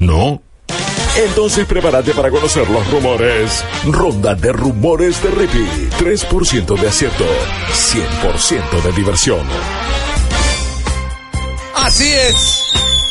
¿No? 0.00 0.42
Entonces 1.16 1.66
prepárate 1.66 2.12
para 2.12 2.30
conocer 2.30 2.68
los 2.70 2.90
rumores. 2.90 3.64
Ronda 3.84 4.34
de 4.34 4.52
rumores 4.52 5.22
de 5.22 5.30
Rippy. 5.30 5.88
3% 5.98 6.80
de 6.80 6.88
acierto, 6.88 7.24
100% 7.72 8.82
de 8.82 8.92
diversión. 8.92 9.46
Así 11.74 12.12
es. 12.12 12.70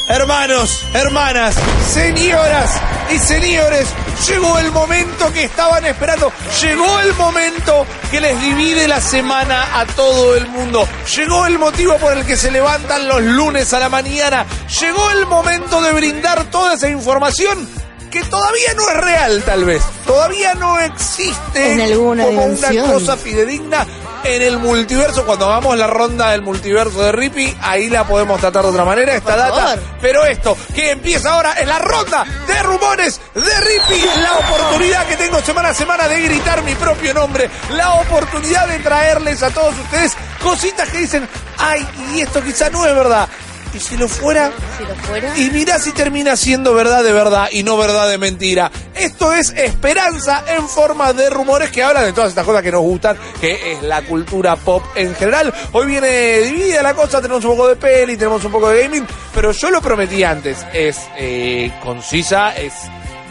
Hermanos, 0.10 0.86
hermanas, 0.96 1.56
señoras 1.94 2.72
y 3.12 3.20
señores, 3.20 3.88
llegó 4.28 4.58
el 4.58 4.72
momento 4.72 5.32
que 5.32 5.44
estaban 5.44 5.86
esperando. 5.86 6.32
Llegó 6.62 7.00
el 7.02 7.14
momento 7.14 7.86
que 8.10 8.20
les 8.20 8.42
divide 8.42 8.88
la 8.88 9.02
semana 9.02 9.80
a 9.80 9.86
todo 9.86 10.36
el 10.36 10.48
mundo. 10.48 10.88
Llegó 11.16 11.46
el 11.46 11.60
motivo 11.60 11.96
por 11.98 12.18
el 12.18 12.26
que 12.26 12.38
se 12.38 12.50
levantan 12.50 13.08
los 13.08 13.22
lunes 13.22 13.72
a 13.74 13.80
la 13.80 13.90
mañana. 13.90 14.48
Llegó 14.82 15.12
el 15.12 15.28
momento 15.28 15.80
de 15.80 15.94
brindar 15.94 16.46
toda 16.46 16.74
esa 16.74 16.90
información 16.90 17.70
que 18.10 18.24
todavía 18.24 18.74
no 18.76 18.90
es 18.90 18.98
real, 18.98 19.44
tal 19.46 19.66
vez. 19.66 19.84
Todavía 20.08 20.56
no 20.56 20.80
existe 20.80 21.74
En 21.74 21.82
alguna 21.82 22.24
como 22.26 22.42
dimensión. 22.42 22.86
una 22.86 22.94
cosa 22.94 23.16
fidedigna 23.16 23.86
en 24.24 24.42
el 24.42 24.58
multiverso. 24.60 25.26
Cuando 25.26 25.46
hagamos 25.46 25.78
la 25.78 25.88
ronda 25.88 26.32
del 26.32 26.42
multiverso 26.42 27.02
de 27.02 27.12
Rippy, 27.12 27.56
ahí 27.62 27.90
la 27.90 28.06
podemos 28.06 28.40
tratar 28.40 28.64
de 28.64 28.70
otra 28.70 28.86
manera, 28.86 29.14
esta 29.16 29.32
Por 29.32 29.40
data. 29.40 29.56
favor. 29.56 29.80
Pero 30.02 30.26
esto, 30.26 30.58
que 30.74 30.92
empieza 30.92 31.32
ahora 31.32 31.54
en 31.60 31.68
la 31.68 31.80
ronda 31.80 32.26
de 32.48 32.64
rumores 32.64 33.20
de 33.34 33.42
Rippy, 33.62 34.06
la 34.22 34.34
oportunidad 34.34 35.06
que 35.08 35.18
tengo 35.18 35.42
semana 35.42 35.70
a 35.70 35.74
semana 35.74 36.08
de 36.08 36.22
gritar 36.22 36.62
mi 36.64 36.76
propio 36.76 37.14
nombre, 37.14 37.50
la 37.72 37.94
oportunidad 37.96 38.68
de 38.68 38.80
traerles 38.80 39.44
a 39.44 39.50
todos 39.52 39.78
ustedes 39.78 40.14
cositas 40.44 40.90
que 40.90 41.00
dicen, 41.00 41.28
ay, 41.58 41.88
y 42.14 42.22
esto 42.22 42.42
quizá 42.44 42.70
no 42.70 42.86
es 42.86 42.96
verdad. 42.96 43.28
Y 43.74 43.80
si 43.80 43.98
lo 43.98 44.08
fuera, 44.08 44.52
Si 44.78 44.84
lo 44.84 44.96
fuera. 44.96 45.38
y 45.38 45.52
mirá 45.52 45.78
si 45.80 45.92
termina 45.92 46.36
siendo 46.36 46.74
verdad 46.74 47.04
de 47.04 47.12
verdad 47.12 47.50
y 47.52 47.64
no 47.64 47.78
verdad 47.78 48.10
de 48.10 48.18
mentira. 48.18 48.72
Esto 48.96 49.32
es 49.34 49.52
esperanza 49.52 50.44
en 50.48 50.68
forma 50.68 51.14
de 51.14 51.30
rumores 51.30 51.70
que 51.72 51.84
hablan 51.84 52.06
de 52.06 52.14
todas 52.14 52.30
estas 52.32 52.46
cosas 52.46 52.64
que 52.64 52.72
nos 52.72 52.82
gustan, 52.82 53.18
que 53.40 53.74
es 53.74 53.84
la 53.84 54.02
cultura 54.02 54.56
pop 54.56 54.84
en 54.96 55.14
general. 55.16 55.54
Hoy 55.72 55.86
viene 55.88 56.40
dividida 56.40 56.82
la 56.82 56.94
cosa, 56.96 57.22
tenemos 57.22 57.46
un 57.46 57.52
poco 57.52 57.68
de 57.68 57.76
peli, 57.76 58.18
tenemos 58.18 58.44
un 58.44 58.52
poco 58.52 58.70
de 58.70 58.84
gaming, 58.84 59.06
pero 59.34 59.52
yo 59.52 59.70
lo 59.70 59.82
prometí 59.82 60.24
antes, 60.24 60.66
es 60.74 60.98
eh, 61.18 61.72
concisa, 61.84 62.56
es 62.56 62.74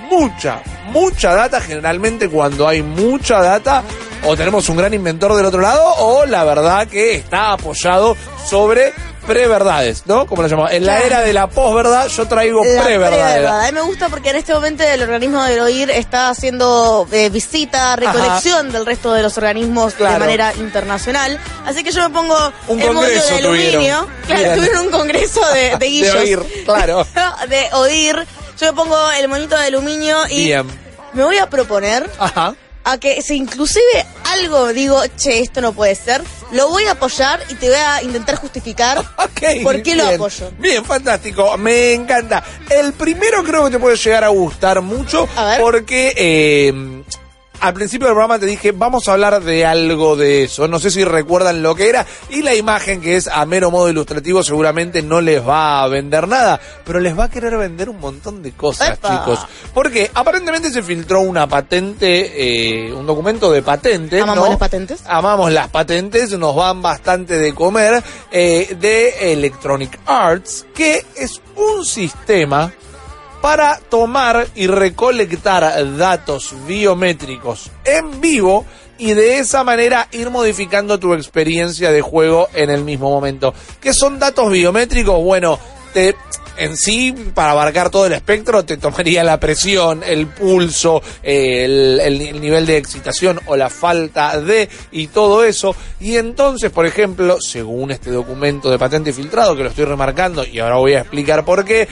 mucha, 0.09 0.63
mucha 0.87 1.35
data. 1.35 1.61
Generalmente 1.61 2.29
cuando 2.29 2.67
hay 2.69 2.83
mucha 2.83 3.43
data, 3.43 3.83
o 4.25 4.37
tenemos 4.37 4.69
un 4.69 4.77
gran 4.77 4.95
inventor 4.95 5.35
del 5.35 5.47
otro 5.47 5.61
lado, 5.61 5.85
o 5.99 6.25
la 6.27 6.45
verdad 6.45 6.87
que 6.87 7.17
está 7.17 7.53
apoyado 7.53 8.17
sobre 8.47 8.93
preverdades, 9.29 10.03
¿no? 10.07 10.27
Como 10.27 10.43
lo 10.43 10.49
llamamos. 10.49 10.73
En 10.73 10.85
la 10.85 10.99
era 11.01 11.21
de 11.21 11.33
la 11.33 11.47
posverdad 11.47 12.09
yo 12.09 12.27
traigo 12.27 12.63
preverdades. 12.63 13.35
preverdad. 13.35 13.61
A 13.61 13.67
mí 13.67 13.73
me 13.73 13.81
gusta 13.83 14.09
porque 14.09 14.31
en 14.31 14.37
este 14.37 14.53
momento 14.55 14.83
el 14.83 15.01
organismo 15.03 15.45
del 15.45 15.61
oír 15.61 15.91
está 15.91 16.31
haciendo 16.31 17.07
eh, 17.13 17.29
visita, 17.31 17.95
recolección 17.95 18.73
del 18.73 18.85
resto 18.87 19.13
de 19.13 19.23
los 19.23 19.37
organismos 19.39 19.95
Claro. 19.95 20.15
de 20.15 20.21
manera 20.21 20.53
internacional. 20.55 21.39
Así 21.67 21.85
que 21.85 21.93
yo 21.93 22.03
me 22.09 22.11
pongo 22.15 22.37
Un 22.69 22.81
el 22.81 22.89
de 22.89 22.95
tuvieron. 22.95 23.33
aluminio. 23.39 24.09
Claro, 24.27 24.43
Bien. 24.43 24.55
tuvieron 24.57 24.87
un 24.87 24.91
congreso 24.91 25.41
de, 25.53 25.77
de 25.77 25.87
guillos. 25.91 26.15
oír, 26.17 26.65
claro. 26.65 27.07
de 27.49 27.69
oír. 27.75 28.27
Yo 28.59 28.67
me 28.67 28.73
pongo 28.73 29.11
el 29.13 29.29
moñito 29.29 29.57
de 29.57 29.67
aluminio 29.67 30.17
y 30.29 30.47
Bien. 30.47 30.67
me 31.13 31.23
voy 31.23 31.39
a 31.39 31.49
proponer 31.49 32.11
Ajá. 32.19 32.55
A 32.91 32.99
que 32.99 33.21
si 33.23 33.37
inclusive 33.37 34.07
algo 34.33 34.73
digo, 34.73 35.01
che, 35.17 35.41
esto 35.41 35.61
no 35.61 35.73
puede 35.73 35.95
ser, 35.95 36.23
lo 36.53 36.69
voy 36.69 36.85
a 36.85 36.93
apoyar 36.93 37.41
y 37.49 37.55
te 37.55 37.67
voy 37.69 37.77
a 37.79 38.03
intentar 38.03 38.37
justificar 38.37 38.99
Ok, 39.19 39.63
por 39.63 39.83
qué 39.83 39.95
lo 39.95 40.07
apoyo. 40.07 40.51
Bien, 40.59 40.85
fantástico, 40.85 41.57
me 41.59 41.93
encanta. 41.95 42.43
El 42.71 42.93
primero 42.93 43.43
creo 43.45 43.65
que 43.67 43.73
te 43.73 43.79
puede 43.79 43.97
llegar 43.97 44.25
a 44.25 44.29
gustar 44.29 44.81
mucho 44.81 45.29
A 45.37 45.45
ver. 45.45 45.61
porque 45.61 46.13
eh, 46.17 46.98
al 47.61 47.75
principio 47.75 48.07
del 48.07 48.15
programa 48.15 48.39
te 48.39 48.47
dije, 48.47 48.73
vamos 48.73 49.09
a 49.09 49.13
hablar 49.13 49.43
de 49.43 49.67
algo 49.67 50.17
de 50.17 50.45
eso. 50.45 50.69
No 50.69 50.79
sé 50.79 50.91
si 50.91 51.05
recuerdan 51.05 51.63
lo 51.63 51.75
que 51.75 51.89
era 51.89 52.07
y 52.31 52.43
la 52.43 52.55
imagen 52.55 53.01
que 53.01 53.17
es 53.17 53.27
a 53.29 53.45
mero 53.47 53.71
modo 53.71 53.89
ilustrativo 53.89 54.43
seguramente 54.43 55.03
no 55.03 55.21
les 55.21 55.47
va 55.47 55.83
a 55.83 55.89
vender 55.89 56.29
nada, 56.29 56.61
pero 56.85 57.01
les 57.01 57.19
va 57.19 57.25
a 57.25 57.31
querer 57.31 57.57
vender 57.57 57.89
un 57.89 58.01
montón 58.01 58.43
de 58.43 58.53
cosas, 58.53 58.91
Epa. 58.91 59.19
chicos. 59.19 59.47
Porque 59.75 60.11
aparentemente 60.15 60.71
se 60.71 60.83
filtró 60.83 61.21
una 61.21 61.47
patente, 61.47 62.89
eh, 62.89 62.93
un 62.93 63.07
documento 63.07 63.51
de 63.51 63.63
patentes. 63.63 64.23
¿Amamos 64.23 64.45
¿no? 64.45 64.51
las 64.51 64.59
patentes? 64.59 65.03
Amamos 65.07 65.53
las 65.53 65.69
patentes, 65.69 66.39
nos 66.39 66.55
van 66.55 66.83
bastante 66.83 67.39
de 67.39 67.55
comer, 67.55 68.03
eh, 68.31 68.77
de 68.79 69.33
Electronic 69.33 69.99
Arts, 70.07 70.67
que 70.75 71.05
es 71.17 71.41
un 71.57 71.85
sistema 71.85 72.73
para 73.41 73.79
tomar 73.89 74.47
y 74.55 74.67
recolectar 74.67 75.97
datos 75.97 76.55
biométricos 76.67 77.71
en 77.85 78.21
vivo 78.21 78.65
y 78.99 79.15
de 79.15 79.39
esa 79.39 79.63
manera 79.63 80.09
ir 80.11 80.31
modificando 80.31 80.99
tu 80.99 81.15
experiencia 81.15 81.93
de 81.93 82.01
juego 82.01 82.49
en 82.53 82.71
el 82.71 82.85
mismo 82.85 83.11
momento. 83.11 83.55
¿Qué 83.81 83.93
son 83.93 84.19
datos 84.19 84.51
biométricos? 84.51 85.23
Bueno, 85.23 85.59
te, 85.93 86.15
en 86.57 86.77
sí, 86.77 87.13
para 87.35 87.53
abarcar 87.53 87.89
todo 87.91 88.07
el 88.07 88.13
espectro, 88.13 88.65
te 88.65 88.77
tomaría 88.77 89.23
la 89.23 89.39
presión, 89.39 90.03
el 90.05 90.27
pulso, 90.27 91.01
eh, 91.23 91.65
el, 91.65 92.01
el- 92.01 92.21
el 92.23 92.41
nivel 92.41 92.67
de 92.67 92.77
excitación 92.77 93.39
o 93.47 93.55
la 93.57 93.71
falta 93.71 94.41
de 94.41 94.69
y 94.91 95.07
todo 95.09 95.45
eso. 95.45 95.77
Y 96.01 96.17
entonces, 96.17 96.71
por 96.71 96.85
ejemplo, 96.87 97.39
según 97.41 97.91
este 97.93 98.11
documento 98.11 98.71
de 98.71 98.79
patente 98.79 99.13
filtrado, 99.13 99.55
que 99.57 99.63
lo 99.63 99.69
estoy 99.69 99.85
remarcando 99.85 100.45
y 100.45 100.59
ahora 100.59 100.77
voy 100.77 100.95
a 100.95 101.01
explicar 101.01 101.45
por 101.45 101.65
qué, 101.65 101.87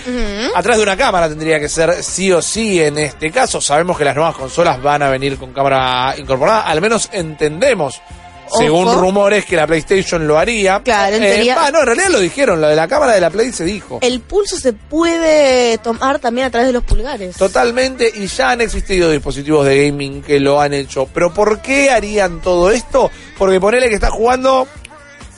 atrás 0.54 0.76
de 0.78 0.82
una 0.82 0.96
cámara 0.96 1.28
tendría 1.28 1.60
que 1.60 1.68
ser 1.68 2.02
sí 2.02 2.32
o 2.32 2.42
sí 2.42 2.80
en 2.82 2.98
este 2.98 3.30
caso. 3.30 3.60
Sabemos 3.60 3.96
que 3.96 4.04
las 4.04 4.16
nuevas 4.16 4.34
consolas 4.34 4.82
van 4.82 5.02
a 5.02 5.10
venir 5.10 5.36
con 5.38 5.52
cámara 5.52 6.14
incorporada, 6.18 6.62
al 6.62 6.80
menos 6.80 7.08
entendemos. 7.12 8.00
Según 8.58 8.86
Ojo. 8.88 9.00
rumores 9.00 9.44
que 9.44 9.56
la 9.56 9.66
PlayStation 9.66 10.26
lo 10.26 10.38
haría. 10.38 10.80
Claro, 10.84 11.16
en 11.16 11.22
Eh, 11.24 11.32
teoría- 11.34 11.70
no, 11.72 11.80
en 11.80 11.86
realidad 11.86 12.08
lo 12.10 12.20
dijeron, 12.20 12.60
lo 12.60 12.68
de 12.68 12.76
la 12.76 12.86
cámara 12.86 13.12
de 13.14 13.20
la 13.20 13.30
Play 13.30 13.52
se 13.52 13.64
dijo. 13.64 13.98
El 14.02 14.20
pulso 14.20 14.56
se 14.56 14.72
puede 14.72 15.78
tomar 15.78 16.18
también 16.18 16.46
a 16.46 16.50
través 16.50 16.68
de 16.68 16.72
los 16.72 16.84
pulgares. 16.84 17.36
Totalmente, 17.36 18.10
y 18.14 18.26
ya 18.26 18.50
han 18.50 18.60
existido 18.60 19.10
dispositivos 19.10 19.66
de 19.66 19.86
gaming 19.86 20.22
que 20.22 20.38
lo 20.40 20.60
han 20.60 20.74
hecho. 20.74 21.08
Pero 21.12 21.34
¿por 21.34 21.60
qué 21.60 21.90
harían 21.90 22.40
todo 22.40 22.70
esto? 22.70 23.10
Porque 23.36 23.60
ponele 23.60 23.88
que 23.88 23.96
estás 23.96 24.10
jugando 24.10 24.66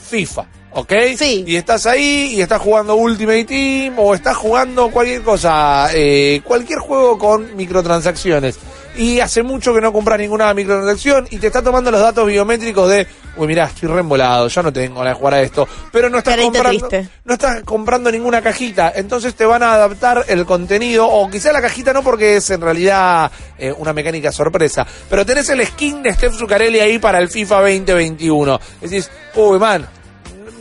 FIFA, 0.09 0.45
¿ok? 0.73 0.93
Sí. 1.17 1.43
Y 1.47 1.55
estás 1.55 1.85
ahí 1.85 2.33
y 2.35 2.41
estás 2.41 2.61
jugando 2.61 2.95
Ultimate 2.95 3.45
Team 3.45 3.95
o 3.97 4.13
estás 4.15 4.37
jugando 4.37 4.89
cualquier 4.91 5.21
cosa, 5.21 5.89
eh, 5.93 6.41
cualquier 6.43 6.79
juego 6.79 7.17
con 7.17 7.55
microtransacciones. 7.55 8.57
Y 8.95 9.19
hace 9.19 9.43
mucho 9.43 9.73
que 9.73 9.81
no 9.81 9.93
compras 9.93 10.19
ninguna 10.19 10.53
microtransacción 10.53 11.27
y 11.29 11.37
te 11.37 11.47
está 11.47 11.61
tomando 11.61 11.91
los 11.91 12.01
datos 12.01 12.27
biométricos 12.27 12.89
de, 12.89 13.07
uy, 13.37 13.47
mirá, 13.47 13.65
estoy 13.65 13.87
reembolado, 13.89 14.47
ya 14.47 14.61
no 14.61 14.73
tengo 14.73 14.99
ganas 14.99 15.13
de 15.13 15.19
jugar 15.19 15.33
a 15.35 15.41
esto. 15.41 15.67
Pero 15.91 16.09
no 16.09 16.17
estás 16.17 16.35
Carita 16.35 16.51
comprando, 16.51 16.87
triste. 16.87 17.09
no 17.23 17.33
estás 17.33 17.63
comprando 17.63 18.11
ninguna 18.11 18.41
cajita, 18.41 18.91
entonces 18.95 19.35
te 19.35 19.45
van 19.45 19.63
a 19.63 19.73
adaptar 19.73 20.25
el 20.27 20.45
contenido, 20.45 21.07
o 21.07 21.29
quizá 21.29 21.53
la 21.53 21.61
cajita 21.61 21.93
no 21.93 22.03
porque 22.03 22.37
es 22.37 22.49
en 22.49 22.61
realidad 22.61 23.31
eh, 23.57 23.73
una 23.77 23.93
mecánica 23.93 24.31
sorpresa, 24.31 24.85
pero 25.09 25.25
tenés 25.25 25.49
el 25.49 25.65
skin 25.65 26.03
de 26.03 26.13
Steph 26.13 26.33
Zuccarelli 26.33 26.79
ahí 26.79 26.99
para 26.99 27.19
el 27.19 27.29
FIFA 27.29 27.61
2021. 27.61 28.59
Decís, 28.81 29.09
uy, 29.35 29.59
man, 29.59 29.87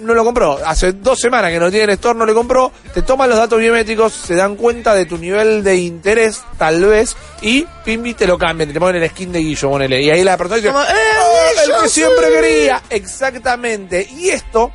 no 0.01 0.15
lo 0.15 0.25
compró, 0.25 0.59
hace 0.65 0.93
dos 0.93 1.19
semanas 1.19 1.51
que 1.51 1.59
no 1.61 1.71
tiene 1.71 1.85
el 1.85 1.91
store, 1.91 2.19
no 2.19 2.27
le 2.27 2.35
compró, 2.35 2.73
te 2.95 3.03
toman 3.03 3.29
los 3.29 3.39
datos 3.39 3.59
biométricos, 3.59 4.13
se 4.13 4.35
dan 4.35 4.57
cuenta 4.57 4.95
de 4.95 5.07
tu 5.07 5.19
nivel 5.19 5.63
de 5.65 5.77
interés, 5.77 6.43
tal 6.57 6.85
vez, 6.85 7.17
y 7.43 7.67
pimbi 7.85 8.15
te 8.15 8.27
lo 8.27 8.39
cambian, 8.39 8.73
te 8.73 8.79
ponen 8.81 9.03
el 9.03 9.11
skin 9.11 9.33
de 9.33 9.41
Guillo, 9.41 9.71
ponele, 9.71 10.01
y 10.03 10.11
ahí 10.11 10.25
la 10.25 10.37
persona 10.37 10.57
dice, 10.57 10.69
Como, 10.69 10.83
¡eh, 10.83 10.87
"Ah, 10.89 11.63
el 11.65 11.83
que 11.83 11.89
sí!" 11.89 12.01
siempre 12.01 12.31
quería, 12.31 12.83
exactamente, 12.91 14.07
y 14.11 14.31
esto 14.31 14.73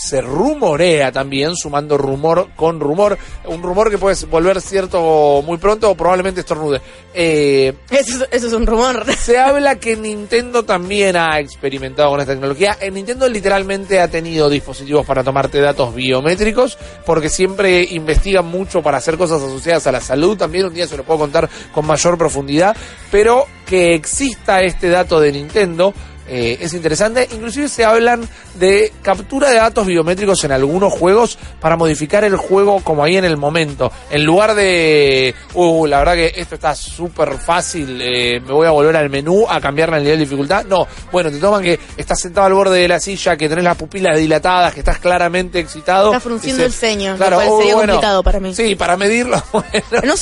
se 0.00 0.20
rumorea 0.22 1.12
también, 1.12 1.54
sumando 1.56 1.98
rumor 1.98 2.48
con 2.56 2.80
rumor, 2.80 3.18
un 3.46 3.62
rumor 3.62 3.90
que 3.90 3.98
puede 3.98 4.16
volver 4.26 4.60
cierto 4.60 5.42
muy 5.44 5.58
pronto 5.58 5.90
o 5.90 5.94
probablemente 5.94 6.40
estornude. 6.40 6.80
Eh, 7.12 7.74
Eso, 7.90 8.22
es- 8.24 8.28
eso 8.30 8.46
es 8.46 8.52
un 8.52 8.66
rumor. 8.66 9.04
se 9.18 9.38
habla 9.38 9.76
que 9.76 9.96
Nintendo 9.96 10.62
también 10.64 11.16
ha 11.16 11.38
experimentado 11.38 12.10
con 12.10 12.20
esta 12.20 12.32
tecnología. 12.32 12.78
En 12.80 12.94
Nintendo 12.94 13.28
literalmente 13.28 14.00
ha 14.00 14.08
tenido 14.08 14.48
dispositivos 14.48 15.04
para 15.04 15.22
tomarte 15.22 15.60
datos 15.60 15.94
biométricos, 15.94 16.78
porque 17.04 17.28
siempre 17.28 17.82
investigan 17.90 18.46
mucho 18.46 18.82
para 18.82 18.98
hacer 18.98 19.18
cosas 19.18 19.42
asociadas 19.42 19.86
a 19.86 19.92
la 19.92 20.00
salud. 20.00 20.36
También 20.38 20.64
un 20.66 20.74
día 20.74 20.86
se 20.86 20.96
lo 20.96 21.04
puedo 21.04 21.20
contar 21.20 21.48
con 21.72 21.86
mayor 21.86 22.16
profundidad, 22.16 22.74
pero 23.10 23.46
que 23.66 23.94
exista 23.94 24.60
este 24.62 24.88
dato 24.88 25.20
de 25.20 25.32
Nintendo. 25.32 25.92
Eh, 26.32 26.58
es 26.60 26.72
interesante. 26.74 27.28
Inclusive 27.32 27.68
se 27.68 27.84
hablan 27.84 28.26
de 28.54 28.92
captura 29.02 29.50
de 29.50 29.56
datos 29.56 29.84
biométricos 29.84 30.44
en 30.44 30.52
algunos 30.52 30.92
juegos 30.92 31.36
para 31.60 31.76
modificar 31.76 32.22
el 32.22 32.36
juego 32.36 32.80
como 32.84 33.02
ahí 33.02 33.16
en 33.16 33.24
el 33.24 33.36
momento. 33.36 33.90
En 34.10 34.24
lugar 34.24 34.54
de, 34.54 35.34
uh, 35.54 35.86
la 35.86 35.98
verdad 35.98 36.14
que 36.14 36.32
esto 36.36 36.54
está 36.54 36.76
súper 36.76 37.36
fácil, 37.38 38.00
eh, 38.00 38.40
me 38.40 38.52
voy 38.52 38.68
a 38.68 38.70
volver 38.70 38.96
al 38.96 39.10
menú 39.10 39.44
a 39.48 39.60
cambiarle 39.60 39.96
el 39.96 40.04
nivel 40.04 40.18
de 40.18 40.24
dificultad. 40.24 40.64
No, 40.66 40.86
bueno, 41.10 41.32
te 41.32 41.38
toman 41.38 41.64
que 41.64 41.80
estás 41.96 42.20
sentado 42.20 42.46
al 42.46 42.54
borde 42.54 42.78
de 42.78 42.86
la 42.86 43.00
silla, 43.00 43.36
que 43.36 43.48
tenés 43.48 43.64
las 43.64 43.76
pupilas 43.76 44.16
dilatadas, 44.16 44.72
que 44.72 44.80
estás 44.80 44.98
claramente 44.98 45.58
excitado. 45.58 46.10
Está 46.10 46.20
frunciendo 46.20 46.64
el 46.64 46.72
ceño, 46.72 47.16
Claro, 47.16 47.40
lo 47.40 47.46
cual 47.46 47.58
sería 47.58 47.74
bueno, 47.74 47.92
complicado 47.94 48.22
para 48.22 48.38
mí. 48.38 48.54
Sí, 48.54 48.76
para 48.76 48.96
medirlo, 48.96 49.42
bueno, 49.52 49.72
No, 50.04 50.14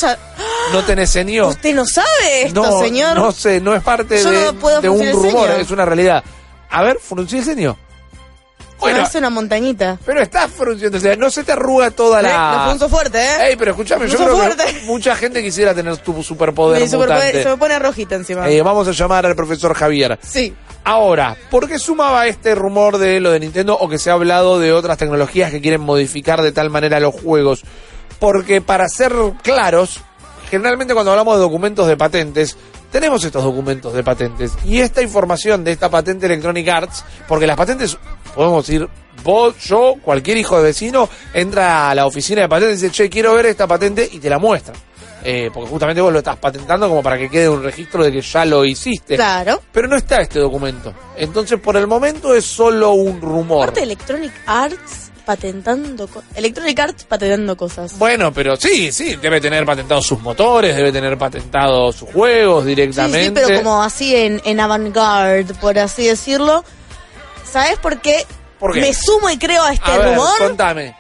no 0.73 0.85
tenés 0.85 1.11
ceño. 1.13 1.49
¿Usted 1.59 1.75
no 1.75 1.85
sabe 1.85 2.45
esto, 2.45 2.63
No, 2.63 2.81
señor? 2.81 3.15
no 3.15 3.31
sé, 3.31 3.61
no 3.61 3.75
es 3.75 3.83
parte 3.83 4.23
Yo 4.23 4.31
de, 4.31 4.45
no 4.47 4.55
puedo 4.55 4.81
de 4.81 4.89
un 4.89 5.13
rumor, 5.13 5.51
es 5.51 5.71
una 5.71 5.85
realidad. 5.85 5.98
A 6.71 6.83
ver, 6.83 6.99
fruncí 7.01 7.39
el 7.39 7.45
ceño. 7.45 7.77
Bueno, 8.79 8.99
Parece 8.99 9.19
una 9.19 9.31
montañita. 9.31 9.99
pero 10.07 10.21
estás 10.21 10.49
frunciendo, 10.53 10.99
o 10.99 11.01
sea, 11.01 11.17
no 11.17 11.31
se 11.31 11.43
te 11.43 11.51
arruga 11.51 11.91
toda 11.91 12.21
Eh, 12.21 12.23
Lo 12.23 12.29
la... 12.29 12.89
fuerte, 12.89 13.19
¿eh? 13.19 13.49
Ey, 13.51 13.57
pero 13.57 13.73
escúchame, 13.73 14.07
yo 14.07 14.17
creo 14.17 14.37
fuerte. 14.37 14.65
que 14.67 14.81
mucha 14.87 15.17
gente 15.17 15.43
quisiera 15.43 15.75
tener 15.75 15.97
tu 15.97 16.23
superpoder 16.23 16.81
Mi 16.83 16.87
superpoder- 16.87 17.17
mutante. 17.17 17.43
se 17.43 17.49
me 17.49 17.57
pone 17.57 17.77
rojita 17.81 18.15
encima. 18.15 18.49
Eh, 18.49 18.63
vamos 18.63 18.87
a 18.87 18.93
llamar 18.93 19.27
al 19.27 19.35
profesor 19.35 19.75
Javier. 19.75 20.19
sí. 20.23 20.55
Ahora, 20.85 21.37
¿por 21.51 21.69
qué 21.69 21.79
sumaba 21.79 22.27
este 22.29 22.55
rumor 22.55 22.97
de 22.97 23.21
lo 23.21 23.31
de 23.33 23.41
Nintendo 23.41 23.77
o 23.77 23.91
que 23.91 23.99
se 23.99 24.09
ha 24.09 24.15
hablado 24.15 24.59
de 24.59 24.73
otras 24.73 24.97
tecnologías 24.97 25.51
que 25.51 25.61
quieren 25.61 25.83
modificar 25.83 26.41
de 26.41 26.51
tal 26.53 26.71
manera 26.71 26.99
los 26.99 27.15
juegos? 27.15 27.63
Porque 28.21 28.63
para 28.63 28.89
ser 28.89 29.13
claros, 29.43 30.01
generalmente 30.51 30.95
cuando 30.95 31.11
hablamos 31.11 31.35
de 31.35 31.43
documentos 31.43 31.87
de 31.89 31.97
patentes, 31.99 32.57
tenemos 32.91 33.25
estos 33.25 33.43
documentos 33.43 33.93
de 33.93 34.03
patentes 34.03 34.53
y 34.65 34.81
esta 34.81 35.03
información 35.03 35.65
de 35.65 35.73
esta 35.73 35.91
patente 35.91 36.27
Electronic 36.27 36.69
Arts, 36.69 37.05
porque 37.27 37.47
las 37.47 37.57
patentes, 37.57 37.97
podemos 38.35 38.67
decir, 38.67 38.89
vos, 39.23 39.57
yo, 39.65 39.95
cualquier 40.03 40.39
hijo 40.39 40.57
de 40.57 40.65
vecino, 40.65 41.09
entra 41.35 41.91
a 41.91 41.95
la 41.95 42.07
oficina 42.07 42.43
de 42.43 42.49
patentes 42.49 42.81
y 42.81 42.87
dice, 42.87 42.95
che, 42.95 43.11
quiero 43.11 43.35
ver 43.35 43.47
esta 43.47 43.67
patente 43.67 44.09
y 44.11 44.19
te 44.19 44.31
la 44.31 44.39
muestra. 44.39 44.75
Eh, 45.25 45.51
porque 45.53 45.69
justamente 45.69 46.01
vos 46.01 46.13
lo 46.13 46.19
estás 46.19 46.37
patentando 46.37 46.89
como 46.89 47.03
para 47.03 47.19
que 47.19 47.29
quede 47.29 47.49
un 47.49 47.63
registro 47.63 48.05
de 48.05 48.13
que 48.13 48.21
ya 48.21 48.45
lo 48.45 48.65
hiciste. 48.65 49.17
Claro. 49.17 49.61
Pero 49.73 49.89
no 49.89 49.97
está 49.97 50.21
este 50.21 50.39
documento. 50.39 50.95
Entonces, 51.17 51.59
por 51.61 51.77
el 51.77 51.89
momento 51.89 52.35
es 52.35 52.45
solo 52.45 52.93
un 52.93 53.21
rumor. 53.21 53.65
Aparte 53.65 53.83
Electronic 53.83 54.33
Arts 54.47 55.08
patentando 55.29 56.09
Electronic 56.35 56.81
Arts 56.81 57.05
patentando 57.05 57.55
cosas. 57.55 57.99
Bueno, 57.99 58.33
pero 58.33 58.57
sí, 58.57 58.91
sí, 58.93 59.17
debe 59.17 59.43
tener 59.43 59.67
patentados 59.67 60.07
sus 60.07 60.19
motores, 60.23 60.75
debe 60.75 60.91
tener 60.91 61.19
patentados 61.19 61.97
sus 61.97 62.09
juegos 62.11 62.65
Sí, 62.65 62.71
directamente. 62.71 63.25
sí, 63.27 63.31
pero 63.47 63.59
como 63.63 63.83
así 63.83 64.17
en, 64.17 64.41
en 64.47 64.59
avant-garde, 64.59 65.53
por 65.61 65.79
así 65.79 66.07
decirlo. 66.07 66.65
¿Sabes 67.45 67.79
por 67.79 68.01
qué? 68.01 68.25
¿Por 68.59 68.73
qué? 68.73 68.81
Me 68.81 68.95
sumo 68.95 69.29
y 69.29 69.37
creo 69.37 69.63
a 69.65 69.75
este 69.75 69.91
A 69.91 69.99
ver, 69.99 70.09
rumor. 70.15 70.39
contame. 70.39 70.97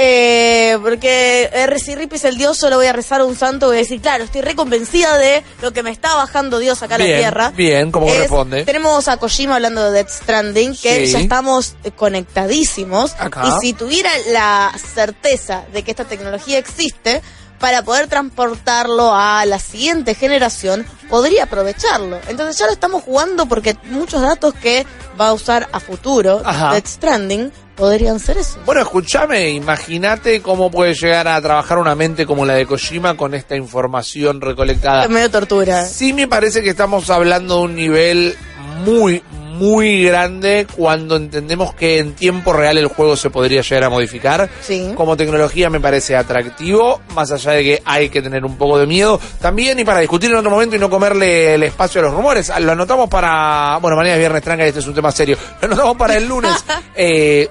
Eh, 0.00 0.78
porque 0.80 1.50
R. 1.52 1.78
si 1.80 1.96
Rip 1.96 2.12
es 2.12 2.22
el 2.24 2.38
dios, 2.38 2.56
solo 2.56 2.76
voy 2.76 2.86
a 2.86 2.92
rezar 2.92 3.20
a 3.20 3.24
un 3.24 3.34
santo 3.34 3.66
y 3.66 3.68
voy 3.70 3.76
a 3.78 3.80
decir, 3.80 4.00
claro, 4.00 4.22
estoy 4.22 4.42
reconvencida 4.42 5.18
de 5.18 5.42
lo 5.60 5.72
que 5.72 5.82
me 5.82 5.90
está 5.90 6.14
bajando 6.14 6.60
Dios 6.60 6.80
acá 6.84 6.94
a 6.94 6.98
Bien, 6.98 7.10
la 7.10 7.18
tierra. 7.18 7.50
bien, 7.50 7.90
como 7.90 8.06
Es- 8.06 8.14
corresponde. 8.14 8.64
Tenemos 8.64 9.08
a 9.08 9.16
Kojima 9.16 9.56
hablando 9.56 9.82
de 9.82 9.90
Death 9.90 10.10
Stranding, 10.10 10.76
que 10.76 11.06
Sí. 11.06 11.12
ya 11.14 11.18
estamos 11.18 11.74
eh, 11.82 11.90
conectadísimos. 11.90 13.16
Acá. 13.18 13.42
Y 13.48 13.60
si 13.60 13.72
tuviera 13.72 14.10
la 14.30 14.72
certeza 14.94 15.64
de 15.72 15.82
que 15.82 15.90
esta 15.90 16.04
tecnología 16.04 16.58
existe, 16.58 17.20
para 17.58 17.82
poder 17.82 18.06
transportarlo 18.06 19.12
a 19.12 19.44
la 19.46 19.58
siguiente 19.58 20.14
generación, 20.14 20.86
podría 21.10 21.42
aprovecharlo. 21.42 22.20
Entonces 22.28 22.56
ya 22.56 22.66
lo 22.66 22.72
estamos 22.72 23.02
jugando 23.02 23.46
porque 23.46 23.76
muchos 23.86 24.22
datos 24.22 24.54
que 24.54 24.86
va 25.20 25.30
a 25.30 25.32
usar 25.32 25.68
a 25.72 25.80
futuro 25.80 26.40
Ajá. 26.44 26.72
Death 26.74 26.86
Stranding 26.86 27.50
podrían 27.78 28.18
ser 28.18 28.36
eso. 28.38 28.58
Bueno, 28.66 28.82
escúchame, 28.82 29.50
imagínate 29.50 30.42
cómo 30.42 30.70
puede 30.70 30.94
llegar 30.94 31.28
a 31.28 31.40
trabajar 31.40 31.78
una 31.78 31.94
mente 31.94 32.26
como 32.26 32.44
la 32.44 32.54
de 32.54 32.66
Kojima 32.66 33.16
con 33.16 33.34
esta 33.34 33.56
información 33.56 34.40
recolectada. 34.40 35.04
Es 35.04 35.10
medio 35.10 35.30
tortura. 35.30 35.86
Sí 35.86 36.12
me 36.12 36.26
parece 36.26 36.60
que 36.62 36.70
estamos 36.70 37.08
hablando 37.08 37.58
de 37.58 37.62
un 37.62 37.74
nivel 37.76 38.36
muy, 38.84 39.22
muy 39.58 40.04
grande 40.04 40.66
cuando 40.76 41.16
entendemos 41.16 41.74
que 41.74 41.98
en 41.98 42.14
tiempo 42.14 42.52
real 42.52 42.78
el 42.78 42.88
juego 42.88 43.16
se 43.16 43.30
podría 43.30 43.62
llegar 43.62 43.84
a 43.84 43.90
modificar. 43.90 44.48
Sí. 44.60 44.92
Como 44.96 45.16
tecnología 45.16 45.70
me 45.70 45.80
parece 45.80 46.16
atractivo, 46.16 47.00
más 47.14 47.30
allá 47.30 47.52
de 47.52 47.62
que 47.62 47.82
hay 47.84 48.08
que 48.08 48.22
tener 48.22 48.44
un 48.44 48.56
poco 48.56 48.78
de 48.78 48.86
miedo. 48.86 49.20
También, 49.40 49.78
y 49.78 49.84
para 49.84 50.00
discutir 50.00 50.30
en 50.30 50.36
otro 50.36 50.50
momento 50.50 50.74
y 50.74 50.78
no 50.80 50.90
comerle 50.90 51.54
el 51.54 51.62
espacio 51.62 52.00
a 52.00 52.04
los 52.04 52.14
rumores, 52.14 52.52
lo 52.60 52.72
anotamos 52.72 53.08
para... 53.08 53.78
Bueno, 53.80 53.96
mañana 53.96 54.14
es 54.14 54.20
viernes 54.20 54.42
tranca 54.42 54.64
y 54.64 54.68
este 54.68 54.80
es 54.80 54.86
un 54.86 54.94
tema 54.94 55.12
serio. 55.12 55.36
Lo 55.60 55.66
anotamos 55.66 55.96
para 55.96 56.16
el 56.16 56.26
lunes. 56.26 56.52
Eh, 57.00 57.48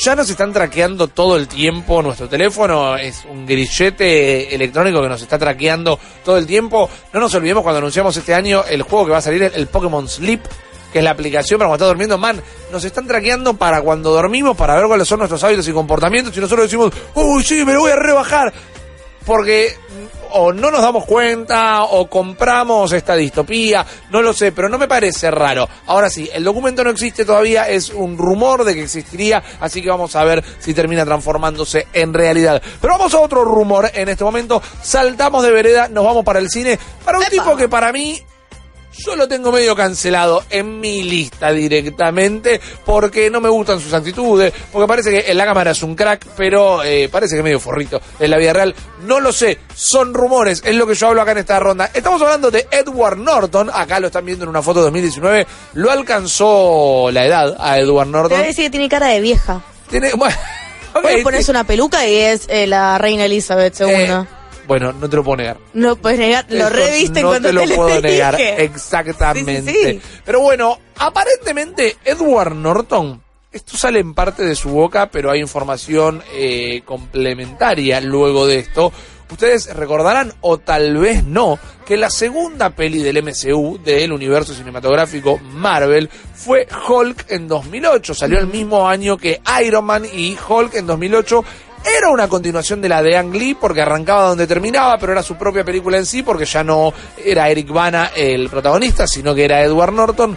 ya 0.00 0.14
nos 0.14 0.30
están 0.30 0.52
traqueando 0.52 1.08
todo 1.08 1.36
el 1.36 1.48
tiempo 1.48 2.02
nuestro 2.02 2.28
teléfono, 2.28 2.96
es 2.96 3.24
un 3.28 3.44
grillete 3.44 4.54
electrónico 4.54 5.02
que 5.02 5.08
nos 5.08 5.20
está 5.20 5.38
traqueando 5.38 5.98
todo 6.24 6.38
el 6.38 6.46
tiempo. 6.46 6.88
No 7.12 7.20
nos 7.20 7.34
olvidemos 7.34 7.62
cuando 7.62 7.78
anunciamos 7.78 8.16
este 8.16 8.34
año 8.34 8.62
el 8.68 8.82
juego 8.82 9.06
que 9.06 9.12
va 9.12 9.18
a 9.18 9.22
salir, 9.22 9.42
el 9.42 9.66
Pokémon 9.66 10.08
Sleep, 10.08 10.40
que 10.92 10.98
es 10.98 11.04
la 11.04 11.10
aplicación 11.10 11.58
para 11.58 11.68
cuando 11.68 11.84
estás 11.84 11.88
durmiendo. 11.88 12.16
Man, 12.16 12.40
nos 12.70 12.84
están 12.84 13.06
traqueando 13.06 13.54
para 13.54 13.82
cuando 13.82 14.10
dormimos, 14.12 14.56
para 14.56 14.76
ver 14.76 14.86
cuáles 14.86 15.08
son 15.08 15.18
nuestros 15.18 15.42
hábitos 15.42 15.66
y 15.66 15.72
comportamientos. 15.72 16.36
Y 16.36 16.40
nosotros 16.40 16.66
decimos, 16.66 16.92
uy, 17.14 17.42
sí, 17.42 17.64
me 17.64 17.72
lo 17.72 17.80
voy 17.80 17.90
a 17.90 17.96
rebajar. 17.96 18.52
Porque 19.26 19.76
o 20.32 20.52
no 20.52 20.70
nos 20.70 20.82
damos 20.82 21.04
cuenta 21.04 21.84
o 21.84 22.08
compramos 22.08 22.92
esta 22.92 23.14
distopía, 23.14 23.84
no 24.10 24.22
lo 24.22 24.32
sé, 24.32 24.52
pero 24.52 24.68
no 24.68 24.78
me 24.78 24.88
parece 24.88 25.30
raro. 25.30 25.68
Ahora 25.86 26.10
sí, 26.10 26.28
el 26.32 26.44
documento 26.44 26.84
no 26.84 26.90
existe 26.90 27.24
todavía, 27.24 27.68
es 27.68 27.90
un 27.90 28.16
rumor 28.16 28.64
de 28.64 28.74
que 28.74 28.82
existiría, 28.82 29.42
así 29.60 29.82
que 29.82 29.90
vamos 29.90 30.14
a 30.16 30.24
ver 30.24 30.44
si 30.58 30.74
termina 30.74 31.04
transformándose 31.04 31.86
en 31.92 32.14
realidad. 32.14 32.62
Pero 32.80 32.94
vamos 32.98 33.14
a 33.14 33.20
otro 33.20 33.44
rumor 33.44 33.90
en 33.94 34.08
este 34.08 34.24
momento, 34.24 34.62
saltamos 34.82 35.42
de 35.42 35.50
vereda, 35.50 35.88
nos 35.88 36.04
vamos 36.04 36.24
para 36.24 36.38
el 36.38 36.50
cine, 36.50 36.78
para 37.04 37.18
un 37.18 37.24
¡Epa! 37.24 37.32
tipo 37.32 37.56
que 37.56 37.68
para 37.68 37.92
mí 37.92 38.22
yo 38.98 39.16
lo 39.16 39.28
tengo 39.28 39.52
medio 39.52 39.74
cancelado 39.76 40.44
en 40.50 40.80
mi 40.80 41.02
lista 41.02 41.52
directamente 41.52 42.60
porque 42.84 43.30
no 43.30 43.40
me 43.40 43.48
gustan 43.48 43.80
sus 43.80 43.92
actitudes, 43.92 44.52
porque 44.72 44.88
parece 44.88 45.10
que 45.10 45.30
en 45.30 45.36
la 45.36 45.44
cámara 45.44 45.70
es 45.70 45.82
un 45.82 45.94
crack, 45.94 46.26
pero 46.36 46.82
eh, 46.82 47.08
parece 47.08 47.34
que 47.34 47.38
es 47.38 47.44
medio 47.44 47.60
forrito 47.60 48.00
en 48.18 48.30
la 48.30 48.36
vida 48.38 48.52
real. 48.52 48.74
No 49.02 49.20
lo 49.20 49.32
sé, 49.32 49.58
son 49.74 50.12
rumores, 50.14 50.62
es 50.64 50.74
lo 50.74 50.86
que 50.86 50.94
yo 50.94 51.08
hablo 51.08 51.22
acá 51.22 51.32
en 51.32 51.38
esta 51.38 51.60
ronda. 51.60 51.90
Estamos 51.94 52.20
hablando 52.22 52.50
de 52.50 52.66
Edward 52.70 53.16
Norton, 53.18 53.70
acá 53.72 54.00
lo 54.00 54.08
están 54.08 54.24
viendo 54.24 54.44
en 54.44 54.50
una 54.50 54.62
foto 54.62 54.80
de 54.80 54.84
2019, 54.86 55.46
lo 55.74 55.90
alcanzó 55.90 57.10
la 57.12 57.24
edad 57.24 57.56
a 57.58 57.78
Edward 57.78 58.08
Norton. 58.08 58.38
a 58.38 58.42
decir 58.42 58.64
que 58.64 58.70
tiene 58.70 58.88
cara 58.88 59.06
de 59.08 59.20
vieja. 59.20 59.62
Tiene, 59.88 60.12
bueno, 60.16 60.36
ok, 60.94 61.02
Puedes 61.02 61.22
ponerse 61.22 61.50
una 61.50 61.64
peluca 61.64 62.06
y 62.06 62.16
es 62.16 62.46
eh, 62.48 62.66
la 62.66 62.98
reina 62.98 63.24
Elizabeth 63.24 63.80
II. 63.80 63.86
eh, 63.90 64.24
bueno, 64.68 64.92
no 64.92 65.08
te 65.08 65.16
lo 65.16 65.24
puedo 65.24 65.38
negar. 65.38 65.56
no 65.74 65.96
puedes 65.96 66.18
negar, 66.20 66.46
lo 66.48 66.58
Eso 66.58 66.68
reviste 66.68 67.22
no 67.22 67.28
cuando 67.28 67.48
te 67.48 67.52
lo 67.54 67.62
te 67.62 67.74
puedo 67.74 67.88
dije. 67.96 68.02
negar 68.02 68.40
exactamente 68.40 69.62
Sí, 69.62 69.72
sí, 69.72 69.90
sí. 69.94 70.00
pero 70.24 70.40
bueno 70.40 70.78
aparentemente 70.96 71.96
Edward 72.04 72.54
Norton 72.54 73.20
esto 73.50 73.76
sale 73.76 73.98
en 74.00 74.14
parte 74.14 74.44
de 74.44 74.54
su 74.54 74.68
boca 74.68 75.10
pero 75.10 75.30
hay 75.32 75.40
información 75.40 76.22
eh, 76.32 76.82
complementaria 76.84 78.00
luego 78.00 78.46
de 78.46 78.58
esto 78.60 78.92
Ustedes 79.30 79.74
recordarán, 79.76 80.32
o 80.40 80.56
tal 80.56 80.96
vez 80.96 81.22
no, 81.22 81.58
que 81.84 81.98
la 81.98 82.08
segunda 82.08 82.70
peli 82.70 83.02
del 83.02 83.22
MCU, 83.22 83.78
del 83.84 84.10
universo 84.10 84.54
cinematográfico 84.54 85.38
Marvel, 85.52 86.08
fue 86.34 86.66
Hulk 86.88 87.26
en 87.28 87.46
2008. 87.46 88.14
Salió 88.14 88.38
el 88.38 88.46
mismo 88.46 88.88
año 88.88 89.18
que 89.18 89.42
Iron 89.62 89.84
Man 89.84 90.06
y 90.10 90.34
Hulk 90.48 90.76
en 90.76 90.86
2008 90.86 91.44
era 91.84 92.10
una 92.10 92.28
continuación 92.28 92.80
de 92.80 92.88
la 92.88 93.02
de 93.02 93.16
Ang 93.16 93.34
Lee 93.34 93.54
porque 93.54 93.82
arrancaba 93.82 94.28
donde 94.28 94.46
terminaba, 94.46 94.98
pero 94.98 95.12
era 95.12 95.22
su 95.22 95.36
propia 95.36 95.64
película 95.64 95.98
en 95.98 96.06
sí 96.06 96.22
porque 96.22 96.44
ya 96.44 96.64
no 96.64 96.92
era 97.24 97.48
Eric 97.48 97.70
Bana 97.70 98.10
el 98.14 98.48
protagonista, 98.48 99.06
sino 99.06 99.34
que 99.34 99.44
era 99.44 99.62
Edward 99.62 99.92
Norton. 99.92 100.36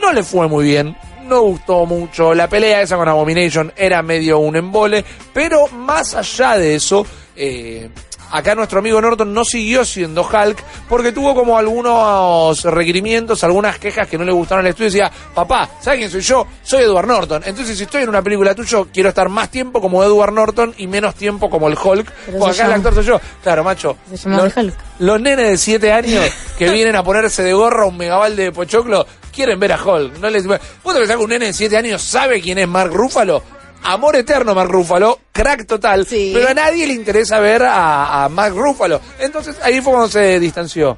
No 0.00 0.12
le 0.12 0.22
fue 0.22 0.48
muy 0.48 0.64
bien, 0.64 0.96
no 1.26 1.42
gustó 1.42 1.86
mucho. 1.86 2.34
La 2.34 2.48
pelea 2.48 2.82
esa 2.82 2.96
con 2.96 3.08
Abomination 3.08 3.72
era 3.76 4.02
medio 4.02 4.38
un 4.38 4.56
embole, 4.56 5.04
pero 5.32 5.68
más 5.68 6.14
allá 6.14 6.56
de 6.56 6.74
eso, 6.74 7.06
eh, 7.36 7.90
acá 8.30 8.54
nuestro 8.54 8.78
amigo 8.78 9.00
Norton 9.00 9.32
no 9.32 9.44
siguió 9.44 9.84
siendo 9.84 10.22
Hulk 10.22 10.62
porque 10.88 11.12
tuvo 11.12 11.34
como 11.34 11.58
algunos 11.58 12.62
requerimientos, 12.64 13.44
algunas 13.44 13.78
quejas 13.78 14.08
que 14.08 14.18
no 14.18 14.24
le 14.24 14.32
gustaron 14.32 14.64
al 14.64 14.70
estudio. 14.70 14.90
Decía, 14.90 15.12
papá, 15.34 15.68
¿sabes 15.80 15.98
quién 15.98 16.10
soy 16.10 16.20
yo? 16.20 16.46
Soy 16.62 16.82
Edward 16.82 17.06
Norton. 17.06 17.42
Entonces, 17.44 17.76
si 17.76 17.84
estoy 17.84 18.02
en 18.02 18.08
una 18.08 18.22
película 18.22 18.54
tuya, 18.54 18.78
quiero 18.92 19.10
estar 19.10 19.28
más 19.28 19.50
tiempo 19.50 19.80
como 19.80 20.02
Edward 20.02 20.32
Norton 20.32 20.74
y 20.78 20.86
menos 20.86 21.14
tiempo 21.14 21.50
como 21.50 21.68
el 21.68 21.76
Hulk. 21.82 22.10
Pero 22.26 22.38
Porque 22.38 22.54
acá 22.54 22.66
el 22.66 22.72
actor 22.72 22.94
soy 22.94 23.04
yo. 23.04 23.20
Claro, 23.42 23.64
macho. 23.64 23.96
Se 24.14 24.28
los, 24.28 24.56
Hulk. 24.56 24.74
los 25.00 25.20
nenes 25.20 25.48
de 25.48 25.56
7 25.56 25.92
años 25.92 26.24
que 26.56 26.70
vienen 26.70 26.96
a 26.96 27.02
ponerse 27.02 27.42
de 27.42 27.52
gorra 27.52 27.86
un 27.86 27.96
megabalde 27.96 28.44
de 28.44 28.52
pochoclo 28.52 29.06
quieren 29.38 29.60
ver 29.60 29.72
a 29.72 29.82
Hulk. 29.82 30.18
No 30.18 30.30
les... 30.30 30.46
¿Vos 30.46 30.58
te 30.58 30.94
pensás 30.94 31.16
que 31.16 31.22
un 31.22 31.30
nene 31.30 31.46
de 31.46 31.52
7 31.52 31.76
años 31.76 32.02
sabe 32.02 32.40
quién 32.40 32.58
es 32.58 32.66
Mark 32.66 32.92
Ruffalo? 32.92 33.42
Amor 33.84 34.16
eterno 34.16 34.54
Mark 34.54 34.70
Ruffalo, 34.70 35.18
crack 35.32 35.66
total, 35.66 36.06
Sí. 36.06 36.32
pero 36.34 36.48
a 36.48 36.54
nadie 36.54 36.86
le 36.86 36.94
interesa 36.94 37.38
ver 37.38 37.62
a, 37.62 38.24
a 38.24 38.28
Mark 38.28 38.54
Ruffalo. 38.54 39.00
Entonces 39.18 39.56
ahí 39.62 39.80
fue 39.80 39.92
cuando 39.92 40.08
se 40.08 40.38
distanció. 40.40 40.96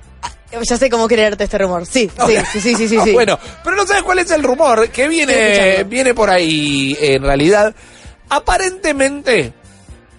Ya 0.66 0.76
sé 0.76 0.90
cómo 0.90 1.06
creerte 1.06 1.44
este 1.44 1.58
rumor. 1.58 1.86
Sí, 1.86 2.10
sí, 2.26 2.36
sí, 2.52 2.60
sí, 2.60 2.74
sí, 2.74 2.88
sí, 2.88 2.96
Ah, 2.98 3.04
sí. 3.04 3.12
Bueno, 3.12 3.38
pero 3.62 3.76
no 3.76 3.86
sabes 3.86 4.02
cuál 4.02 4.18
es 4.18 4.30
el 4.32 4.42
rumor 4.42 4.88
que 4.88 5.06
viene, 5.06 5.84
viene 5.84 6.12
por 6.14 6.28
ahí 6.28 6.96
en 7.00 7.22
realidad. 7.22 7.72
Aparentemente, 8.28 9.52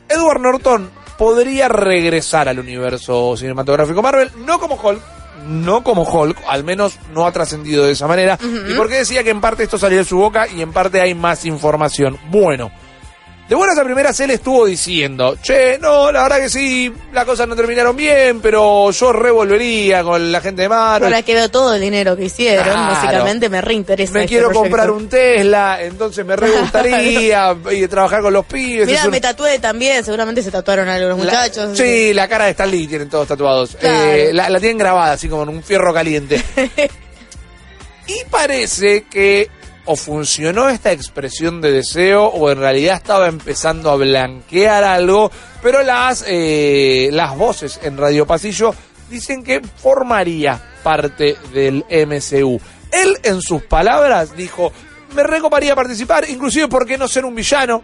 Edward 0.08 0.39
Norton 0.39 0.89
podría 1.18 1.68
regresar 1.68 2.48
al 2.48 2.60
universo 2.60 3.36
cinematográfico 3.36 4.01
Marvel, 4.01 4.32
no 4.46 4.58
como 4.60 4.75
Hulk, 4.75 5.01
no 5.51 5.84
como 5.84 6.03
Hulk, 6.03 6.38
al 6.48 6.63
menos 6.63 6.98
no 7.13 7.25
ha 7.25 7.31
trascendido 7.31 7.86
de 7.86 7.91
esa 7.91 8.08
manera. 8.08 8.39
¿Y 8.70 8.74
por 8.74 8.89
qué 8.89 8.96
decía 8.96 9.24
que 9.24 9.29
en 9.29 9.41
parte 9.41 9.63
esto 9.63 9.77
salió 9.77 9.98
de 10.00 10.05
su 10.05 10.17
boca 10.17 10.48
y 10.48 10.62
en 10.62 10.72
parte 10.72 11.01
hay 11.01 11.13
más 11.13 11.46
información? 11.46 12.17
Bueno. 12.29 12.72
De 13.51 13.55
buenas 13.58 13.77
a 13.77 13.84
primeras 13.84 14.17
él 14.22 14.31
estuvo 14.31 14.65
diciendo, 14.65 15.36
che, 15.43 15.77
no, 15.77 16.10
la 16.10 16.24
verdad 16.24 16.38
que 16.38 16.50
sí, 16.50 16.89
las 17.12 17.25
cosas 17.25 17.50
no 17.50 17.55
terminaron 17.58 17.98
bien, 17.98 18.39
pero 18.39 18.91
yo 18.91 19.12
revolvería 19.12 20.03
con 20.03 20.31
la 20.31 20.39
gente 20.39 20.62
de 20.62 20.70
Marvel. 20.70 21.08
Ahora 21.12 21.22
que 21.22 21.34
veo 21.34 21.50
todo 21.51 21.74
el 21.75 21.81
dinero 21.81 22.15
que 22.15 22.24
hicieron, 22.24 22.63
Claro. 22.63 22.93
básicamente 22.93 23.50
me 23.50 23.60
reinteresa. 23.60 24.13
Me 24.13 24.20
este 24.22 24.29
quiero 24.29 24.48
proyecto. 24.48 24.62
comprar 24.70 24.89
un 24.91 25.10
Tesla, 25.10 25.79
entonces 25.81 26.25
me 26.25 26.38
re 26.38 26.50
gustaría 26.62 27.53
y 27.74 27.88
trabajar 27.89 28.22
con 28.22 28.31
los 28.31 28.46
pibes. 28.46 28.88
Mirá, 28.88 29.03
un- 29.03 29.12
me 29.12 29.20
tatué 29.20 29.60
también, 29.60 30.01
seguramente 30.05 30.41
se 30.41 30.50
tatuaron 30.50 30.88
algunos 30.88 31.17
la- 31.17 31.24
muchachos. 31.25 31.77
sí, 31.77 32.13
la 32.13 32.29
cara 32.29 32.46
de 32.46 32.51
Stan 32.51 32.72
Lee 32.72 32.88
tienen 32.88 33.10
todos 33.10 33.27
tatuados. 33.27 33.75
Claro. 33.77 34.12
Eh, 34.13 34.29
la, 34.31 34.50
la 34.50 34.60
tienen 34.62 34.77
grabada 34.77 35.12
así 35.12 35.27
como 35.27 35.43
en 35.43 35.50
un 35.50 35.62
fierro 35.62 35.93
caliente. 35.93 36.41
y 38.08 38.15
parece 38.29 39.03
que 39.12 39.50
o 39.91 39.95
funcionó 39.98 40.69
esta 40.69 40.93
expresión 40.93 41.60
de 41.60 41.69
deseo 41.69 42.25
o 42.27 42.50
en 42.50 42.60
realidad 42.60 42.95
estaba 42.95 43.27
empezando 43.27 43.91
a 43.91 43.98
blanquear 43.98 44.86
algo, 44.86 45.29
pero 45.62 45.83
las, 45.83 46.24
eh, 46.25 47.10
las 47.12 47.36
voces 47.36 47.77
en 47.83 47.98
Radio 47.98 48.25
Pasillo 48.25 48.74
dicen 49.10 49.43
que 49.43 49.60
formaría 49.60 50.63
parte 50.81 51.36
del 51.53 51.83
MCU. 51.89 52.57
Él, 52.89 53.17
en 53.24 53.41
sus 53.41 53.63
palabras, 53.63 54.33
dijo, 54.38 54.71
me 55.13 55.24
recoparía 55.24 55.75
participar, 55.75 56.29
inclusive, 56.29 56.69
¿por 56.69 56.86
qué 56.86 56.98
no 56.98 57.10
ser 57.10 57.25
un 57.25 57.36
villano? 57.36 57.83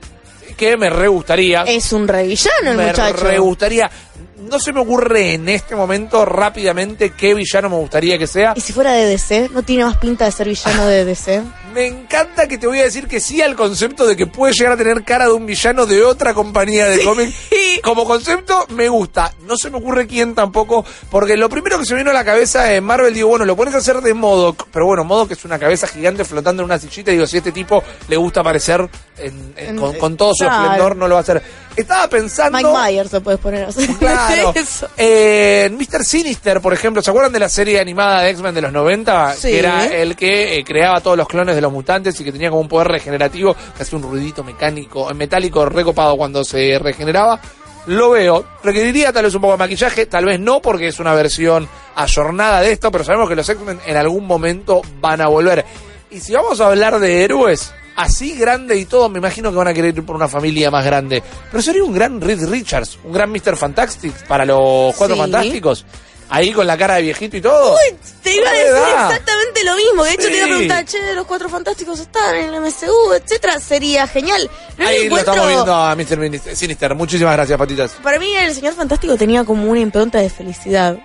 Que 0.56 0.78
me 0.78 0.90
re 0.90 1.10
gustaría. 1.10 1.64
Es 1.64 1.92
un 1.92 2.08
revillano 2.08 2.72
el 2.72 2.78
me 2.78 2.88
muchacho. 2.88 3.18
re 3.18 3.38
gustaría. 3.38 3.92
No 4.38 4.60
se 4.60 4.72
me 4.72 4.80
ocurre 4.82 5.34
en 5.34 5.50
este 5.50 5.76
momento 5.76 6.24
rápidamente 6.26 7.10
qué 7.12 7.34
villano 7.34 7.70
me 7.70 7.76
gustaría 7.78 8.18
que 8.18 8.28
sea. 8.28 8.54
¿Y 8.56 8.62
si 8.62 8.72
fuera 8.72 8.94
de 8.94 9.06
DC? 9.06 9.50
¿No 9.52 9.64
tiene 9.64 9.84
más 9.84 9.98
pinta 9.98 10.26
de 10.26 10.32
ser 10.32 10.48
villano 10.48 10.86
de 10.86 11.06
DC? 11.06 11.42
Me 11.74 11.86
encanta 11.86 12.48
que 12.48 12.58
te 12.58 12.66
voy 12.66 12.80
a 12.80 12.84
decir 12.86 13.08
que 13.08 13.20
sí 13.20 13.40
al 13.40 13.56
concepto 13.56 14.08
de 14.08 14.16
que 14.16 14.26
puede 14.26 14.52
llegar 14.54 14.74
a 14.74 14.78
tener 14.78 15.04
cara 15.04 15.26
de 15.26 15.34
un 15.34 15.46
villano 15.46 15.86
de 15.86 16.02
otra 16.04 16.34
compañía 16.34 16.88
de 16.88 17.04
cómics. 17.04 17.36
Como 17.84 18.04
concepto, 18.06 18.66
me 18.70 18.90
gusta. 18.90 19.32
No 19.46 19.56
se 19.58 19.70
me 19.70 19.78
ocurre 19.78 20.08
quién 20.08 20.34
tampoco, 20.34 20.84
porque 21.12 21.38
lo 21.38 21.50
primero 21.50 21.78
que 21.78 21.86
se 21.86 21.94
me 21.94 22.00
vino 22.00 22.10
a 22.10 22.14
la 22.16 22.26
cabeza 22.26 22.74
en 22.74 22.84
Marvel, 22.84 23.14
digo, 23.14 23.28
bueno, 23.28 23.46
lo 23.46 23.56
pones 23.56 23.76
a 23.76 23.78
hacer 23.78 24.02
de 24.02 24.16
Modoc, 24.16 24.68
pero 24.72 24.88
bueno, 24.88 25.04
Modoc 25.04 25.30
es 25.32 25.46
una 25.46 25.60
cabeza 25.60 25.86
gigante 25.88 26.26
flotando 26.26 26.64
en 26.64 26.66
una 26.66 26.80
sillita, 26.80 27.12
digo, 27.12 27.28
si 27.28 27.36
a 27.36 27.40
este 27.40 27.52
tipo 27.52 27.84
le 28.08 28.18
gusta 28.18 28.40
aparecer 28.42 28.90
en- 29.20 29.54
en- 29.56 29.70
En- 29.70 29.78
con, 29.78 29.94
con 30.00 30.18
todo 30.18 30.32
su 30.34 30.46
esplendor, 30.46 30.96
no 30.96 31.08
lo 31.08 31.14
va 31.16 31.20
a 31.20 31.24
hacer. 31.24 31.44
Estaba 31.78 32.10
pensando... 32.10 32.58
Mike 32.58 32.70
Myers 32.74 33.14
lo 33.14 33.22
puedes 33.22 33.40
poner 33.40 33.66
así. 33.66 33.88
Claro. 34.00 34.52
Eso. 34.56 34.90
Eh, 34.98 35.70
Mr. 35.72 36.04
Sinister, 36.04 36.60
por 36.60 36.74
ejemplo, 36.74 37.04
¿se 37.04 37.12
acuerdan 37.12 37.32
de 37.32 37.40
la 37.40 37.50
serie 37.50 37.80
animada 37.80 38.24
de 38.24 38.32
X-Men 38.32 38.56
de 38.56 38.62
los 38.64 38.74
90? 38.74 39.34
Sí. 39.34 39.50
Que 39.50 39.60
era 39.60 39.86
el 39.86 40.16
que 40.16 40.58
eh, 40.58 40.64
creaba 40.64 41.00
todos 41.02 41.16
los 41.16 41.28
clones 41.28 41.56
de 41.56 41.62
los 41.62 41.72
mutantes 41.72 42.20
y 42.20 42.24
que 42.24 42.32
tenía 42.32 42.50
como 42.50 42.62
un 42.62 42.68
poder 42.68 42.88
regenerativo, 42.88 43.56
que 43.76 43.84
hacía 43.84 43.98
un 43.98 44.04
ruidito 44.04 44.44
mecánico, 44.44 45.12
eh, 45.12 45.14
metálico 45.14 45.66
recopado 45.68 46.18
cuando 46.18 46.44
se 46.44 46.80
regeneraba. 46.80 47.40
Lo 47.86 48.10
veo. 48.10 48.44
Requeriría 48.64 49.14
tal 49.14 49.26
vez 49.26 49.36
un 49.36 49.42
poco 49.42 49.54
de 49.54 49.60
maquillaje, 49.60 50.08
tal 50.08 50.26
vez 50.26 50.40
no, 50.40 50.62
porque 50.62 50.88
es 50.88 51.00
una 51.00 51.14
versión 51.14 51.70
ayornada 51.96 52.62
de 52.62 52.72
esto, 52.72 52.92
pero 52.92 53.04
sabemos 53.04 53.30
que 53.30 53.36
los 53.36 53.48
X-Men 53.48 53.80
en 53.86 53.98
algún 53.98 54.26
momento 54.26 54.82
van 55.00 55.22
a 55.22 55.28
volver. 55.28 55.64
Y 56.10 56.20
si 56.20 56.34
vamos 56.34 56.60
a 56.62 56.68
hablar 56.68 57.00
de 57.00 57.24
héroes, 57.24 57.72
así 57.96 58.36
grande 58.38 58.78
y 58.78 58.86
todo, 58.86 59.10
me 59.10 59.20
imagino 59.20 59.52
que 59.52 59.58
van 59.58 59.68
a 59.68 59.74
querer 59.74 59.96
ir 59.98 60.06
por 60.06 60.16
una 60.16 60.28
familia 60.28 60.72
más 60.72 60.86
grande. 60.86 61.22
Pero 61.52 61.62
sería 61.62 61.84
un 61.84 61.94
gran 61.94 62.22
Reed 62.22 62.48
Richards, 62.50 62.98
un 63.04 63.12
gran 63.12 63.30
Mr. 63.32 63.58
Fantastic 63.58 64.14
para 64.28 64.46
los 64.46 64.96
Cuatro 64.96 65.16
Sí. 65.16 65.22
Fantásticos. 65.22 65.86
Ahí 66.30 66.52
con 66.52 66.68
la 66.68 66.78
cara 66.78 66.96
de 66.96 67.04
viejito 67.04 67.38
y 67.38 67.42
todo. 67.42 67.78
Te 68.22 68.36
iba 68.36 68.50
a 68.50 68.52
¿Qué 68.52 68.58
decir 68.58 68.72
edad? 68.74 69.12
exactamente 69.12 69.64
lo 69.64 69.76
mismo. 69.78 70.04
De 70.04 70.12
hecho, 70.12 70.24
Sí. 70.24 70.28
te 70.32 70.36
iba 70.38 70.46
a 70.46 70.50
preguntar, 70.50 70.86
che, 70.86 71.14
los 71.14 71.26
cuatro 71.26 71.48
fantásticos 71.48 72.00
están 72.02 72.36
en 72.36 72.54
el 72.54 72.62
MCU, 72.62 73.14
etcétera. 73.14 73.60
Sería 73.62 74.06
genial. 74.08 74.50
No 74.78 74.88
Ahí 74.88 75.08
lo 75.08 75.18
estamos 75.18 75.48
viendo 75.48 75.74
a 75.74 75.96
Mr. 75.96 76.56
Sinister. 76.56 76.96
Muchísimas 76.96 77.34
gracias, 77.34 77.58
patitas. 77.58 77.92
Para 78.04 78.20
mí, 78.20 78.36
el 78.36 78.54
señor 78.54 78.74
fantástico 78.74 79.16
tenía 79.16 79.46
como 79.46 79.70
una 79.72 79.80
impronta 79.80 80.18
de 80.20 80.30
felicidad 80.30 80.98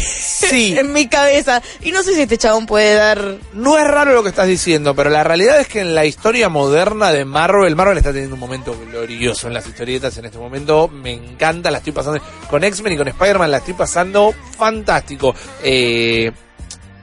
Sí. 0.42 0.76
en 0.76 0.92
mi 0.92 1.06
cabeza. 1.08 1.62
Y 1.82 1.92
no 1.92 2.02
sé 2.02 2.14
si 2.14 2.22
este 2.22 2.36
chabón 2.36 2.66
puede 2.66 2.94
dar. 2.94 3.36
No 3.54 3.78
es 3.78 3.84
raro 3.86 4.12
lo 4.12 4.22
que 4.22 4.28
estás 4.28 4.46
diciendo, 4.46 4.94
pero 4.94 5.08
la 5.08 5.24
realidad 5.24 5.60
es 5.60 5.68
que 5.68 5.80
en 5.80 5.94
la 5.94 6.04
historia 6.04 6.48
moderna 6.48 7.10
de 7.12 7.24
Marvel, 7.24 7.74
Marvel 7.76 7.96
está 7.98 8.12
teniendo 8.12 8.34
un 8.34 8.40
momento 8.40 8.76
glorioso 8.90 9.46
en 9.46 9.54
las 9.54 9.66
historietas 9.66 10.16
en 10.18 10.26
este 10.26 10.38
momento. 10.38 10.88
Me 10.88 11.12
encanta, 11.12 11.70
la 11.70 11.78
estoy 11.78 11.92
pasando. 11.92 12.20
Con 12.50 12.64
X-Men 12.64 12.92
y 12.92 12.96
con 12.96 13.08
Spider-Man 13.08 13.50
la 13.50 13.58
estoy 13.58 13.74
pasando 13.74 14.34
fantástico. 14.58 15.34
Eh, 15.62 16.30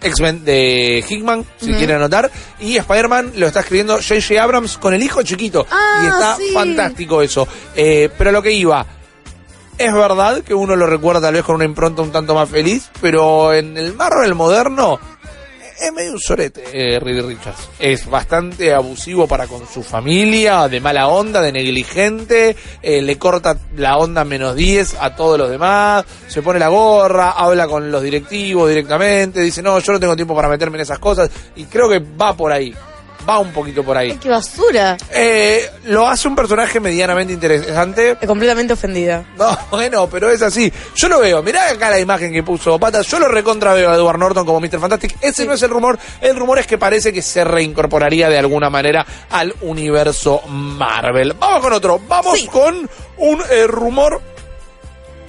X-Men 0.01 0.45
de 0.45 1.03
Hickman, 1.07 1.45
si 1.59 1.73
quieren 1.73 1.97
anotar. 1.97 2.31
Y 2.59 2.77
Spider-Man 2.77 3.33
lo 3.35 3.47
está 3.47 3.61
escribiendo 3.61 3.95
J.J. 3.95 4.41
Abrams 4.41 4.77
con 4.77 4.93
el 4.93 5.03
hijo 5.03 5.23
chiquito. 5.23 5.65
Ah, 5.69 6.01
y 6.03 6.07
está 6.07 6.35
sí. 6.37 6.51
fantástico 6.53 7.21
eso. 7.21 7.47
Eh, 7.75 8.09
pero 8.17 8.31
lo 8.31 8.41
que 8.41 8.51
iba. 8.51 8.85
Es 9.79 9.93
verdad 9.93 10.43
que 10.43 10.53
uno 10.53 10.75
lo 10.75 10.85
recuerda 10.87 11.21
tal 11.21 11.35
vez 11.35 11.43
con 11.45 11.55
una 11.55 11.63
impronta 11.63 12.01
un 12.01 12.11
tanto 12.11 12.35
más 12.35 12.49
feliz, 12.49 12.91
pero 12.99 13.53
en 13.53 13.77
el 13.77 13.93
Marvel 13.93 14.35
moderno 14.35 14.99
es 15.81 15.93
medio 15.93 16.11
un 16.11 16.19
sorete, 16.19 16.63
eh, 16.73 16.99
Richards. 16.99 17.69
Es 17.79 18.05
bastante 18.09 18.73
abusivo 18.73 19.25
para 19.25 19.47
con 19.47 19.65
su 19.65 19.81
familia, 19.81 20.67
de 20.67 20.81
mala 20.81 21.07
onda, 21.07 21.41
de 21.41 21.53
negligente, 21.53 22.57
eh, 22.81 23.01
le 23.01 23.17
corta 23.17 23.55
la 23.77 23.95
onda 23.95 24.25
menos 24.25 24.53
10 24.57 24.97
a 24.99 25.15
todos 25.15 25.37
los 25.37 25.49
demás, 25.49 26.03
se 26.27 26.41
pone 26.41 26.59
la 26.59 26.67
gorra, 26.67 27.31
habla 27.31 27.65
con 27.65 27.89
los 27.89 28.03
directivos 28.03 28.67
directamente, 28.67 29.39
dice, 29.39 29.61
no, 29.61 29.79
yo 29.79 29.93
no 29.93 29.99
tengo 30.01 30.17
tiempo 30.17 30.35
para 30.35 30.49
meterme 30.49 30.75
en 30.75 30.81
esas 30.81 30.99
cosas, 30.99 31.31
y 31.55 31.63
creo 31.63 31.87
que 31.87 31.99
va 31.99 32.35
por 32.35 32.51
ahí, 32.51 32.75
va 33.29 33.39
un 33.39 33.51
poquito 33.53 33.83
por 33.83 33.95
ahí. 33.97 34.17
¡Qué 34.17 34.29
basura! 34.29 34.97
Eh, 35.11 35.69
lo 35.85 36.07
hace 36.07 36.27
un 36.27 36.35
personaje 36.35 36.79
medianamente 36.79 37.31
interesante, 37.33 38.11
Estoy 38.11 38.27
completamente 38.27 38.73
ofendida. 38.73 39.23
no, 39.37 39.55
bueno, 39.71 40.09
pero 40.09 40.29
es 40.31 40.41
así. 40.41 40.71
Yo 40.95 41.07
lo 41.09 41.19
veo. 41.19 41.43
Mirá 41.43 41.69
acá 41.69 41.89
la 41.89 41.99
imagen 41.99 42.33
que 42.33 42.41
puso 42.43 42.79
Patas. 42.79 43.05
Yo 43.07 43.19
lo 43.19 43.27
recontra 43.27 43.73
veo 43.73 43.91
a 43.91 43.95
Edward 43.95 44.17
Norton 44.17 44.45
como 44.45 44.59
Mr. 44.59 44.79
Fantastic. 44.79 45.17
Ese 45.21 45.45
no 45.45 45.53
es 45.53 45.61
el 45.61 45.69
rumor. 45.69 45.99
El 46.21 46.35
rumor 46.35 46.59
es 46.59 46.67
que 46.67 46.77
parece 46.77 47.13
que 47.13 47.21
se 47.21 47.43
reincorporaría 47.43 48.29
de 48.29 48.37
alguna 48.39 48.69
manera 48.69 49.05
al 49.29 49.53
universo 49.61 50.41
Marvel. 50.47 51.33
Vamos 51.39 51.61
con 51.61 51.73
otro. 51.73 51.99
Vamos 52.07 52.39
Sí. 52.39 52.47
con 52.47 52.89
un 53.17 53.41
eh, 53.51 53.67
rumor 53.67 54.21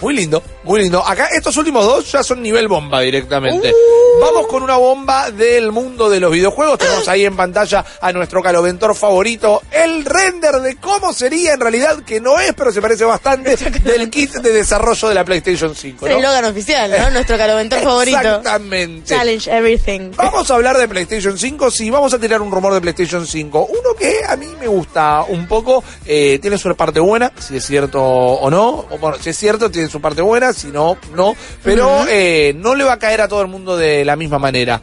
muy 0.01 0.15
lindo, 0.15 0.43
muy 0.65 0.81
lindo. 0.81 1.05
Acá 1.07 1.29
estos 1.35 1.57
últimos 1.57 1.85
dos 1.85 2.11
ya 2.11 2.23
son 2.23 2.43
nivel 2.43 2.69
bomba 2.69 3.01
directamente. 3.01 3.71
Uh. 3.71 4.01
Vamos 4.21 4.47
con 4.49 4.63
una 4.63 4.77
bomba 4.77 5.31
del 5.31 5.73
mundo 5.73 6.11
de 6.11 6.21
los 6.21 6.31
videojuegos. 6.31 6.79
Tenemos 6.79 7.09
ahí 7.09 7.25
en 7.25 7.35
pantalla 7.35 7.85
a 8.01 8.13
nuestro 8.13 8.43
caloventor 8.43 8.95
favorito. 8.95 9.63
El 9.71 10.05
render 10.05 10.57
de 10.61 10.77
cómo 10.77 11.15
sería 11.15 11.55
en 11.55 11.61
realidad, 11.61 12.03
que 12.03 12.21
no 12.21 12.39
es, 12.39 12.53
pero 12.53 12.71
se 12.71 12.83
parece 12.83 13.05
bastante, 13.05 13.57
del 13.85 14.11
kit 14.11 14.33
de 14.33 14.53
desarrollo 14.53 15.09
de 15.09 15.15
la 15.15 15.25
PlayStation 15.25 15.75
5. 15.75 16.07
Es 16.07 16.13
el 16.13 16.21
¿no? 16.21 16.29
eslogan 16.29 16.51
oficial, 16.51 16.91
¿no? 16.91 17.11
Nuestro 17.11 17.39
caloventor 17.39 17.81
favorito. 17.81 18.19
Exactamente. 18.19 19.09
Challenge 19.09 19.51
everything. 19.51 20.11
Vamos 20.17 20.51
a 20.51 20.55
hablar 20.55 20.77
de 20.77 20.87
PlayStation 20.87 21.39
5, 21.39 21.71
sí, 21.71 21.89
vamos 21.89 22.13
a 22.13 22.19
tirar 22.19 22.43
un 22.43 22.51
rumor 22.51 22.75
de 22.75 22.81
PlayStation 22.83 23.27
5. 23.27 23.69
Uno 23.71 23.95
que 23.99 24.21
a 24.29 24.37
mí 24.37 24.49
me 24.61 24.67
gusta 24.67 25.25
un 25.29 25.47
poco, 25.47 25.83
eh, 26.05 26.39
tiene 26.43 26.59
su 26.59 26.75
parte 26.77 27.01
buena, 27.01 27.33
si 27.39 27.57
es 27.57 27.65
cierto 27.65 28.03
o 28.03 28.51
no. 28.51 28.87
O, 28.91 28.99
bueno, 28.99 29.17
si 29.19 29.31
es 29.31 29.39
cierto, 29.39 29.71
tiene 29.71 29.89
su 29.89 30.01
parte 30.01 30.21
buena, 30.21 30.50
si 30.53 30.69
no, 30.69 30.97
no. 31.15 31.35
Pero 31.63 32.07
eh, 32.09 32.55
no 32.57 32.75
le 32.75 32.85
va 32.85 32.95
a 32.95 32.99
caer 32.99 33.21
a 33.21 33.29
todo 33.29 33.43
el 33.43 33.49
mundo 33.49 33.77
de 33.77 34.05
la 34.05 34.17
misma 34.17 34.39
manera. 34.39 34.81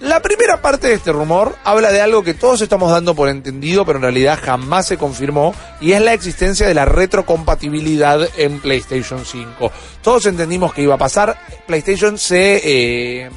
La 0.00 0.20
primera 0.20 0.60
parte 0.60 0.88
de 0.88 0.94
este 0.94 1.12
rumor 1.12 1.56
habla 1.64 1.92
de 1.92 2.00
algo 2.00 2.24
que 2.24 2.34
todos 2.34 2.60
estamos 2.60 2.90
dando 2.90 3.14
por 3.14 3.28
entendido, 3.28 3.86
pero 3.86 3.98
en 3.98 4.02
realidad 4.02 4.38
jamás 4.42 4.88
se 4.88 4.98
confirmó, 4.98 5.54
y 5.80 5.92
es 5.92 6.00
la 6.02 6.12
existencia 6.12 6.66
de 6.66 6.74
la 6.74 6.84
retrocompatibilidad 6.84 8.28
en 8.36 8.60
PlayStation 8.60 9.24
5. 9.24 9.72
Todos 10.02 10.26
entendimos 10.26 10.74
que 10.74 10.82
iba 10.82 10.96
a 10.96 10.98
pasar, 10.98 11.38
PlayStation 11.66 12.18
se... 12.18 12.60
eh, 12.64 13.30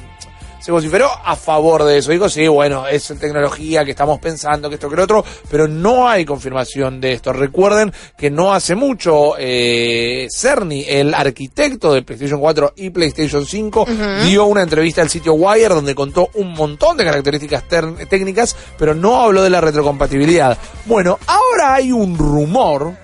se 0.60 0.72
vociferó 0.72 1.08
a 1.24 1.36
favor 1.36 1.84
de 1.84 1.98
eso. 1.98 2.10
Dijo, 2.10 2.28
sí, 2.28 2.46
bueno, 2.48 2.86
es 2.86 3.06
tecnología 3.20 3.84
que 3.84 3.92
estamos 3.92 4.18
pensando, 4.18 4.68
que 4.68 4.74
esto, 4.74 4.88
que 4.90 4.96
lo 4.96 5.04
otro, 5.04 5.24
pero 5.50 5.68
no 5.68 6.08
hay 6.08 6.24
confirmación 6.24 7.00
de 7.00 7.12
esto. 7.12 7.32
Recuerden 7.32 7.92
que 8.16 8.30
no 8.30 8.52
hace 8.52 8.74
mucho 8.74 9.34
eh, 9.38 10.26
Cerny, 10.30 10.84
el 10.88 11.14
arquitecto 11.14 11.92
de 11.92 12.02
PlayStation 12.02 12.40
4 12.40 12.72
y 12.76 12.90
PlayStation 12.90 13.46
5, 13.46 13.86
dio 14.24 14.44
una 14.46 14.62
entrevista 14.62 15.02
al 15.02 15.08
sitio 15.10 15.34
Wire 15.34 15.68
donde 15.74 15.94
contó 15.94 16.28
un 16.34 16.52
montón 16.54 16.96
de 16.96 17.04
características 17.04 17.64
ter- 17.68 18.06
técnicas, 18.08 18.56
pero 18.78 18.94
no 18.94 19.20
habló 19.20 19.42
de 19.42 19.50
la 19.50 19.60
retrocompatibilidad. 19.60 20.58
Bueno, 20.86 21.18
ahora 21.26 21.74
hay 21.74 21.92
un 21.92 22.16
rumor 22.18 22.94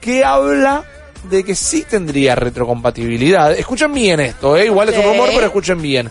que 0.00 0.24
habla 0.24 0.84
de 1.28 1.44
que 1.44 1.54
sí 1.54 1.84
tendría 1.88 2.34
retrocompatibilidad. 2.34 3.52
Escuchen 3.52 3.92
bien 3.92 4.20
esto, 4.20 4.56
¿eh? 4.56 4.66
igual 4.66 4.88
es 4.88 4.96
un 4.98 5.04
rumor, 5.04 5.28
pero 5.34 5.46
escuchen 5.46 5.80
bien. 5.82 6.10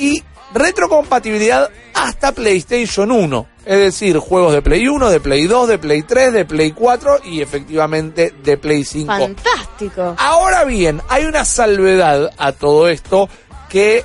Y 0.00 0.24
retrocompatibilidad 0.54 1.70
hasta 1.94 2.32
PlayStation 2.32 3.12
1. 3.12 3.46
Es 3.66 3.78
decir, 3.78 4.16
juegos 4.18 4.52
de 4.54 4.62
Play 4.62 4.88
1, 4.88 5.10
de 5.10 5.20
Play 5.20 5.46
2, 5.46 5.68
de 5.68 5.78
Play 5.78 6.02
3, 6.02 6.32
de 6.32 6.44
Play 6.44 6.72
4 6.72 7.20
y 7.24 7.42
efectivamente 7.42 8.34
de 8.42 8.56
Play 8.56 8.84
5. 8.84 9.12
Fantástico. 9.12 10.14
Ahora 10.18 10.64
bien, 10.64 11.02
hay 11.08 11.26
una 11.26 11.44
salvedad 11.44 12.30
a 12.38 12.52
todo 12.52 12.88
esto 12.88 13.28
que 13.68 14.04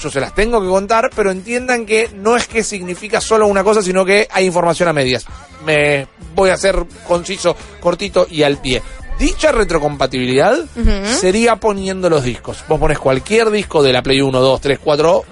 yo 0.00 0.10
se 0.10 0.20
las 0.20 0.34
tengo 0.34 0.60
que 0.60 0.68
contar, 0.68 1.10
pero 1.14 1.30
entiendan 1.30 1.86
que 1.86 2.10
no 2.14 2.36
es 2.36 2.46
que 2.48 2.64
significa 2.64 3.20
solo 3.20 3.46
una 3.46 3.62
cosa, 3.62 3.82
sino 3.82 4.04
que 4.04 4.26
hay 4.30 4.46
información 4.46 4.88
a 4.88 4.92
medias. 4.92 5.26
Me 5.64 6.08
voy 6.34 6.50
a 6.50 6.56
ser 6.56 6.84
conciso, 7.06 7.54
cortito 7.80 8.26
y 8.28 8.42
al 8.42 8.58
pie. 8.58 8.82
Dicha 9.20 9.52
retrocompatibilidad 9.52 10.56
sería 11.04 11.56
poniendo 11.56 12.08
los 12.08 12.24
discos. 12.24 12.64
Vos 12.66 12.80
pones 12.80 12.98
cualquier 12.98 13.50
disco 13.50 13.82
de 13.82 13.92
la 13.92 14.00
Play 14.02 14.22
1, 14.22 14.40
2, 14.40 14.60
3, 14.62 14.78
4 14.82 15.24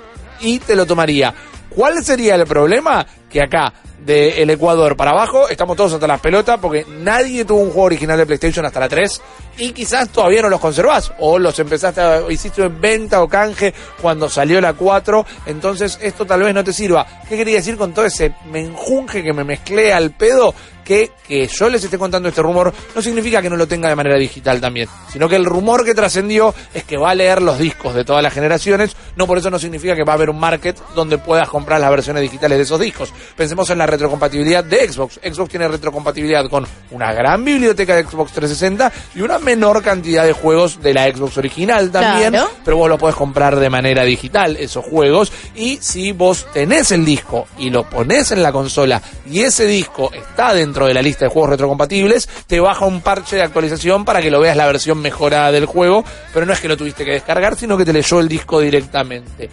y 0.42 0.59
te 0.59 0.76
lo 0.76 0.85
tomaría. 0.85 1.35
¿Cuál 1.71 2.04
sería 2.04 2.35
el 2.35 2.45
problema? 2.45 3.07
Que 3.30 3.40
acá, 3.40 3.73
del 4.04 4.50
Ecuador 4.50 4.95
para 4.95 5.12
abajo, 5.12 5.49
estamos 5.49 5.75
todos 5.75 5.95
hasta 5.95 6.07
las 6.07 6.21
pelotas 6.21 6.59
porque 6.61 6.85
nadie 7.00 7.47
tuvo 7.47 7.61
un 7.61 7.71
juego 7.71 7.85
original 7.85 8.18
de 8.18 8.26
PlayStation 8.26 8.66
hasta 8.66 8.80
la 8.80 8.90
3 8.90 9.23
y 9.57 9.73
quizás 9.73 10.11
todavía 10.11 10.42
no 10.42 10.50
los 10.50 10.61
conservás 10.61 11.11
o 11.18 11.38
los 11.38 11.59
empezaste 11.59 12.00
a, 12.02 12.30
hiciste 12.30 12.62
en 12.62 12.80
venta 12.80 13.23
o 13.23 13.28
canje 13.28 13.73
cuando 14.02 14.28
salió 14.28 14.61
la 14.61 14.75
4, 14.75 15.25
entonces 15.47 15.99
esto 16.02 16.26
tal 16.26 16.42
vez 16.42 16.54
no 16.54 16.62
te 16.62 16.75
sirva. 16.75 17.07
¿Qué 17.26 17.38
quería 17.38 17.57
decir 17.57 17.78
con 17.78 17.95
todo 17.95 18.04
ese 18.04 18.35
menjunje 18.50 19.23
que 19.23 19.33
me 19.33 19.45
mezclé 19.45 19.95
al 19.95 20.11
pedo? 20.11 20.54
Que, 20.88 21.11
que 21.28 21.47
yo 21.47 21.68
les 21.68 21.85
esté 21.85 21.99
contando 21.99 22.30
este 22.30 22.40
rumor 22.40 22.73
no 22.95 23.02
significa 23.02 23.42
que 23.42 23.50
no 23.50 23.57
lo 23.57 23.68
tenga 23.68 23.90
de 23.90 23.95
manera 23.95 24.16
digital 24.16 24.59
también, 24.59 24.88
sino 25.12 25.28
que 25.28 25.37
el 25.37 25.45
rumor 25.45 25.85
que 25.85 25.95
trascendió 25.95 26.54
es 26.73 26.85
que 26.85 26.97
va 26.97 27.11
a 27.11 27.14
leer 27.14 27.42
los 27.42 27.59
discos 27.59 27.95
de 27.95 28.07
todas 28.07 28.23
las 28.23 28.33
generaciones, 28.33 28.97
no 29.14 29.26
por 29.26 29.37
eso 29.37 29.50
no 29.50 29.59
significa 29.59 29.95
que 29.95 30.02
va 30.02 30.12
a 30.12 30.16
haber 30.16 30.30
un 30.30 30.40
market 30.40 30.78
donde 30.95 31.18
puedas 31.18 31.47
comprar 31.50 31.78
las 31.78 31.90
versiones 31.90 32.23
digitales 32.23 32.57
de 32.57 32.64
esos 32.64 32.80
discos. 32.80 33.12
Pensemos 33.37 33.68
en 33.68 33.76
la 33.76 33.87
retrocompatibilidad 33.87 34.64
de 34.64 34.90
Xbox. 34.90 35.21
Xbox 35.23 35.50
tiene 35.50 35.68
retrocompatibilidad 35.68 36.49
con 36.49 36.66
una 36.90 37.12
gran 37.12 37.45
biblioteca 37.45 37.95
de 37.95 38.04
Xbox 38.04 38.33
360 38.33 38.90
y 39.14 39.21
una 39.21 39.38
menor 39.38 39.83
cantidad 39.83 40.25
de 40.25 40.33
juegos 40.33 40.80
de 40.80 40.95
la 40.95 41.04
Xbox 41.12 41.37
original 41.37 41.90
también, 41.90 42.30
Claro. 42.33 42.49
pero 42.64 42.78
vos 42.78 42.88
lo 42.88 42.97
podés 42.97 43.14
comprar 43.16 43.57
de 43.57 43.68
manera 43.68 44.04
digital, 44.04 44.57
esos 44.57 44.87
juegos, 44.87 45.30
y 45.54 45.76
si 45.83 46.12
vos 46.12 46.47
tenés 46.54 46.92
el 46.92 47.04
disco 47.04 47.47
y 47.59 47.68
lo 47.68 47.85
ponés 47.85 48.33
en 48.33 48.42
la 48.42 48.52
consola 48.52 49.02
y 49.30 49.42
ese 49.42 49.66
disco 49.66 50.11
está 50.14 50.54
dentro 50.54 50.77
de 50.87 50.94
la 50.94 51.02
lista 51.02 51.25
de 51.25 51.30
juegos 51.30 51.50
retrocompatibles, 51.50 52.28
te 52.47 52.61
baja 52.61 52.87
un 52.87 53.00
parche 53.00 53.37
de 53.37 53.42
actualización 53.42 54.04
para 54.04 54.20
que 54.20 54.30
lo 54.30 54.40
veas 54.40 54.56
la 54.56 54.66
versión 54.66 54.99
mejorada 54.99 55.52
del 55.52 55.66
juego, 55.66 56.04
pero 56.32 56.47
no 56.47 56.52
es 56.52 56.61
que 56.61 56.68
lo 56.68 56.76
tuviste 56.76 57.04
que 57.04 57.12
descargar, 57.12 57.56
sino 57.56 57.76
que 57.76 57.85
te 57.85 57.92
leyó 57.92 58.20
el 58.20 58.28
disco 58.28 58.61
directamente. 58.61 59.50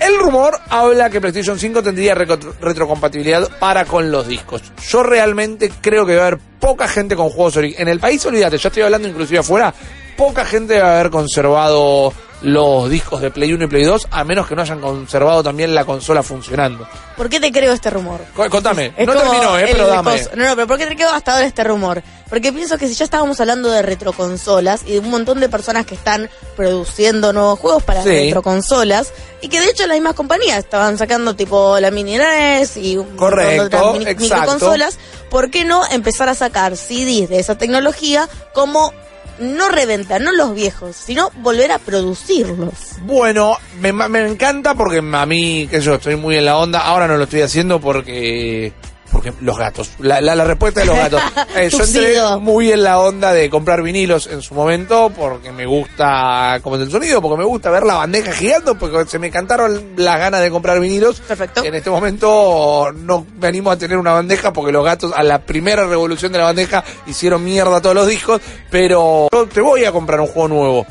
El 0.00 0.18
rumor 0.18 0.58
habla 0.70 1.08
que 1.08 1.20
PlayStation 1.20 1.58
5 1.58 1.82
tendría 1.82 2.14
retrocompatibilidad 2.14 3.48
para 3.58 3.84
con 3.84 4.10
los 4.10 4.26
discos. 4.26 4.62
Yo 4.88 5.02
realmente 5.04 5.70
creo 5.80 6.04
que 6.04 6.16
va 6.16 6.24
a 6.24 6.26
haber 6.26 6.40
poca 6.64 6.88
gente 6.88 7.14
con 7.14 7.28
juegos 7.30 7.56
En 7.56 7.88
el 7.88 8.00
país, 8.00 8.24
olvídate, 8.24 8.56
yo 8.56 8.68
estoy 8.68 8.82
hablando 8.82 9.06
inclusive 9.06 9.40
afuera, 9.40 9.74
poca 10.16 10.44
gente 10.46 10.80
va 10.80 10.88
a 10.92 11.00
haber 11.00 11.10
conservado 11.10 12.12
los 12.40 12.90
discos 12.90 13.22
de 13.22 13.30
Play 13.30 13.52
1 13.54 13.64
y 13.64 13.66
Play 13.68 13.84
2, 13.84 14.08
a 14.10 14.22
menos 14.24 14.46
que 14.46 14.54
no 14.54 14.60
hayan 14.62 14.78
conservado 14.80 15.42
también 15.42 15.74
la 15.74 15.84
consola 15.86 16.22
funcionando. 16.22 16.86
¿Por 17.16 17.30
qué 17.30 17.40
te 17.40 17.50
creo 17.50 17.72
este 17.72 17.88
rumor? 17.90 18.20
Co- 18.34 18.50
Contame, 18.50 18.92
Es 18.96 19.06
no 19.06 19.14
terminó, 19.14 19.58
eh, 19.58 19.66
pero 19.72 19.86
dame. 19.86 20.20
No, 20.36 20.44
no, 20.48 20.54
pero 20.54 20.66
¿por 20.66 20.76
qué 20.78 20.86
te 20.86 20.94
creo 20.94 21.08
hasta 21.10 21.32
ahora 21.32 21.46
este 21.46 21.64
rumor? 21.64 22.02
Porque 22.28 22.52
pienso 22.52 22.76
que 22.76 22.86
si 22.88 22.94
ya 22.94 23.04
estábamos 23.04 23.40
hablando 23.40 23.70
de 23.70 23.80
retroconsolas 23.80 24.82
y 24.86 24.92
de 24.94 24.98
un 24.98 25.10
montón 25.10 25.40
de 25.40 25.48
personas 25.48 25.86
que 25.86 25.94
están 25.94 26.28
produciendo 26.56 27.32
nuevos 27.32 27.58
juegos 27.60 27.82
para 27.82 28.02
Sí. 28.02 28.08
retroconsolas 28.10 29.12
y 29.40 29.48
que 29.48 29.60
de 29.60 29.66
hecho 29.70 29.86
las 29.86 29.96
mismas 29.96 30.14
compañías 30.14 30.58
estaban 30.58 30.98
sacando 30.98 31.34
tipo 31.36 31.78
la 31.80 31.90
mini 31.90 32.16
NES 32.18 32.76
y 32.76 32.96
un 32.98 33.14
montón 33.16 33.38
de 33.38 33.60
otras 33.60 33.82
mini- 33.92 34.06
exacto. 34.10 34.22
microconsolas, 34.36 34.98
¿por 35.30 35.50
qué 35.50 35.64
no 35.64 35.82
empezar 35.90 36.28
a 36.28 36.34
sacar 36.34 36.53
CDs 36.76 37.28
de 37.28 37.38
esa 37.38 37.58
tecnología 37.58 38.28
como 38.52 38.92
no 39.38 39.68
reventa, 39.68 40.18
no 40.18 40.32
los 40.32 40.54
viejos, 40.54 40.96
sino 40.96 41.30
volver 41.42 41.72
a 41.72 41.78
producirlos? 41.78 42.72
Bueno, 43.02 43.58
me, 43.80 43.92
me 43.92 44.26
encanta 44.28 44.74
porque 44.74 44.98
a 44.98 45.26
mí, 45.26 45.66
que 45.68 45.80
yo 45.80 45.94
estoy 45.94 46.16
muy 46.16 46.36
en 46.36 46.44
la 46.44 46.56
onda. 46.56 46.80
Ahora 46.80 47.08
no 47.08 47.16
lo 47.16 47.24
estoy 47.24 47.42
haciendo 47.42 47.80
porque 47.80 48.72
porque 49.14 49.32
los 49.40 49.56
gatos. 49.56 49.92
La, 50.00 50.20
la, 50.20 50.34
la 50.34 50.44
respuesta 50.44 50.80
de 50.80 50.86
los 50.86 50.96
gatos. 50.96 51.22
Eh, 51.54 51.70
yo 51.70 51.84
entré 51.84 52.16
muy 52.40 52.72
en 52.72 52.82
la 52.82 52.98
onda 52.98 53.32
de 53.32 53.48
comprar 53.48 53.80
vinilos 53.80 54.26
en 54.26 54.42
su 54.42 54.54
momento 54.54 55.12
porque 55.16 55.52
me 55.52 55.66
gusta 55.66 56.58
como 56.62 56.74
es 56.74 56.82
el 56.82 56.90
sonido, 56.90 57.22
porque 57.22 57.38
me 57.38 57.44
gusta 57.44 57.70
ver 57.70 57.84
la 57.84 57.94
bandeja 57.94 58.32
girando, 58.32 58.76
porque 58.76 59.08
se 59.08 59.20
me 59.20 59.30
cantaron 59.30 59.92
las 59.96 60.18
ganas 60.18 60.40
de 60.40 60.50
comprar 60.50 60.80
vinilos. 60.80 61.20
Perfecto. 61.20 61.62
En 61.62 61.76
este 61.76 61.90
momento 61.90 62.90
no 62.92 63.24
me 63.38 63.46
animo 63.46 63.70
a 63.70 63.76
tener 63.76 63.98
una 63.98 64.12
bandeja 64.14 64.52
porque 64.52 64.72
los 64.72 64.84
gatos 64.84 65.12
a 65.14 65.22
la 65.22 65.38
primera 65.42 65.86
revolución 65.86 66.32
de 66.32 66.38
la 66.38 66.44
bandeja 66.46 66.82
hicieron 67.06 67.44
mierda 67.44 67.80
todos 67.80 67.94
los 67.94 68.08
discos, 68.08 68.40
pero 68.68 69.28
yo 69.30 69.46
te 69.46 69.60
voy 69.60 69.84
a 69.84 69.92
comprar 69.92 70.20
un 70.20 70.26
juego 70.26 70.48
nuevo. 70.48 70.86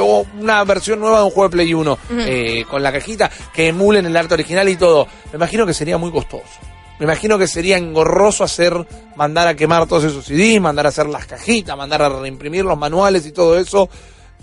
O 0.00 0.26
una 0.38 0.62
versión 0.64 1.00
nueva 1.00 1.20
de 1.20 1.24
un 1.24 1.30
juego 1.30 1.48
de 1.48 1.52
Play 1.52 1.72
1 1.72 1.98
eh, 2.18 2.64
con 2.68 2.82
la 2.82 2.92
cajita 2.92 3.30
que 3.54 3.68
emulen 3.68 4.04
el 4.04 4.16
arte 4.16 4.34
original 4.34 4.68
y 4.68 4.76
todo. 4.76 5.06
Me 5.32 5.36
imagino 5.36 5.64
que 5.64 5.72
sería 5.72 5.96
muy 5.96 6.10
costoso. 6.10 6.44
Me 6.98 7.04
imagino 7.04 7.38
que 7.38 7.46
sería 7.46 7.76
engorroso 7.76 8.42
hacer, 8.44 8.86
mandar 9.16 9.48
a 9.48 9.54
quemar 9.54 9.86
todos 9.86 10.04
esos 10.04 10.24
CDs, 10.24 10.60
mandar 10.60 10.86
a 10.86 10.88
hacer 10.88 11.06
las 11.06 11.26
cajitas, 11.26 11.76
mandar 11.76 12.02
a 12.02 12.08
reimprimir 12.08 12.64
los 12.64 12.78
manuales 12.78 13.26
y 13.26 13.32
todo 13.32 13.58
eso. 13.58 13.88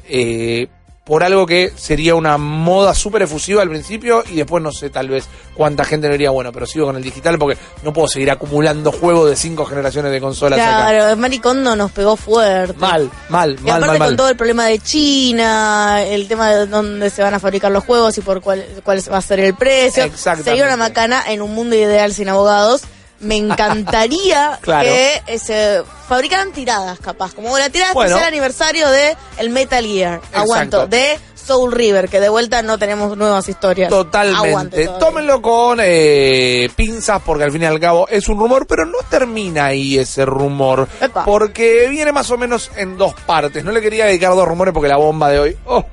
eh, 0.07 0.67
por 1.03 1.23
algo 1.23 1.45
que 1.45 1.73
sería 1.75 2.15
una 2.15 2.37
moda 2.37 2.95
súper 2.95 3.23
efusiva 3.23 3.61
al 3.61 3.69
principio 3.69 4.23
y 4.31 4.35
después 4.35 4.63
no 4.63 4.71
sé 4.71 4.89
tal 4.89 5.09
vez 5.09 5.27
cuánta 5.53 5.83
gente 5.83 6.07
no 6.07 6.13
diría, 6.13 6.29
bueno, 6.29 6.51
pero 6.53 6.65
sigo 6.65 6.85
con 6.85 6.95
el 6.95 7.03
digital 7.03 7.37
porque 7.37 7.59
no 7.83 7.91
puedo 7.91 8.07
seguir 8.07 8.31
acumulando 8.31 8.91
juegos 8.91 9.29
de 9.29 9.35
cinco 9.35 9.65
generaciones 9.65 10.11
de 10.13 10.21
consolas 10.21 10.59
acá. 10.59 10.89
Claro, 10.89 11.17
Maricondo 11.17 11.75
nos 11.75 11.91
pegó 11.91 12.15
fuerte. 12.15 12.77
Mal, 12.77 13.09
mal, 13.27 13.57
Y 13.59 13.63
mal, 13.63 13.83
aparte 13.83 13.87
mal, 13.87 13.97
con 13.97 14.07
mal. 14.07 14.15
todo 14.15 14.29
el 14.29 14.37
problema 14.37 14.65
de 14.67 14.79
China, 14.79 16.03
el 16.03 16.27
tema 16.27 16.51
de 16.53 16.67
dónde 16.67 17.09
se 17.09 17.21
van 17.21 17.33
a 17.33 17.39
fabricar 17.39 17.71
los 17.71 17.83
juegos 17.83 18.17
y 18.17 18.21
por 18.21 18.41
cuál, 18.41 18.65
cuál 18.83 19.01
va 19.11 19.17
a 19.17 19.21
ser 19.21 19.41
el 19.41 19.55
precio. 19.55 20.03
Exactamente. 20.03 20.51
Sería 20.51 20.65
una 20.65 20.77
macana 20.77 21.23
en 21.27 21.41
un 21.41 21.53
mundo 21.53 21.75
ideal 21.75 22.13
sin 22.13 22.29
abogados. 22.29 22.83
Me 23.19 23.37
encantaría 23.37 24.57
Claro. 24.61 24.89
que 24.89 25.39
se 25.39 25.83
fabricaran 26.07 26.51
tiradas, 26.51 26.99
capaz. 26.99 27.33
Como 27.33 27.57
la 27.57 27.69
tirada 27.69 27.93
Bueno. 27.93 28.09
especial 28.11 28.27
aniversario 28.27 28.89
de 28.89 29.15
el 29.37 29.49
Metal 29.49 29.83
Gear. 29.85 30.21
Aguanto. 30.33 30.87
De 30.87 31.19
Soul 31.35 31.73
River, 31.73 32.07
que 32.07 32.19
de 32.21 32.29
vuelta 32.29 32.61
no 32.61 32.77
tenemos 32.77 33.17
nuevas 33.17 33.47
historias. 33.49 33.89
Totalmente. 33.89 34.87
Tómenlo 34.99 35.41
con 35.41 35.79
eh, 35.81 36.69
pinzas 36.75 37.21
porque 37.25 37.43
al 37.43 37.51
fin 37.51 37.63
y 37.63 37.65
al 37.65 37.79
cabo 37.81 38.07
es 38.07 38.29
un 38.29 38.39
rumor, 38.39 38.65
pero 38.65 38.85
no 38.85 38.99
termina 39.09 39.65
ahí 39.67 39.97
ese 39.99 40.25
rumor. 40.25 40.87
Epa. 41.01 41.25
Porque 41.25 41.87
viene 41.89 42.11
más 42.13 42.31
o 42.31 42.37
menos 42.37 42.71
en 42.77 42.97
dos 42.97 43.13
partes. 43.25 43.63
No 43.63 43.71
le 43.71 43.81
quería 43.81 44.05
dedicar 44.05 44.33
dos 44.35 44.47
rumores 44.47 44.73
porque 44.73 44.87
la 44.89 44.97
bomba 44.97 45.29
de 45.29 45.39
hoy... 45.39 45.57
Oh, 45.65 45.83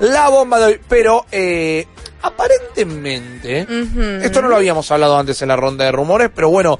la 0.00 0.28
bomba 0.28 0.58
de 0.58 0.64
hoy. 0.66 0.80
Pero 0.86 1.24
eh, 1.32 1.86
aparentemente... 2.22 3.66
Esto 4.22 4.42
no 4.42 4.48
lo 4.48 4.56
habíamos 4.56 4.90
hablado 4.90 5.18
antes 5.18 5.40
en 5.42 5.48
la 5.48 5.56
ronda 5.56 5.84
de 5.84 5.92
rumores, 5.92 6.30
pero 6.34 6.50
bueno, 6.50 6.78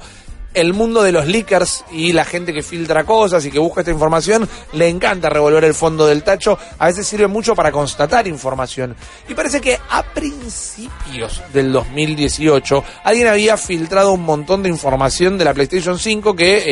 el 0.53 0.73
mundo 0.73 1.03
de 1.03 1.11
los 1.11 1.27
leakers 1.27 1.85
y 1.91 2.13
la 2.13 2.25
gente 2.25 2.53
que 2.53 2.63
filtra 2.63 3.03
cosas 3.03 3.45
y 3.45 3.51
que 3.51 3.59
busca 3.59 3.81
esta 3.81 3.91
información, 3.91 4.47
le 4.73 4.89
encanta 4.89 5.29
revolver 5.29 5.63
el 5.63 5.73
fondo 5.73 6.07
del 6.07 6.23
tacho. 6.23 6.57
A 6.77 6.87
veces 6.87 7.07
sirve 7.07 7.27
mucho 7.27 7.55
para 7.55 7.71
constatar 7.71 8.27
información. 8.27 8.95
Y 9.27 9.33
parece 9.33 9.61
que 9.61 9.77
a 9.89 10.03
principios 10.03 11.41
del 11.53 11.71
2018 11.71 12.83
alguien 13.03 13.27
había 13.27 13.57
filtrado 13.57 14.13
un 14.13 14.23
montón 14.23 14.63
de 14.63 14.69
información 14.69 15.37
de 15.37 15.45
la 15.45 15.53
PlayStation 15.53 15.97
5 15.97 16.35
que 16.35 16.63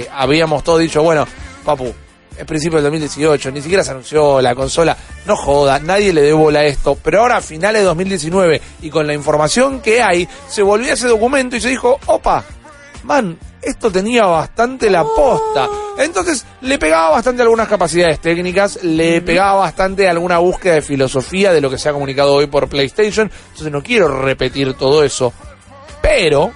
eh, 0.00 0.08
habíamos 0.12 0.64
todos 0.64 0.80
dicho, 0.80 1.02
bueno, 1.02 1.26
papu, 1.64 1.94
es 2.36 2.44
principio 2.44 2.76
del 2.76 2.84
2018, 2.84 3.50
ni 3.52 3.62
siquiera 3.62 3.84
se 3.84 3.92
anunció 3.92 4.40
la 4.40 4.54
consola, 4.54 4.96
no 5.26 5.36
joda, 5.36 5.78
nadie 5.78 6.12
le 6.12 6.22
dé 6.22 6.32
bola 6.32 6.60
a 6.60 6.64
esto, 6.64 6.98
pero 7.02 7.20
ahora 7.20 7.36
a 7.36 7.40
finales 7.40 7.82
de 7.82 7.86
2019 7.86 8.60
y 8.82 8.90
con 8.90 9.06
la 9.06 9.14
información 9.14 9.80
que 9.80 10.02
hay, 10.02 10.28
se 10.48 10.62
volvió 10.62 10.90
a 10.90 10.94
ese 10.94 11.08
documento 11.08 11.56
y 11.56 11.60
se 11.60 11.68
dijo, 11.68 11.98
opa, 12.06 12.44
man, 13.04 13.38
esto 13.62 13.90
tenía 13.90 14.26
bastante 14.26 14.90
la 14.90 15.04
posta. 15.04 15.68
Entonces 15.98 16.44
le 16.60 16.78
pegaba 16.78 17.10
bastante 17.10 17.42
algunas 17.42 17.68
capacidades 17.68 18.20
técnicas, 18.20 18.82
le 18.82 19.22
pegaba 19.22 19.60
bastante 19.60 20.08
alguna 20.08 20.38
búsqueda 20.38 20.74
de 20.74 20.82
filosofía 20.82 21.52
de 21.52 21.60
lo 21.60 21.70
que 21.70 21.78
se 21.78 21.88
ha 21.88 21.92
comunicado 21.92 22.34
hoy 22.34 22.46
por 22.46 22.68
PlayStation, 22.68 23.30
entonces 23.50 23.72
no 23.72 23.82
quiero 23.82 24.08
repetir 24.08 24.74
todo 24.74 25.04
eso, 25.04 25.32
pero, 26.02 26.52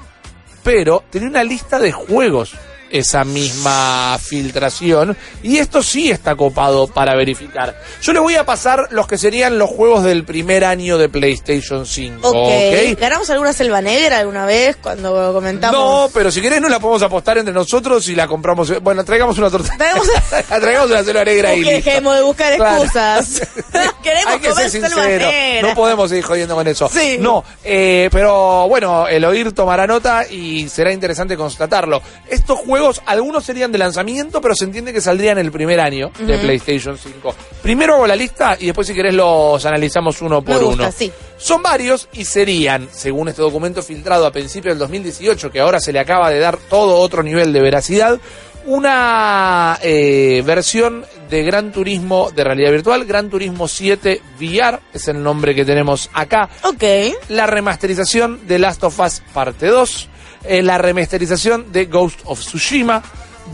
pero 0.65 1.05
tenía 1.09 1.29
una 1.29 1.45
lista 1.45 1.79
de 1.79 1.93
juegos 1.93 2.55
esa 2.91 3.25
misma 3.25 4.19
filtración 4.21 5.17
y 5.43 5.59
esto 5.59 5.83
sí 5.83 6.11
está 6.11 6.35
copado 6.37 6.87
para 6.87 7.15
verificar. 7.15 7.77
Yo 8.03 8.13
le 8.13 8.21
voy 8.21 8.35
a 8.37 8.45
pasar 8.45 8.89
los 8.91 9.07
que 9.07 9.19
serían 9.19 9.59
los 9.59 9.69
juegos 9.71 10.05
del 10.05 10.25
primer 10.25 10.65
año 10.65 10.99
de 10.99 11.09
PlayStation 11.09 11.85
5. 11.87 12.29
Ok. 12.29 12.35
¿ok? 12.37 12.99
¿Ganamos 12.99 13.29
alguna 13.31 13.53
selva 13.53 13.81
negra 13.83 14.19
alguna 14.19 14.47
vez 14.47 14.77
cuando 14.77 15.33
comentamos? 15.33 15.79
No, 15.79 16.11
pero 16.13 16.31
si 16.31 16.41
querés 16.41 16.61
no 16.61 16.69
la 16.69 16.81
podemos 16.81 17.03
apostar 17.03 17.39
entre 17.39 17.53
nosotros 17.55 18.09
y 18.09 18.15
la 18.15 18.27
compramos. 18.27 18.81
Bueno, 18.83 19.05
traigamos 19.05 19.37
una 19.39 19.51
torta. 19.51 19.75
Traigamos- 19.77 20.09
traigamos 20.61 20.91
una 20.91 21.05
selva 21.05 21.25
negra 21.25 21.55
y 21.55 21.61
listo. 21.61 21.75
dejemos 21.91 22.17
de 22.17 22.23
buscar 22.23 22.57
Claro. 22.57 22.83
excusas. 22.85 23.43
Queremos 24.03 24.33
Hay 24.35 24.41
que 24.41 24.49
comer 24.49 24.71
ser 24.71 24.81
selva 24.89 25.07
negra. 25.07 25.31
No 25.63 25.75
podemos 25.75 26.09
seguir 26.09 26.25
jodiendo 26.25 26.55
con 26.55 26.67
eso. 26.67 26.89
Sí. 26.93 27.17
No, 27.21 27.45
eh, 27.65 28.09
pero 28.11 28.67
bueno, 28.69 29.07
el 29.09 29.25
oír 29.25 29.53
tomará 29.53 29.87
nota 29.87 30.27
y 30.29 30.69
será 30.69 30.93
interesante 30.93 31.37
constatarlo. 31.37 32.01
Estos 32.29 32.59
juegos, 32.61 32.78
algunos 33.07 33.45
serían 33.45 33.71
de 33.73 33.79
lanzamiento, 33.79 34.41
pero 34.41 34.55
se 34.55 34.65
entiende 34.65 34.93
que 34.93 35.01
saldrían 35.01 35.39
el 35.39 35.51
primer 35.53 35.81
año 35.81 36.11
de. 36.19 36.39
PlayStation 36.39 36.97
5. 36.97 37.35
Primero 37.63 37.95
hago 37.95 38.07
la 38.07 38.17
lista 38.17 38.57
y 38.59 38.67
después 38.67 38.87
si 38.87 38.95
querés 38.95 39.15
los 39.15 39.65
analizamos 39.67 40.21
uno 40.23 40.43
por 40.43 40.59
Me 40.59 40.65
gusta, 40.65 40.83
uno. 40.85 40.93
sí. 40.93 41.13
Son 41.37 41.63
varios 41.63 42.09
y 42.13 42.25
serían, 42.25 42.89
según 42.91 43.29
este 43.29 43.43
documento 43.43 43.83
filtrado 43.83 44.27
a 44.27 44.33
principios 44.33 44.73
del 44.75 44.79
2018, 44.81 45.51
que 45.51 45.61
ahora 45.61 45.79
se 45.81 45.93
le 45.93 46.01
acaba 46.01 46.31
de 46.31 46.39
dar 46.41 46.57
todo 46.57 46.97
otro 46.99 47.23
nivel 47.23 47.53
de 47.53 47.61
veracidad, 47.61 48.19
una 48.67 49.79
eh, 49.83 50.43
versión 50.45 51.05
de 51.31 51.43
Gran 51.43 51.73
Turismo 51.73 52.31
de 52.35 52.45
realidad 52.45 52.71
virtual, 52.71 53.05
Gran 53.05 53.29
Turismo 53.31 53.67
7 53.69 54.21
VR, 54.41 54.81
es 54.93 55.09
el 55.09 55.23
nombre 55.23 55.55
que 55.55 55.65
tenemos 55.65 56.11
acá, 56.13 56.49
Ok. 56.65 56.83
la 57.29 57.47
remasterización 57.47 58.47
de 58.47 58.59
Last 58.59 58.85
of 58.85 58.99
Us 59.01 59.23
Parte 59.33 59.67
2, 59.67 60.09
eh, 60.45 60.63
la 60.63 60.79
remasterización 60.79 61.73
de 61.73 61.87
Ghost 61.87 62.21
of 62.25 62.41
Tsushima, 62.41 63.03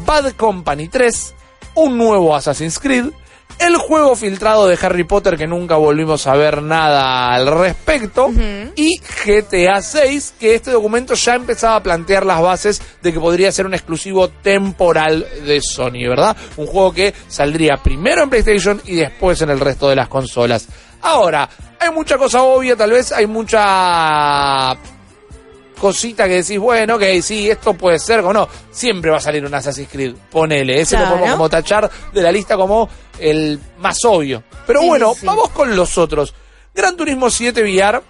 Bad 0.07 0.33
Company 0.33 0.88
3, 0.88 1.35
un 1.75 1.99
nuevo 1.99 2.35
Assassin's 2.35 2.79
Creed, 2.79 3.07
el 3.59 3.77
juego 3.77 4.16
filtrado 4.16 4.66
de 4.66 4.79
Harry 4.81 5.05
Potter 5.05 5.37
que 5.37 5.47
nunca 5.47 5.77
volvimos 5.77 6.27
a 6.27 6.35
ver 6.35 6.62
nada 6.62 7.33
al 7.33 7.47
respecto 7.47 8.31
y 8.75 8.99
GTA 8.99 9.81
6 9.81 10.35
que 10.40 10.57
este 10.57 10.73
documento 10.73 11.14
ya 11.14 11.35
empezaba 11.37 11.77
a 11.77 11.83
plantear 11.83 12.27
las 12.27 12.42
bases 12.42 12.83
de 13.03 13.12
que 13.12 13.20
podría 13.20 13.53
ser 13.53 13.66
un 13.66 13.75
exclusivo 13.75 14.29
temporal 14.29 15.27
de 15.47 15.61
Sony, 15.61 16.09
¿verdad? 16.09 16.37
Un 16.57 16.66
juego 16.66 16.92
que 16.92 17.14
saldría 17.29 17.77
primero 17.77 18.23
en 18.23 18.31
PlayStation 18.31 18.81
y 18.85 18.97
después 18.97 19.40
en 19.42 19.51
el 19.51 19.61
resto 19.61 19.88
de 19.88 19.97
las 19.97 20.09
consolas. 20.09 20.66
Ahora, 21.03 21.49
hay 21.79 21.90
mucha 21.90 22.18
cosa 22.18 22.42
obvia, 22.42 22.77
tal 22.77 22.90
vez 22.90 23.12
hay 23.12 23.27
mucha 23.27 24.77
cosita 25.85 26.27
que 26.27 26.37
decís, 26.42 26.59
bueno, 26.59 26.94
ok, 26.97 27.03
sí, 27.20 27.51
esto 27.51 27.75
puede 27.75 27.99
ser 27.99 28.20
o 28.20 28.33
no. 28.33 28.49
Siempre 28.70 29.11
va 29.11 29.18
a 29.18 29.20
salir 29.20 29.44
un 29.44 29.53
Assassin's 29.55 29.90
Creed, 29.92 30.14
ponele. 30.31 30.81
Ese 30.81 30.97
lo 30.99 31.05
podemos 31.07 31.31
como 31.33 31.49
tachar 31.51 31.90
de 32.11 32.23
la 32.23 32.33
lista 32.33 32.57
como 32.57 32.88
el 33.18 33.61
más 33.81 33.99
obvio. 34.07 34.42
Pero 34.66 34.81
Sí, 34.81 34.87
bueno, 34.88 35.12
sí. 35.14 35.27
vamos 35.27 35.51
con 35.51 35.77
los 35.77 35.99
otros. 35.99 36.33
Gran 36.75 36.97
Turismo 36.97 37.29
7 37.29 37.62
VR. 37.62 38.01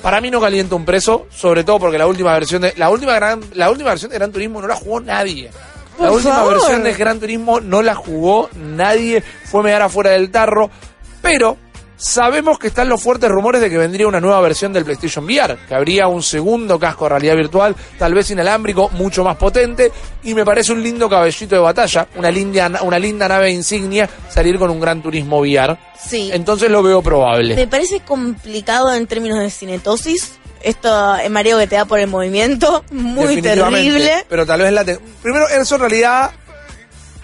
Para 0.00 0.20
mí 0.20 0.30
no 0.30 0.40
calienta 0.40 0.76
un 0.76 0.84
preso, 0.84 1.26
sobre 1.28 1.64
todo 1.64 1.80
porque 1.80 1.98
la 1.98 2.06
última 2.06 2.32
versión 2.34 2.62
de 2.62 2.72
la 2.76 2.88
última 2.88 3.14
gran 3.14 3.40
la 3.54 3.68
última 3.68 3.90
versión 3.90 4.12
de 4.12 4.18
Gran 4.18 4.30
Turismo 4.30 4.60
no 4.60 4.68
la 4.68 4.76
jugó 4.76 5.00
nadie. 5.00 5.50
La 5.98 6.06
Por 6.06 6.16
última 6.18 6.34
favor. 6.36 6.52
versión 6.52 6.84
de 6.84 6.92
Gran 6.94 7.18
Turismo 7.18 7.60
no 7.60 7.82
la 7.82 7.96
jugó 7.96 8.48
nadie, 8.54 9.24
fue 9.46 9.64
mear 9.64 9.82
afuera 9.82 10.10
del 10.10 10.30
tarro, 10.30 10.70
pero 11.20 11.56
sabemos 11.96 12.58
que 12.58 12.68
están 12.68 12.88
los 12.88 13.02
fuertes 13.02 13.28
rumores 13.30 13.60
de 13.60 13.70
que 13.70 13.78
vendría 13.78 14.06
una 14.06 14.20
nueva 14.20 14.40
versión 14.40 14.72
del 14.72 14.84
PlayStation 14.84 15.24
VR, 15.24 15.56
que 15.68 15.74
habría 15.74 16.08
un 16.08 16.22
segundo 16.22 16.78
casco 16.78 17.04
de 17.04 17.10
realidad 17.10 17.36
virtual, 17.36 17.74
tal 17.98 18.14
vez 18.14 18.30
inalámbrico, 18.30 18.90
mucho 18.90 19.24
más 19.24 19.36
potente, 19.36 19.90
y 20.22 20.34
me 20.34 20.44
parece 20.44 20.72
un 20.72 20.82
lindo 20.82 21.08
cabellito 21.08 21.54
de 21.54 21.60
batalla, 21.60 22.06
una 22.16 22.30
linda, 22.30 22.70
una 22.82 22.98
linda 22.98 23.28
nave 23.28 23.50
insignia, 23.50 24.08
salir 24.28 24.58
con 24.58 24.70
un 24.70 24.80
Gran 24.80 25.02
Turismo 25.02 25.38
VR. 25.40 25.76
Sí. 25.98 26.30
Entonces 26.32 26.70
lo 26.70 26.82
veo 26.82 27.02
probable. 27.02 27.54
Me 27.56 27.66
parece 27.66 28.00
complicado 28.00 28.92
en 28.94 29.06
términos 29.06 29.38
de 29.40 29.50
cinetosis. 29.50 30.32
Esto 30.62 31.14
es 31.16 31.30
mareo 31.30 31.58
que 31.58 31.66
te 31.66 31.76
da 31.76 31.84
por 31.84 31.98
el 32.00 32.08
movimiento. 32.08 32.84
Muy 32.90 33.40
terrible. 33.40 34.24
Pero 34.28 34.44
tal 34.46 34.60
vez 34.62 34.72
la... 34.72 34.84
te- 34.84 34.98
Primero, 35.22 35.48
eso 35.48 35.76
en 35.76 35.80
realidad 35.80 36.30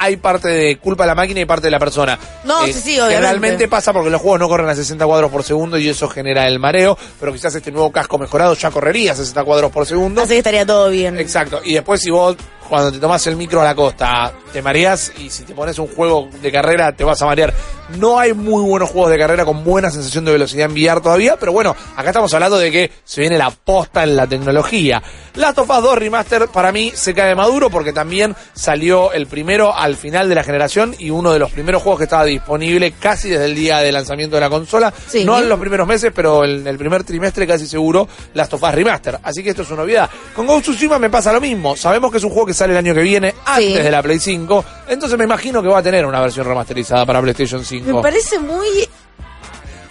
hay 0.02 0.16
parte 0.16 0.48
de 0.48 0.78
culpa 0.78 1.04
de 1.04 1.08
la 1.08 1.14
máquina 1.14 1.40
y 1.40 1.44
parte 1.44 1.68
de 1.68 1.70
la 1.70 1.78
persona. 1.78 2.18
No, 2.42 2.66
sí, 2.66 2.72
sí, 2.72 2.94
obviamente. 2.94 3.14
Generalmente 3.14 3.68
pasa 3.68 3.92
porque 3.92 4.10
los 4.10 4.20
juegos 4.20 4.40
no 4.40 4.48
corren 4.48 4.68
a 4.68 4.74
60 4.74 5.06
cuadros 5.06 5.30
por 5.30 5.44
segundo 5.44 5.78
y 5.78 5.88
eso 5.88 6.08
genera 6.08 6.48
el 6.48 6.58
mareo, 6.58 6.98
pero 7.20 7.32
quizás 7.32 7.54
este 7.54 7.70
nuevo 7.70 7.92
casco 7.92 8.18
mejorado 8.18 8.54
ya 8.54 8.72
correría 8.72 9.12
a 9.12 9.14
60 9.14 9.44
cuadros 9.44 9.70
por 9.70 9.86
segundo. 9.86 10.22
Así 10.22 10.32
que 10.32 10.38
estaría 10.38 10.66
todo 10.66 10.90
bien. 10.90 11.18
Exacto. 11.18 11.60
Y 11.64 11.74
después 11.74 12.00
si 12.00 12.10
vos, 12.10 12.36
cuando 12.68 12.90
te 12.90 12.98
tomás 12.98 13.24
el 13.28 13.36
micro 13.36 13.60
a 13.60 13.64
la 13.64 13.76
costa, 13.76 14.32
te 14.52 14.60
mareás 14.60 15.12
y 15.18 15.30
si 15.30 15.44
te 15.44 15.54
pones 15.54 15.78
un 15.78 15.86
juego 15.86 16.28
de 16.40 16.50
carrera 16.50 16.90
te 16.90 17.04
vas 17.04 17.22
a 17.22 17.26
marear. 17.26 17.54
No 17.98 18.18
hay 18.18 18.32
muy 18.32 18.62
buenos 18.62 18.90
juegos 18.90 19.10
de 19.10 19.18
carrera 19.18 19.44
con 19.44 19.64
buena 19.64 19.90
sensación 19.90 20.24
de 20.24 20.32
velocidad 20.32 20.66
en 20.66 20.72
VR 20.72 21.00
todavía, 21.00 21.36
pero 21.38 21.52
bueno, 21.52 21.76
acá 21.96 22.08
estamos 22.10 22.32
hablando 22.32 22.58
de 22.58 22.70
que 22.70 22.90
se 23.04 23.20
viene 23.20 23.36
la 23.36 23.50
posta 23.50 24.02
en 24.02 24.16
la 24.16 24.26
tecnología. 24.26 25.02
Last 25.34 25.58
of 25.58 25.68
Us 25.70 25.82
2 25.82 25.98
Remaster 25.98 26.48
para 26.48 26.72
mí 26.72 26.92
se 26.94 27.14
cae 27.14 27.28
de 27.28 27.34
maduro 27.34 27.70
porque 27.70 27.92
también 27.92 28.34
salió 28.54 29.12
el 29.12 29.26
primero 29.26 29.74
al 29.74 29.96
final 29.96 30.28
de 30.28 30.34
la 30.34 30.44
generación 30.44 30.94
y 30.98 31.10
uno 31.10 31.32
de 31.32 31.38
los 31.38 31.50
primeros 31.50 31.82
juegos 31.82 31.98
que 31.98 32.04
estaba 32.04 32.24
disponible 32.24 32.92
casi 32.92 33.28
desde 33.30 33.46
el 33.46 33.54
día 33.54 33.78
de 33.78 33.92
lanzamiento 33.92 34.36
de 34.36 34.40
la 34.40 34.50
consola. 34.50 34.92
Sí. 35.08 35.24
No 35.24 35.38
en 35.38 35.48
los 35.48 35.58
primeros 35.58 35.86
meses, 35.86 36.12
pero 36.14 36.44
en 36.44 36.66
el 36.66 36.78
primer 36.78 37.04
trimestre 37.04 37.46
casi 37.46 37.66
seguro 37.66 38.08
Last 38.34 38.54
of 38.54 38.62
Us 38.62 38.72
Remaster. 38.74 39.18
Así 39.22 39.42
que 39.42 39.50
esto 39.50 39.62
es 39.62 39.68
una 39.70 39.82
novedad. 39.82 40.08
Con 40.34 40.46
Ghost 40.46 40.62
Tsushima 40.64 40.98
me 40.98 41.10
pasa 41.10 41.32
lo 41.32 41.40
mismo. 41.40 41.76
Sabemos 41.76 42.10
que 42.10 42.18
es 42.18 42.24
un 42.24 42.30
juego 42.30 42.46
que 42.46 42.54
sale 42.54 42.72
el 42.72 42.78
año 42.78 42.94
que 42.94 43.02
viene, 43.02 43.34
antes 43.44 43.66
Sí. 43.76 43.82
de 43.82 43.90
la 43.90 44.02
Play 44.02 44.18
5. 44.18 44.64
Entonces 44.88 45.18
me 45.18 45.24
imagino 45.24 45.62
que 45.62 45.68
va 45.68 45.78
a 45.78 45.82
tener 45.82 46.04
una 46.06 46.20
versión 46.20 46.46
remasterizada 46.46 47.04
para 47.06 47.20
PlayStation 47.22 47.64
5. 47.64 47.81
Me 47.84 48.00
parece 48.02 48.38
muy 48.38 48.66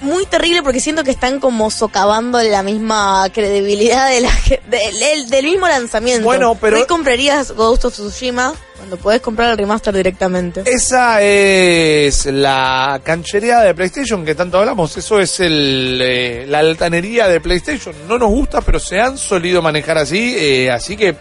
muy 0.01 0.25
terrible 0.25 0.63
porque 0.63 0.79
siento 0.79 1.03
que 1.03 1.11
están 1.11 1.39
como 1.39 1.69
socavando 1.69 2.41
la 2.41 2.63
misma 2.63 3.27
credibilidad 3.31 4.09
de 4.09 4.21
la, 4.21 4.31
del, 5.29 5.45
mismo 5.45 5.67
lanzamiento. 5.67 6.23
Bueno, 6.23 6.57
pero- 6.59 6.77
Hoy 6.77 6.85
comprarías 6.87 7.51
Ghost 7.51 7.85
of 7.85 7.93
Tsushima 7.93 8.53
cuando 8.77 8.97
podés 8.97 9.21
comprar 9.21 9.51
el 9.51 9.57
remaster 9.59 9.93
directamente. 9.95 10.63
Esa 10.65 11.21
es 11.21 12.25
la 12.25 12.99
canchereada 13.03 13.63
de 13.63 13.75
PlayStation 13.75 14.25
que 14.25 14.33
tanto 14.33 14.57
hablamos. 14.57 14.97
Eso 14.97 15.19
es 15.19 15.39
el, 15.39 15.99
eh, 16.01 16.45
la 16.47 16.59
altanería 16.59 17.27
de 17.27 17.39
PlayStation. 17.39 17.93
No 18.07 18.17
nos 18.17 18.31
gusta, 18.31 18.61
pero 18.61 18.79
se 18.79 18.99
han 18.99 19.19
solido 19.19 19.61
manejar 19.61 19.99
así. 19.99 20.35
eh, 20.35 20.71
así 20.71 20.97
que 20.97 21.15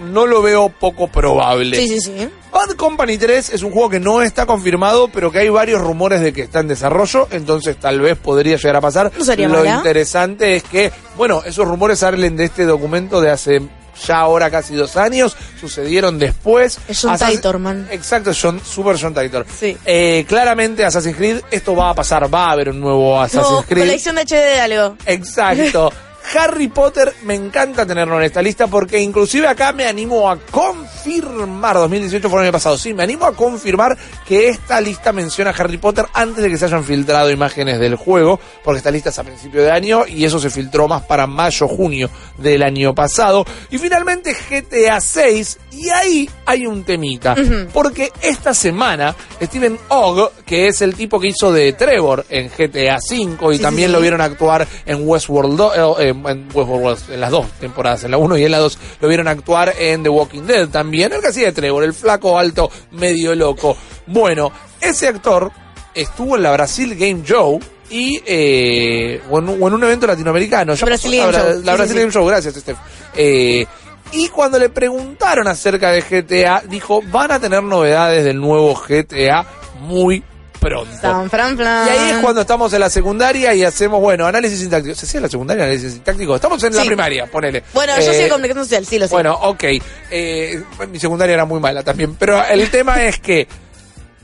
no 0.00 0.26
lo 0.26 0.42
veo 0.42 0.68
poco 0.68 1.08
probable. 1.08 1.76
Sí, 1.76 1.88
sí, 1.88 2.00
sí. 2.00 2.28
Bad 2.52 2.70
Company 2.76 3.16
3 3.16 3.50
es 3.50 3.62
un 3.62 3.70
juego 3.70 3.88
que 3.90 4.00
no 4.00 4.22
está 4.22 4.44
confirmado, 4.46 5.08
pero 5.08 5.30
que 5.30 5.38
hay 5.38 5.48
varios 5.48 5.80
rumores 5.80 6.20
de 6.20 6.32
que 6.32 6.42
está 6.42 6.60
en 6.60 6.68
desarrollo, 6.68 7.28
entonces 7.30 7.76
tal 7.76 8.00
vez 8.00 8.18
podría 8.18 8.56
llegar 8.56 8.76
a 8.76 8.80
pasar. 8.80 9.12
No 9.16 9.24
sería 9.24 9.48
Lo 9.48 9.58
mala. 9.58 9.76
interesante 9.76 10.56
es 10.56 10.62
que, 10.64 10.90
bueno, 11.16 11.42
esos 11.46 11.66
rumores 11.68 12.00
salen 12.00 12.36
de 12.36 12.44
este 12.44 12.64
documento 12.64 13.20
de 13.20 13.30
hace 13.30 13.62
ya 14.06 14.18
ahora 14.20 14.50
casi 14.50 14.74
dos 14.74 14.96
años, 14.96 15.36
sucedieron 15.60 16.18
después. 16.18 16.78
Es 16.88 17.00
John 17.02 17.12
Assassin- 17.12 17.36
Titor, 17.36 17.58
man. 17.58 17.86
Exacto, 17.90 18.30
John, 18.40 18.60
super 18.64 18.96
John 18.98 19.14
Titor. 19.14 19.44
Sí. 19.58 19.76
Eh, 19.84 20.24
claramente 20.26 20.84
Assassin's 20.84 21.16
Creed, 21.16 21.40
esto 21.50 21.76
va 21.76 21.90
a 21.90 21.94
pasar, 21.94 22.32
va 22.32 22.46
a 22.46 22.52
haber 22.52 22.70
un 22.70 22.80
nuevo 22.80 23.20
Assassin's 23.20 23.50
No, 23.50 23.62
Creed. 23.62 23.84
colección 23.84 24.16
de 24.16 24.22
HD 24.22 24.34
de 24.54 24.60
algo. 24.60 24.96
Exacto. 25.06 25.92
Harry 26.34 26.68
Potter 26.68 27.12
me 27.24 27.34
encanta 27.34 27.84
tenerlo 27.86 28.16
en 28.18 28.24
esta 28.24 28.42
lista 28.42 28.66
porque 28.66 29.00
inclusive 29.00 29.46
acá 29.48 29.72
me 29.72 29.86
animo 29.86 30.30
a 30.30 30.38
confirmar, 30.38 31.76
2018 31.76 32.28
fue 32.28 32.40
el 32.40 32.44
año 32.46 32.52
pasado, 32.52 32.78
sí, 32.78 32.94
me 32.94 33.02
animo 33.02 33.26
a 33.26 33.32
confirmar 33.32 33.96
que 34.26 34.48
esta 34.48 34.80
lista 34.80 35.12
menciona 35.12 35.50
a 35.50 35.54
Harry 35.54 35.78
Potter 35.78 36.06
antes 36.12 36.42
de 36.42 36.50
que 36.50 36.58
se 36.58 36.66
hayan 36.66 36.84
filtrado 36.84 37.30
imágenes 37.30 37.80
del 37.80 37.96
juego, 37.96 38.38
porque 38.62 38.78
esta 38.78 38.90
lista 38.90 39.10
es 39.10 39.18
a 39.18 39.24
principio 39.24 39.62
de 39.62 39.70
año 39.70 40.04
y 40.06 40.24
eso 40.24 40.38
se 40.38 40.50
filtró 40.50 40.86
más 40.88 41.02
para 41.02 41.26
mayo, 41.26 41.66
junio 41.66 42.10
del 42.38 42.62
año 42.62 42.94
pasado. 42.94 43.44
Y 43.70 43.78
finalmente 43.78 44.34
GTA 44.34 45.00
6 45.00 45.58
y 45.72 45.88
ahí 45.88 46.30
hay 46.46 46.66
un 46.66 46.84
temita, 46.84 47.34
porque 47.72 48.12
esta 48.20 48.54
semana 48.54 49.14
Steven 49.42 49.78
Ogg, 49.88 50.32
que 50.44 50.68
es 50.68 50.82
el 50.82 50.94
tipo 50.94 51.18
que 51.18 51.28
hizo 51.28 51.52
de 51.52 51.72
Trevor 51.72 52.24
en 52.28 52.48
GTA 52.48 52.98
5 53.00 53.52
y 53.52 53.56
Sí, 53.56 53.62
también 53.62 53.88
sí, 53.88 53.94
lo 53.94 54.00
vieron 54.00 54.20
actuar 54.20 54.66
en 54.86 55.06
Westworld, 55.06 55.60
eh, 55.98 56.14
en 56.28 57.20
las 57.20 57.30
dos 57.30 57.46
temporadas, 57.60 58.04
en 58.04 58.10
la 58.10 58.18
1 58.18 58.38
y 58.38 58.44
en 58.44 58.50
la 58.50 58.58
2, 58.58 58.78
lo 59.00 59.08
vieron 59.08 59.28
actuar 59.28 59.72
en 59.78 60.02
The 60.02 60.08
Walking 60.08 60.42
Dead 60.42 60.68
también, 60.68 61.12
el 61.12 61.20
que 61.20 61.28
hacía 61.28 61.46
de 61.46 61.52
Trevor, 61.52 61.84
el 61.84 61.94
flaco 61.94 62.38
alto 62.38 62.70
medio 62.92 63.34
loco. 63.34 63.76
Bueno, 64.06 64.50
ese 64.80 65.08
actor 65.08 65.50
estuvo 65.94 66.36
en 66.36 66.42
la 66.42 66.52
Brasil 66.52 66.94
Game 66.96 67.22
Show 67.24 67.58
y 67.90 68.20
eh, 68.26 69.20
o, 69.30 69.38
en, 69.38 69.48
un- 69.48 69.62
o 69.62 69.68
en 69.68 69.74
un 69.74 69.82
evento 69.84 70.06
latinoamericano. 70.06 70.74
Ya 70.74 70.86
Brasil 70.86 71.10
la, 71.16 71.32
Show, 71.32 71.32
la 71.32 71.54
sí, 71.54 71.62
Brasil 71.76 71.88
sí. 71.94 71.98
Game 72.00 72.12
Show, 72.12 72.26
gracias, 72.26 72.54
Steph. 72.54 72.78
Eh, 73.16 73.66
y 74.12 74.28
cuando 74.28 74.58
le 74.58 74.68
preguntaron 74.70 75.46
acerca 75.48 75.90
de 75.92 76.02
GTA, 76.02 76.62
dijo, 76.68 77.00
van 77.10 77.30
a 77.32 77.40
tener 77.40 77.62
novedades 77.62 78.24
del 78.24 78.40
nuevo 78.40 78.74
GTA 78.74 79.44
muy 79.80 80.22
pronto. 80.60 80.96
San 81.00 81.28
Fran 81.30 81.56
Flan. 81.56 81.86
Y 81.86 81.90
ahí 81.90 82.10
es 82.10 82.18
cuando 82.18 82.42
estamos 82.42 82.72
en 82.72 82.80
la 82.80 82.90
secundaria 82.90 83.54
y 83.54 83.64
hacemos, 83.64 84.00
bueno, 84.00 84.26
análisis 84.26 84.60
sintáctico. 84.60 84.94
¿Se 84.94 85.06
hacía 85.06 85.18
en 85.18 85.22
la 85.22 85.28
secundaria 85.28 85.64
análisis 85.64 85.92
sintáctico? 85.94 86.36
Estamos 86.36 86.62
en 86.62 86.76
la 86.76 86.84
primaria, 86.84 87.26
ponele. 87.26 87.64
Bueno, 87.72 87.96
yo 87.96 88.04
soy 88.04 88.24
de 88.24 88.28
comunicación 88.28 88.64
social, 88.64 88.86
sí 88.86 88.98
lo 88.98 89.08
sé. 89.08 89.14
Bueno, 89.14 89.34
ok. 89.34 89.64
Eh, 90.10 90.62
mi 90.90 91.00
secundaria 91.00 91.34
era 91.34 91.44
muy 91.44 91.58
mala 91.58 91.82
también. 91.82 92.14
Pero 92.14 92.44
el 92.44 92.70
tema 92.70 93.02
es 93.02 93.18
que 93.18 93.48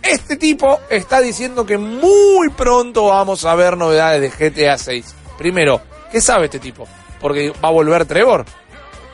este 0.02 0.36
tipo 0.36 0.80
está 0.88 1.20
diciendo 1.20 1.66
que 1.66 1.78
muy 1.78 2.48
pronto 2.50 3.06
vamos 3.06 3.44
a 3.44 3.54
ver 3.54 3.76
novedades 3.76 4.20
de 4.20 4.50
GTA 4.50 4.78
6. 4.78 5.14
Primero, 5.38 5.80
¿qué 6.12 6.20
sabe 6.20 6.44
este 6.44 6.58
tipo? 6.58 6.86
Porque 7.20 7.50
va 7.50 7.68
a 7.68 7.72
volver 7.72 8.04
Trevor. 8.04 8.44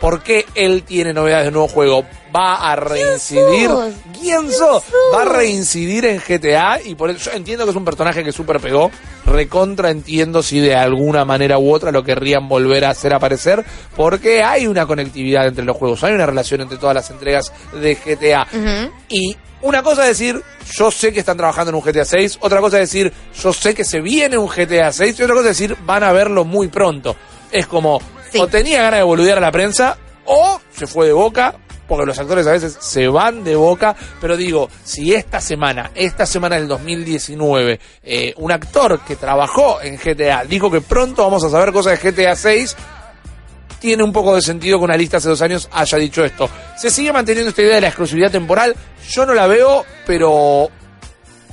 ¿Por 0.03 0.21
qué 0.21 0.45
él 0.57 0.83
tiene 0.83 1.13
novedades 1.13 1.45
de 1.45 1.53
nuevo 1.53 1.69
juego? 1.69 2.05
¿Va 2.35 2.73
a 2.73 2.75
reincidir? 2.75 3.69
sos? 3.69 3.95
¿Quién 4.21 4.51
sos? 4.51 4.83
Va 5.15 5.23
a 5.23 5.25
reincidir 5.27 6.07
en 6.07 6.19
GTA 6.19 6.81
y 6.85 6.97
por 6.97 7.09
eso 7.09 7.31
yo 7.31 7.37
entiendo 7.37 7.65
que 7.65 7.71
es 7.71 7.77
un 7.77 7.85
personaje 7.85 8.25
que 8.25 8.33
súper 8.33 8.59
pegó. 8.59 8.91
Recontra 9.27 9.91
entiendo 9.91 10.43
si 10.43 10.59
de 10.59 10.75
alguna 10.75 11.25
manera 11.25 11.57
u 11.61 11.73
otra 11.73 11.93
lo 11.93 12.03
querrían 12.03 12.49
volver 12.49 12.85
a 12.85 12.91
hacer 12.91 13.15
aparecer. 13.15 13.65
Porque 13.95 14.43
hay 14.43 14.67
una 14.67 14.87
conectividad 14.87 15.47
entre 15.47 15.65
los 15.65 15.77
juegos, 15.77 16.03
hay 16.03 16.15
una 16.15 16.27
relación 16.27 16.63
entre 16.63 16.79
todas 16.79 16.97
las 16.97 17.09
entregas 17.09 17.53
de 17.73 17.95
GTA. 17.95 18.49
Y 19.09 19.37
una 19.61 19.85
cosa 19.85 20.03
es 20.03 20.19
decir, 20.19 20.43
yo 20.73 20.91
sé 20.91 21.13
que 21.13 21.21
están 21.21 21.37
trabajando 21.37 21.71
en 21.71 21.77
un 21.77 21.81
GTA 21.81 22.05
6, 22.05 22.39
otra 22.41 22.61
cosa 22.61 22.81
es 22.81 22.91
decir, 22.91 23.13
yo 23.41 23.53
sé 23.53 23.73
que 23.73 23.85
se 23.85 24.01
viene 24.01 24.37
un 24.37 24.49
GTA 24.49 24.91
6, 24.91 25.21
y 25.21 25.23
otra 25.23 25.37
cosa 25.37 25.51
es 25.51 25.59
decir, 25.59 25.77
van 25.87 26.03
a 26.03 26.11
verlo 26.11 26.45
muy 26.45 26.67
pronto. 26.67 27.15
Es 27.53 27.69
como, 27.69 28.01
O 28.39 28.47
tenía 28.49 28.83
ganas 28.83 29.01
de 29.01 29.05
boludear 29.05 29.39
a 29.39 29.41
la 29.41 29.53
prensa, 29.53 29.97
o 30.25 30.61
se 30.75 30.87
fue 30.87 31.07
de 31.07 31.13
boca, 31.13 31.55
porque 31.87 32.07
los 32.07 32.19
actores 32.19 32.47
a 32.47 32.53
veces 32.53 32.77
se 32.81 33.09
van 33.09 33.45
de 33.45 33.55
boca, 33.55 33.95
pero 34.21 34.37
digo, 34.37 34.69
si 34.85 35.13
esta 35.13 35.41
semana, 35.41 35.91
esta 35.95 36.25
semana 36.25 36.57
del 36.57 36.69
2019, 36.69 37.81
eh, 38.03 38.35
un 38.39 38.53
actor 38.53 39.01
que 39.01 39.17
trabajó 39.17 39.81
en 39.83 39.97
GTA 39.97 40.45
dijo 40.45 40.71
que 40.71 40.81
pronto 40.81 41.23
vamos 41.23 41.45
a 41.45 41.51
saber 41.51 41.73
cosas 41.73 42.01
de 42.01 42.11
GTA 42.11 42.35
6, 42.35 42.77
tiene 43.79 44.05
un 44.05 44.13
poco 44.13 44.35
de 44.35 44.41
sentido 44.41 44.79
que 44.79 44.85
una 44.85 44.97
lista 44.97 45.17
hace 45.17 45.29
dos 45.29 45.43
años 45.43 45.69
haya 45.73 45.99
dicho 45.99 46.25
esto. 46.25 46.49
Se 46.77 46.89
sigue 46.89 47.13
manteniendo 47.13 47.51
esta 47.51 47.63
idea 47.63 47.75
de 47.75 47.81
la 47.81 47.89
exclusividad 47.89 48.31
temporal. 48.31 48.77
Yo 49.11 49.27
no 49.27 49.35
la 49.35 49.49
veo, 49.49 49.85
pero 50.07 50.71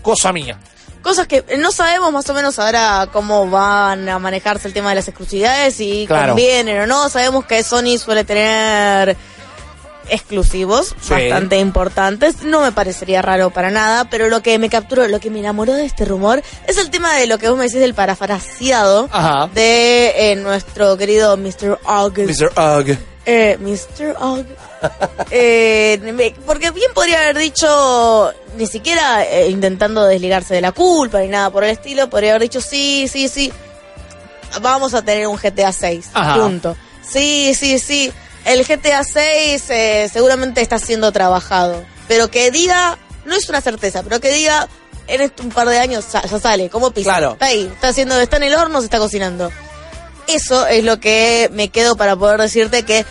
cosa 0.04 0.32
mía. 0.32 0.60
Cosas 1.02 1.28
que 1.28 1.44
no 1.58 1.72
sabemos 1.72 2.12
más 2.12 2.30
o 2.30 2.34
menos 2.34 2.60
ahora 2.60 3.08
cómo 3.12 3.50
van 3.50 4.08
a 4.10 4.20
manejarse 4.20 4.68
el 4.68 4.74
tema 4.74 4.90
de 4.90 4.96
las 4.96 5.08
exclusividades, 5.08 5.74
si 5.76 6.06
Claro. 6.08 6.30
convienen 6.34 6.82
o 6.82 6.88
no. 6.88 7.08
Sabemos 7.10 7.46
que 7.46 7.64
Sony 7.64 7.98
suele 7.98 8.24
tener 8.26 9.16
exclusivos 10.10 10.96
Sí. 11.02 11.12
bastante 11.14 11.58
importantes. 11.60 12.42
No 12.44 12.62
me 12.62 12.72
parecería 12.72 13.22
raro 13.22 13.50
para 13.52 13.70
nada, 13.72 14.10
pero 14.10 14.28
lo 14.28 14.42
que 14.42 14.58
me 14.60 14.70
capturó, 14.70 15.08
lo 15.08 15.20
que 15.20 15.30
me 15.30 15.40
enamoró 15.40 15.74
de 15.74 15.86
este 15.86 16.04
rumor 16.04 16.42
es 16.68 16.78
el 16.78 16.90
tema 16.90 17.14
de 17.16 17.28
lo 17.28 17.38
que 17.38 17.48
vos 17.48 17.58
me 17.58 17.66
decís 17.66 17.80
del 17.80 17.94
parafraseado 17.94 19.08
de 19.54 20.32
eh, 20.32 20.36
nuestro 20.36 20.98
querido 20.98 21.38
Mr. 21.38 21.80
August. 21.86 22.42
Mr. 22.42 22.52
Ugg. 22.58 22.98
Eh, 23.26 23.58
Mr. 23.62 24.16
Og. 24.20 24.46
Eh, 25.32 26.00
me- 26.14 26.34
porque 26.46 26.72
bien 26.72 26.92
podría 26.94 27.20
haber 27.20 27.38
dicho, 27.38 28.34
ni 28.58 28.66
siquiera 28.68 29.24
eh, 29.26 29.50
intentando 29.50 30.06
desligarse 30.06 30.54
de 30.56 30.62
la 30.62 30.72
culpa 30.72 31.20
ni 31.20 31.28
nada 31.28 31.50
por 31.50 31.64
el 31.64 31.72
estilo, 31.72 32.10
podría 32.10 32.32
haber 32.32 32.44
dicho, 32.44 32.62
sí, 32.62 33.08
sí, 33.12 33.28
sí, 33.28 33.52
vamos 34.62 34.94
a 34.94 35.02
tener 35.02 35.28
un 35.28 35.38
GTA 35.38 35.72
6. 35.72 36.10
Ajá. 36.14 36.36
Punto. 36.42 36.76
Sí, 37.08 37.54
sí, 37.58 37.80
sí. 37.80 38.12
El 38.46 38.66
GTA 38.66 39.04
6 39.04 39.64
eh, 39.70 40.10
seguramente 40.12 40.62
está 40.62 40.80
siendo 40.80 41.12
trabajado. 41.12 41.84
Pero 42.08 42.32
que 42.32 42.50
diga, 42.52 42.98
no 43.26 43.36
es 43.36 43.48
una 43.50 43.62
certeza, 43.62 44.02
pero 44.04 44.20
que 44.20 44.32
diga, 44.32 44.68
en 45.08 45.22
este, 45.22 45.42
un 45.44 45.50
par 45.50 45.68
de 45.68 45.78
años 45.80 46.06
ya 46.12 46.22
sale, 46.40 46.70
como 46.70 46.92
pizza. 46.92 47.12
Claro. 47.12 47.32
Está 47.34 47.48
ahí, 47.48 47.70
está 47.72 47.90
haciendo, 47.90 48.20
está 48.20 48.38
en 48.38 48.44
el 48.44 48.56
horno, 48.56 48.80
se 48.80 48.86
está 48.86 48.98
cocinando. 48.98 49.52
Eso 50.28 50.66
es 50.68 50.84
lo 50.84 51.00
que 51.00 51.50
me 51.54 51.70
quedo 51.70 51.96
para 51.96 52.16
poder 52.16 52.40
decirte 52.40 52.84
que 52.84 53.06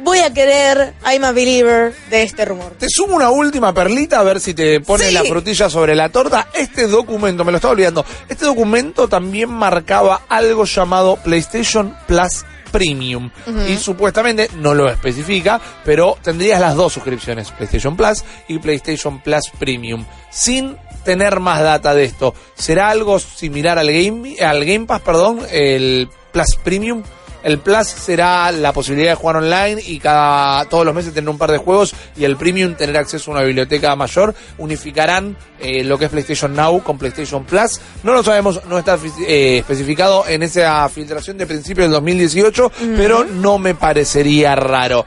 voy 0.00 0.18
a 0.20 0.32
querer 0.32 0.94
I'm 1.04 1.24
a 1.24 1.32
believer 1.32 1.92
de 2.10 2.22
este 2.22 2.44
rumor. 2.44 2.72
Te 2.78 2.86
sumo 2.88 3.16
una 3.16 3.30
última 3.30 3.72
perlita 3.74 4.20
a 4.20 4.22
ver 4.22 4.40
si 4.40 4.54
te 4.54 4.80
pone 4.80 5.08
Sí. 5.08 5.14
la 5.14 5.24
frutilla 5.24 5.68
sobre 5.68 5.94
la 5.94 6.08
torta. 6.10 6.48
Este 6.54 6.86
documento, 6.86 7.44
me 7.44 7.52
lo 7.52 7.56
estaba 7.58 7.72
olvidando, 7.72 8.04
este 8.28 8.44
documento 8.44 9.08
también 9.08 9.50
marcaba 9.50 10.22
algo 10.28 10.64
llamado 10.64 11.16
PlayStation 11.16 11.94
Plus 12.06 12.44
Premium. 12.70 13.30
Y 13.66 13.76
supuestamente 13.76 14.50
no 14.56 14.74
lo 14.74 14.90
especifica, 14.90 15.58
pero 15.84 16.18
tendrías 16.22 16.60
las 16.60 16.74
dos 16.76 16.92
suscripciones, 16.92 17.50
PlayStation 17.50 17.96
Plus 17.96 18.22
y 18.46 18.58
PlayStation 18.58 19.20
Plus 19.22 19.50
Premium. 19.58 20.04
Sin 20.30 20.76
tener 21.02 21.40
más 21.40 21.62
data 21.62 21.94
de 21.94 22.04
esto. 22.04 22.34
¿Será 22.54 22.90
algo 22.90 23.18
similar 23.18 23.78
al 23.78 23.90
Game, 23.90 24.36
al 24.40 24.64
Game 24.66 24.84
Pass, 24.84 25.00
perdón, 25.00 25.40
el 25.50 26.10
Plus 26.30 26.56
Premium? 26.62 27.02
El 27.42 27.58
Plus 27.58 27.86
será 27.86 28.50
la 28.50 28.72
posibilidad 28.72 29.10
de 29.10 29.14
jugar 29.14 29.36
online 29.36 29.80
y 29.86 29.98
cada 29.98 30.64
todos 30.66 30.84
los 30.84 30.94
meses 30.94 31.14
tener 31.14 31.30
un 31.30 31.38
par 31.38 31.52
de 31.52 31.58
juegos 31.58 31.94
y 32.16 32.24
el 32.24 32.36
Premium 32.36 32.74
tener 32.74 32.96
acceso 32.96 33.30
a 33.30 33.34
una 33.34 33.44
biblioteca 33.44 33.94
mayor. 33.96 34.34
Unificarán 34.58 35.36
eh, 35.60 35.84
lo 35.84 35.98
que 35.98 36.06
es 36.06 36.10
PlayStation 36.10 36.54
Now 36.54 36.82
con 36.82 36.98
PlayStation 36.98 37.44
Plus. 37.44 37.80
No 38.02 38.12
lo 38.12 38.22
sabemos, 38.22 38.60
no 38.66 38.78
está 38.78 38.98
eh, 39.26 39.58
especificado 39.58 40.26
en 40.26 40.42
esa 40.42 40.88
filtración 40.88 41.38
de 41.38 41.46
principio 41.46 41.84
del 41.84 41.92
2018, 41.92 42.72
pero 42.96 43.24
no 43.24 43.58
me 43.58 43.74
parecería 43.74 44.54
raro. 44.54 45.06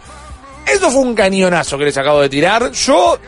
Eso 0.65 0.89
fue 0.89 1.01
un 1.01 1.15
cañonazo 1.15 1.77
que 1.77 1.85
les 1.85 1.97
acabo 1.97 2.21
de 2.21 2.29
tirar. 2.29 2.71
Yo 2.71 3.19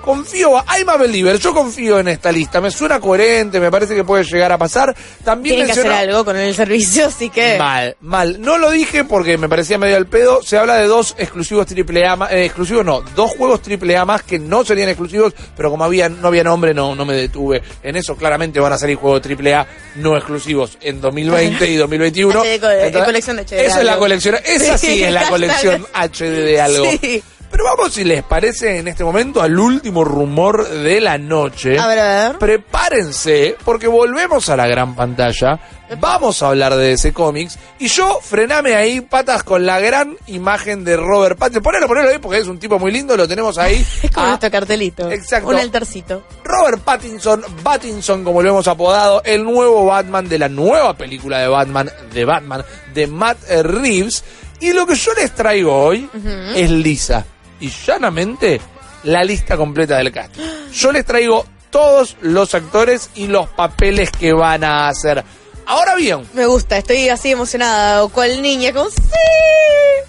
confío, 0.00 0.52
I'm 0.76 0.88
a 0.88 0.96
believer, 0.96 1.38
yo 1.38 1.54
confío 1.54 1.98
en 2.00 2.08
esta 2.08 2.32
lista. 2.32 2.60
Me 2.60 2.70
suena 2.70 3.00
coherente, 3.00 3.60
me 3.60 3.70
parece 3.70 3.94
que 3.94 4.04
puede 4.04 4.24
llegar 4.24 4.52
a 4.52 4.58
pasar. 4.58 4.94
También 5.24 5.56
Tienen 5.56 5.74
que 5.74 5.80
hacer 5.80 5.92
algo 5.92 6.24
con 6.24 6.36
el 6.36 6.54
servicio, 6.54 7.06
así 7.06 7.30
que... 7.30 7.58
Mal, 7.58 7.96
mal. 8.00 8.40
No 8.40 8.58
lo 8.58 8.70
dije 8.70 9.04
porque 9.04 9.38
me 9.38 9.48
parecía 9.48 9.78
medio 9.78 9.96
al 9.96 10.06
pedo. 10.06 10.42
Se 10.42 10.58
habla 10.58 10.76
de 10.76 10.86
dos 10.86 11.14
exclusivos 11.18 11.66
triple 11.66 12.06
A, 12.06 12.16
eh, 12.30 12.46
exclusivos 12.46 12.84
no, 12.84 13.02
dos 13.14 13.32
juegos 13.32 13.62
triple 13.62 13.96
A 13.96 14.04
más 14.04 14.22
que 14.22 14.38
no 14.38 14.64
serían 14.64 14.88
exclusivos, 14.88 15.34
pero 15.56 15.70
como 15.70 15.84
había, 15.84 16.08
no 16.08 16.28
había 16.28 16.44
nombre, 16.44 16.74
no, 16.74 16.94
no 16.94 17.04
me 17.04 17.14
detuve. 17.14 17.62
En 17.82 17.96
eso 17.96 18.16
claramente 18.16 18.60
van 18.60 18.72
a 18.72 18.78
salir 18.78 18.96
juegos 18.96 19.22
triple 19.22 19.54
A 19.54 19.66
no 19.96 20.16
exclusivos 20.16 20.78
en 20.80 21.00
2020 21.00 21.70
y 21.70 21.76
2021. 21.76 22.40
HD 22.40 22.46
eh, 22.46 23.02
colección 23.04 23.36
de 23.36 23.42
HD 23.42 23.50
de 23.50 23.66
Esa 23.66 23.80
es 23.80 23.86
la 23.86 23.96
colección, 23.96 24.36
esa 24.44 24.78
sí, 24.78 24.86
Sí, 24.86 25.04
es 25.04 25.12
la 25.12 25.28
colección 25.28 25.86
HD 25.92 26.20
de 26.20 26.60
algo. 26.60 26.86
Sí. 27.00 27.22
Pero 27.50 27.64
vamos, 27.64 27.92
si 27.92 28.04
les 28.04 28.22
parece, 28.22 28.78
en 28.78 28.88
este 28.88 29.02
momento 29.02 29.42
al 29.42 29.58
último 29.58 30.04
rumor 30.04 30.68
de 30.68 31.00
la 31.00 31.18
noche. 31.18 31.78
A 31.78 31.86
ver, 31.88 31.98
a 31.98 32.28
ver. 32.28 32.38
Prepárense, 32.38 33.56
porque 33.64 33.88
volvemos 33.88 34.48
a 34.48 34.56
la 34.56 34.66
gran 34.68 34.94
pantalla. 34.94 35.58
Vamos 35.98 36.40
a 36.42 36.48
hablar 36.48 36.76
de 36.76 36.90
DC 36.90 37.12
Comics. 37.12 37.58
Y 37.80 37.88
yo, 37.88 38.20
frename 38.22 38.76
ahí, 38.76 39.00
patas, 39.00 39.42
con 39.42 39.66
la 39.66 39.80
gran 39.80 40.16
imagen 40.28 40.84
de 40.84 40.96
Robert 40.96 41.36
Pattinson. 41.36 41.62
Ponelo, 41.64 41.88
ponelo 41.88 42.10
ahí, 42.10 42.18
porque 42.18 42.38
es 42.38 42.46
un 42.46 42.60
tipo 42.60 42.78
muy 42.78 42.92
lindo, 42.92 43.16
lo 43.16 43.26
tenemos 43.26 43.58
ahí. 43.58 43.84
Es 44.02 44.10
como 44.12 44.26
Ah, 44.26 44.28
nuestro 44.30 44.50
cartelito. 44.52 45.10
Exacto. 45.10 45.48
Un 45.48 45.56
altercito. 45.56 46.22
Robert 46.44 46.82
Pattinson, 46.82 47.42
Pattinson 47.64 48.22
como 48.22 48.40
lo 48.42 48.50
hemos 48.50 48.68
apodado, 48.68 49.20
el 49.24 49.42
nuevo 49.44 49.86
Batman 49.86 50.28
de 50.28 50.38
la 50.38 50.48
nueva 50.48 50.94
película 50.96 51.38
de 51.40 51.48
Batman, 51.48 51.90
de 52.12 52.24
Batman, 52.24 52.64
de 52.94 53.06
Matt 53.08 53.38
Reeves. 53.64 54.22
Y 54.60 54.72
lo 54.72 54.86
que 54.86 54.94
yo 54.94 55.12
les 55.14 55.32
traigo 55.34 55.74
hoy 55.74 56.08
es 56.54 56.70
lisa 56.70 57.24
y 57.60 57.70
llanamente 57.70 58.60
la 59.04 59.24
lista 59.24 59.56
completa 59.56 59.96
del 59.98 60.12
cast. 60.12 60.36
Yo 60.72 60.92
les 60.92 61.04
traigo 61.04 61.46
todos 61.70 62.16
los 62.20 62.54
actores 62.54 63.10
y 63.14 63.26
los 63.26 63.48
papeles 63.50 64.10
que 64.10 64.32
van 64.32 64.64
a 64.64 64.88
hacer. 64.88 65.24
Ahora 65.66 65.94
bien, 65.94 66.26
Me 66.34 66.46
gusta, 66.46 66.78
estoy 66.78 67.08
así 67.08 67.30
emocionada. 67.30 68.06
Cual 68.08 68.42
niña, 68.42 68.72
como 68.72 68.90
sí. 68.90 68.96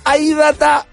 hay 0.03 0.33
data 0.33 0.87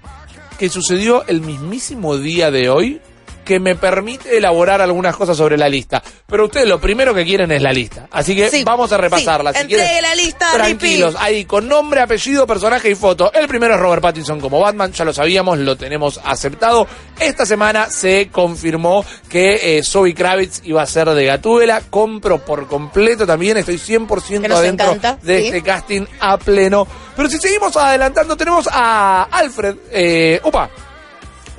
que 0.59 0.69
sucedió 0.69 1.25
el 1.27 1.41
mismísimo 1.41 2.19
día 2.19 2.51
de 2.51 2.69
hoy 2.69 3.01
que 3.49 3.59
me 3.59 3.77
permite 3.77 4.37
elaborar 4.37 4.83
algunas 4.83 5.17
cosas 5.17 5.35
sobre 5.35 5.57
la 5.57 5.71
lista. 5.71 6.03
Pero 6.27 6.45
ustedes 6.45 6.69
lo 6.69 6.79
primero 6.79 7.15
que 7.15 7.25
quieren 7.25 7.51
es 7.51 7.63
la 7.63 7.73
lista. 7.73 8.07
Así 8.11 8.37
que 8.37 8.51
Sí, 8.51 8.63
vamos 8.63 8.93
a 8.93 8.99
repasarla. 8.99 9.55
sí. 9.55 9.61
Si 9.63 9.67
quieren, 9.69 10.03
la 10.03 10.15
lista, 10.15 10.51
Tranquilos, 10.53 11.15
ahí 11.19 11.47
con 11.47 11.67
nombre, 11.67 12.03
apellido, 12.03 12.47
personaje 12.47 12.91
y 12.91 12.95
foto. 12.95 13.33
El 13.33 13.49
primero 13.49 13.73
es 13.75 13.81
Robert 13.81 14.03
Pattinson 14.03 14.39
como 14.39 14.61
Batman, 14.61 14.93
ya 14.93 15.07
lo 15.07 15.15
sabíamos, 15.15 15.59
lo 15.59 15.77
tenemos 15.77 16.21
aceptado. 16.23 16.87
Esta 17.19 17.47
semana 17.47 17.87
se 17.89 18.29
confirmó 18.31 19.03
que 19.31 19.79
eh, 19.79 19.83
Zoe 19.83 20.13
Kravitz 20.15 20.61
iba 20.65 20.83
a 20.83 20.87
ser 20.87 21.09
de 21.09 21.25
Gatúbela. 21.25 21.81
Compro 21.89 22.45
por 22.45 22.67
completo 22.67 23.27
también, 23.27 23.57
estoy 23.57 23.77
100% 23.77 24.43
Que 24.43 24.49
nos 24.49 24.59
adentro 24.59 24.89
encanta, 24.89 25.19
de 25.23 25.39
sí. 25.41 25.47
este 25.47 25.63
casting 25.63 26.05
a 26.21 26.37
pleno. 26.37 26.87
Pero 27.17 27.31
si 27.31 27.39
seguimos 27.39 27.75
adelantando, 27.79 28.37
tenemos 28.37 28.69
a 28.71 29.23
Alfred. 29.23 29.75
Eh, 29.91 30.39
upa. 30.45 30.69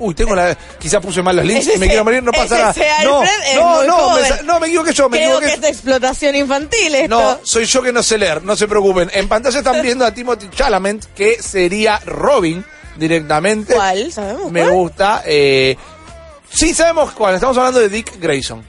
Uy, 0.00 0.14
tengo 0.14 0.34
la. 0.34 0.56
Quizá 0.78 1.00
puse 1.00 1.22
mal 1.22 1.36
los 1.36 1.44
links 1.44 1.70
y 1.74 1.78
me 1.78 1.86
quiero 1.86 2.04
morir, 2.04 2.22
no 2.22 2.32
pasa 2.32 2.58
nada. 2.58 2.74
No, 3.04 3.22
no, 3.54 3.84
no, 3.84 4.14
me, 4.16 4.42
no, 4.44 4.60
me 4.60 4.66
equivoqué 4.68 4.92
yo, 4.92 5.08
me 5.08 5.22
equivoqué. 5.22 5.46
que 5.46 5.52
es 5.52 5.64
explotación 5.64 6.34
infantil. 6.34 7.08
No, 7.08 7.38
soy 7.42 7.66
yo 7.66 7.82
que 7.82 7.92
no 7.92 8.02
sé 8.02 8.18
leer, 8.18 8.42
no 8.42 8.56
se 8.56 8.66
preocupen. 8.66 9.10
En 9.12 9.28
pantalla 9.28 9.58
están 9.58 9.82
viendo 9.82 10.04
a 10.04 10.12
Timothy 10.12 10.48
Chalamet, 10.50 11.14
que 11.14 11.40
sería 11.42 12.00
Robin 12.06 12.64
directamente. 12.96 13.74
¿Cuál? 13.74 14.10
¿Sabemos 14.12 14.50
Me 14.50 14.68
gusta. 14.68 15.22
Eh, 15.26 15.76
sí, 16.52 16.74
sabemos 16.74 17.12
cuál. 17.12 17.34
Estamos 17.34 17.56
hablando 17.58 17.80
de 17.80 17.88
Dick 17.88 18.18
Grayson. 18.20 18.64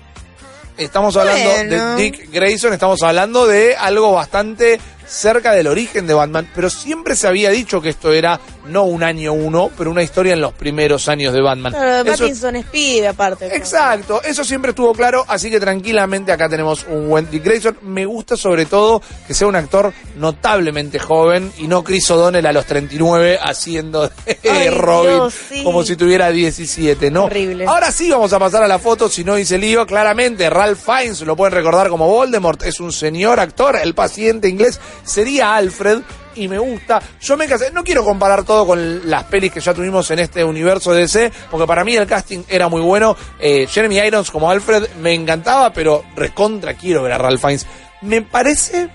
estamos 0.77 1.15
hablando 1.15 1.49
de 1.49 1.95
Dick 1.95 2.31
Grayson, 2.31 2.73
estamos 2.73 3.01
hablando 3.03 3.47
de 3.47 3.75
algo 3.75 4.11
bastante 4.11 4.79
cerca 5.11 5.51
del 5.51 5.67
origen 5.67 6.07
de 6.07 6.13
Batman, 6.13 6.49
pero 6.55 6.69
siempre 6.69 7.15
se 7.15 7.27
había 7.27 7.49
dicho 7.49 7.81
que 7.81 7.89
esto 7.89 8.13
era 8.13 8.39
no 8.67 8.83
un 8.83 9.03
año 9.03 9.33
uno, 9.33 9.69
pero 9.77 9.91
una 9.91 10.03
historia 10.03 10.33
en 10.33 10.41
los 10.41 10.53
primeros 10.53 11.09
años 11.09 11.33
de 11.33 11.41
Batman. 11.41 11.73
Claro, 11.73 12.09
Eso- 12.09 12.23
Pattinson 12.23 12.55
es 12.55 12.65
pibe, 12.67 13.07
aparte. 13.09 13.53
Exacto, 13.55 14.21
eso 14.23 14.43
siempre 14.45 14.69
estuvo 14.69 14.93
claro, 14.93 15.25
así 15.27 15.49
que 15.49 15.59
tranquilamente 15.59 16.31
acá 16.31 16.47
tenemos 16.47 16.85
un 16.87 17.27
Dick 17.29 17.43
Grayson. 17.43 17.77
Me 17.81 18.05
gusta 18.05 18.37
sobre 18.37 18.65
todo 18.65 19.01
que 19.27 19.33
sea 19.33 19.47
un 19.47 19.55
actor 19.55 19.91
notablemente 20.17 20.99
joven 20.99 21.51
y 21.57 21.67
no 21.67 21.83
Chris 21.83 22.09
O'Donnell 22.11 22.45
a 22.45 22.53
los 22.53 22.65
39 22.65 23.39
haciendo 23.41 24.07
de 24.25 24.37
Ay, 24.49 24.69
Robin 24.69 25.11
Dios, 25.11 25.33
sí. 25.49 25.63
como 25.63 25.83
si 25.83 25.95
tuviera 25.95 26.29
17, 26.31 27.11
¿no? 27.11 27.25
Horrible. 27.25 27.65
Ahora 27.65 27.91
sí 27.91 28.09
vamos 28.09 28.31
a 28.33 28.39
pasar 28.39 28.63
a 28.63 28.67
la 28.67 28.79
foto, 28.79 29.09
si 29.09 29.23
no 29.23 29.37
hice 29.37 29.57
lío, 29.57 29.85
claramente 29.85 30.49
Ralph 30.49 30.79
Fiennes, 30.79 31.21
lo 31.21 31.35
pueden 31.35 31.53
recordar 31.53 31.89
como 31.89 32.07
Voldemort, 32.07 32.63
es 32.63 32.79
un 32.79 32.91
señor 32.93 33.39
actor, 33.39 33.77
el 33.81 33.93
paciente 33.93 34.47
inglés, 34.47 34.79
sería 35.03 35.55
Alfred. 35.55 35.99
Y 36.33 36.47
me 36.47 36.59
gusta, 36.59 37.01
yo 37.19 37.35
me 37.35 37.45
casé, 37.45 37.71
no 37.73 37.83
quiero 37.83 38.05
comparar 38.05 38.45
todo 38.45 38.65
con 38.65 39.09
las 39.09 39.25
pelis 39.25 39.51
que 39.51 39.59
ya 39.59 39.73
tuvimos 39.73 40.09
en 40.11 40.19
este 40.19 40.45
universo 40.45 40.93
DC, 40.93 41.29
porque 41.51 41.67
para 41.67 41.83
mí 41.83 41.93
el 41.93 42.07
casting 42.07 42.43
era 42.47 42.69
muy 42.69 42.81
bueno. 42.81 43.17
Eh, 43.37 43.67
Jeremy 43.67 43.97
Irons 43.97 44.31
como 44.31 44.49
Alfred 44.49 44.87
me 45.01 45.13
encantaba, 45.13 45.73
pero 45.73 46.05
recontra 46.15 46.75
quiero 46.75 47.03
ver 47.03 47.11
a 47.11 47.17
Ralph 47.17 47.41
Fiennes. 47.41 47.67
Me 48.01 48.21
parece 48.21 48.89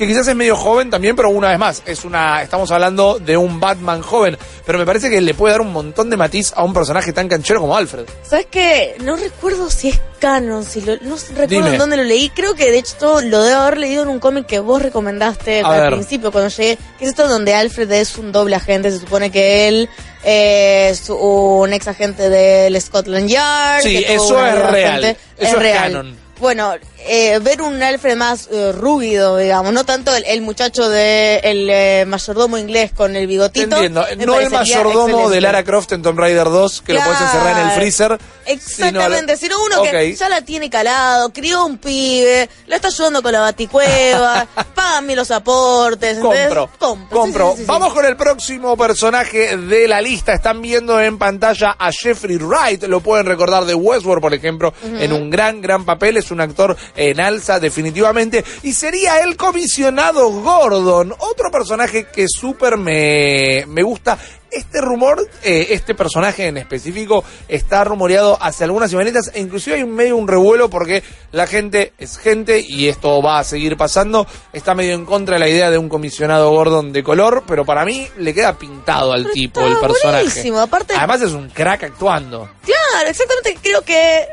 que 0.00 0.06
quizás 0.06 0.26
es 0.26 0.34
medio 0.34 0.56
joven 0.56 0.88
también, 0.88 1.14
pero 1.14 1.28
una 1.28 1.50
vez 1.50 1.58
más, 1.58 1.82
es 1.84 2.06
una, 2.06 2.42
estamos 2.42 2.70
hablando 2.70 3.18
de 3.18 3.36
un 3.36 3.60
Batman 3.60 4.00
joven, 4.00 4.38
pero 4.64 4.78
me 4.78 4.86
parece 4.86 5.10
que 5.10 5.20
le 5.20 5.34
puede 5.34 5.52
dar 5.52 5.60
un 5.60 5.74
montón 5.74 6.08
de 6.08 6.16
matiz 6.16 6.54
a 6.56 6.64
un 6.64 6.72
personaje 6.72 7.12
tan 7.12 7.28
canchero 7.28 7.60
como 7.60 7.76
Alfred. 7.76 8.06
¿Sabes 8.22 8.46
qué? 8.50 8.96
No 9.04 9.16
recuerdo 9.16 9.68
si 9.68 9.90
es 9.90 10.00
canon, 10.18 10.64
si 10.64 10.80
lo, 10.80 10.94
no 11.02 11.16
recuerdo 11.16 11.46
Dime. 11.48 11.72
en 11.72 11.78
dónde 11.78 11.98
lo 11.98 12.04
leí. 12.04 12.30
Creo 12.30 12.54
que 12.54 12.70
de 12.70 12.78
hecho 12.78 13.20
lo 13.20 13.42
debo 13.42 13.60
haber 13.60 13.76
leído 13.76 14.04
en 14.04 14.08
un 14.08 14.20
cómic 14.20 14.46
que 14.46 14.58
vos 14.58 14.80
recomendaste 14.80 15.60
A 15.60 15.68
al 15.68 15.80
ver. 15.82 15.92
principio 15.92 16.32
cuando 16.32 16.48
llegué. 16.48 16.78
Que 16.98 17.04
es 17.04 17.10
esto 17.10 17.28
donde 17.28 17.54
Alfred 17.54 17.92
es 17.92 18.16
un 18.16 18.32
doble 18.32 18.56
agente. 18.56 18.90
Se 18.90 19.00
supone 19.00 19.30
que 19.30 19.68
él 19.68 19.90
es 20.24 21.10
un 21.10 21.72
ex 21.74 21.88
agente 21.88 22.30
del 22.30 22.80
Scotland 22.80 23.28
Yard. 23.28 23.82
Sí, 23.82 24.02
eso 24.08 24.46
es 24.46 24.70
real. 24.70 25.16
Eso 25.36 25.60
es 25.60 25.72
canon. 25.74 26.16
Bueno, 26.40 26.72
eh, 27.06 27.38
ver 27.40 27.60
un 27.60 27.82
Alfred 27.82 28.16
más 28.16 28.48
eh, 28.50 28.72
rúgido, 28.72 29.36
digamos, 29.36 29.72
no 29.74 29.84
tanto 29.84 30.14
el, 30.14 30.24
el 30.24 30.40
muchacho 30.40 30.88
de 30.88 31.38
el 31.44 31.68
eh, 31.70 32.04
mayordomo 32.06 32.56
inglés 32.56 32.92
con 32.92 33.14
el 33.14 33.26
bigotito. 33.26 33.76
entiendo, 33.76 34.06
no 34.26 34.40
el 34.40 34.50
mayordomo 34.50 35.08
excelente. 35.08 35.34
de 35.34 35.40
Lara 35.42 35.64
Croft 35.64 35.92
en 35.92 36.02
Tomb 36.02 36.18
Raider 36.18 36.44
2, 36.44 36.82
que 36.82 36.94
lo 36.94 37.02
puedes 37.02 37.20
encerrar 37.20 37.58
en 37.60 37.68
el 37.68 37.72
freezer. 37.72 38.18
Exactamente, 38.46 39.36
sino, 39.36 39.56
sino 39.56 39.80
uno 39.80 39.90
que 39.90 40.14
ya 40.14 40.28
la 40.28 40.42
tiene 40.42 40.70
calado, 40.70 41.30
crió 41.30 41.66
un 41.66 41.78
pibe, 41.78 42.48
lo 42.66 42.74
está 42.74 42.88
ayudando 42.88 43.22
con 43.22 43.32
la 43.32 43.40
baticueva, 43.40 44.46
págame 44.74 45.14
los 45.14 45.30
aportes. 45.30 46.18
Compro. 46.18 46.70
Compro. 46.78 47.20
Compro. 47.20 47.46
Sí, 47.50 47.50
sí, 47.50 47.56
sí, 47.58 47.62
sí. 47.62 47.66
Vamos 47.66 47.92
con 47.92 48.04
el 48.06 48.16
próximo 48.16 48.76
personaje 48.76 49.56
de 49.56 49.88
la 49.88 50.00
lista. 50.00 50.32
Están 50.32 50.62
viendo 50.62 51.00
en 51.00 51.18
pantalla 51.18 51.76
a 51.78 51.92
Jeffrey 51.92 52.38
Wright. 52.38 52.84
Lo 52.84 53.00
pueden 53.00 53.26
recordar 53.26 53.64
de 53.64 53.74
Westworld, 53.74 54.22
por 54.22 54.34
ejemplo, 54.34 54.72
en 54.82 55.12
un 55.12 55.30
gran, 55.30 55.60
gran 55.60 55.84
papel. 55.84 56.16
Es 56.16 56.29
un 56.30 56.40
actor 56.40 56.76
en 56.96 57.20
alza, 57.20 57.60
definitivamente. 57.60 58.44
Y 58.62 58.72
sería 58.72 59.20
el 59.20 59.36
comisionado 59.36 60.30
Gordon. 60.30 61.14
Otro 61.18 61.50
personaje 61.50 62.06
que 62.12 62.26
súper 62.28 62.76
me, 62.76 63.64
me 63.68 63.82
gusta. 63.82 64.18
Este 64.52 64.80
rumor, 64.80 65.24
eh, 65.44 65.68
este 65.70 65.94
personaje 65.94 66.48
en 66.48 66.56
específico, 66.56 67.22
está 67.46 67.84
rumoreado 67.84 68.36
hace 68.42 68.64
algunas 68.64 68.90
semanitas 68.90 69.30
e 69.32 69.38
inclusive 69.38 69.76
hay 69.76 69.84
un 69.84 69.94
medio 69.94 70.16
un 70.16 70.26
revuelo 70.26 70.68
porque 70.68 71.04
la 71.30 71.46
gente 71.46 71.92
es 71.98 72.18
gente 72.18 72.58
y 72.58 72.88
esto 72.88 73.22
va 73.22 73.38
a 73.38 73.44
seguir 73.44 73.76
pasando. 73.76 74.26
Está 74.52 74.74
medio 74.74 74.94
en 74.94 75.04
contra 75.06 75.34
de 75.36 75.38
la 75.38 75.48
idea 75.48 75.70
de 75.70 75.78
un 75.78 75.88
comisionado 75.88 76.50
Gordon 76.50 76.92
de 76.92 77.04
color, 77.04 77.44
pero 77.46 77.64
para 77.64 77.84
mí 77.84 78.08
le 78.18 78.34
queda 78.34 78.58
pintado 78.58 79.12
al 79.12 79.22
Pero 79.22 79.34
tipo 79.34 79.60
el 79.60 79.76
personaje. 79.78 80.52
aparte- 80.58 80.94
Además 80.96 81.22
es 81.22 81.30
un 81.30 81.48
crack 81.50 81.84
actuando. 81.84 82.50
Claro, 82.64 83.08
exactamente. 83.08 83.56
Creo 83.62 83.82
que. 83.82 84.26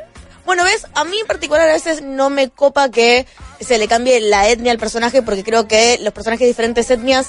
Bueno, 0.47 0.63
ves, 0.63 0.87
a 0.95 1.03
mí 1.03 1.19
en 1.19 1.27
particular 1.27 1.69
a 1.69 1.73
veces 1.73 2.01
no 2.01 2.29
me 2.31 2.49
copa 2.49 2.89
que 2.89 3.27
se 3.59 3.77
le 3.77 3.87
cambie 3.87 4.19
la 4.21 4.47
etnia 4.49 4.71
al 4.71 4.77
personaje 4.79 5.21
porque 5.21 5.43
creo 5.43 5.67
que 5.67 5.99
los 6.01 6.13
personajes 6.13 6.45
de 6.45 6.47
diferentes 6.47 6.89
etnias 6.89 7.27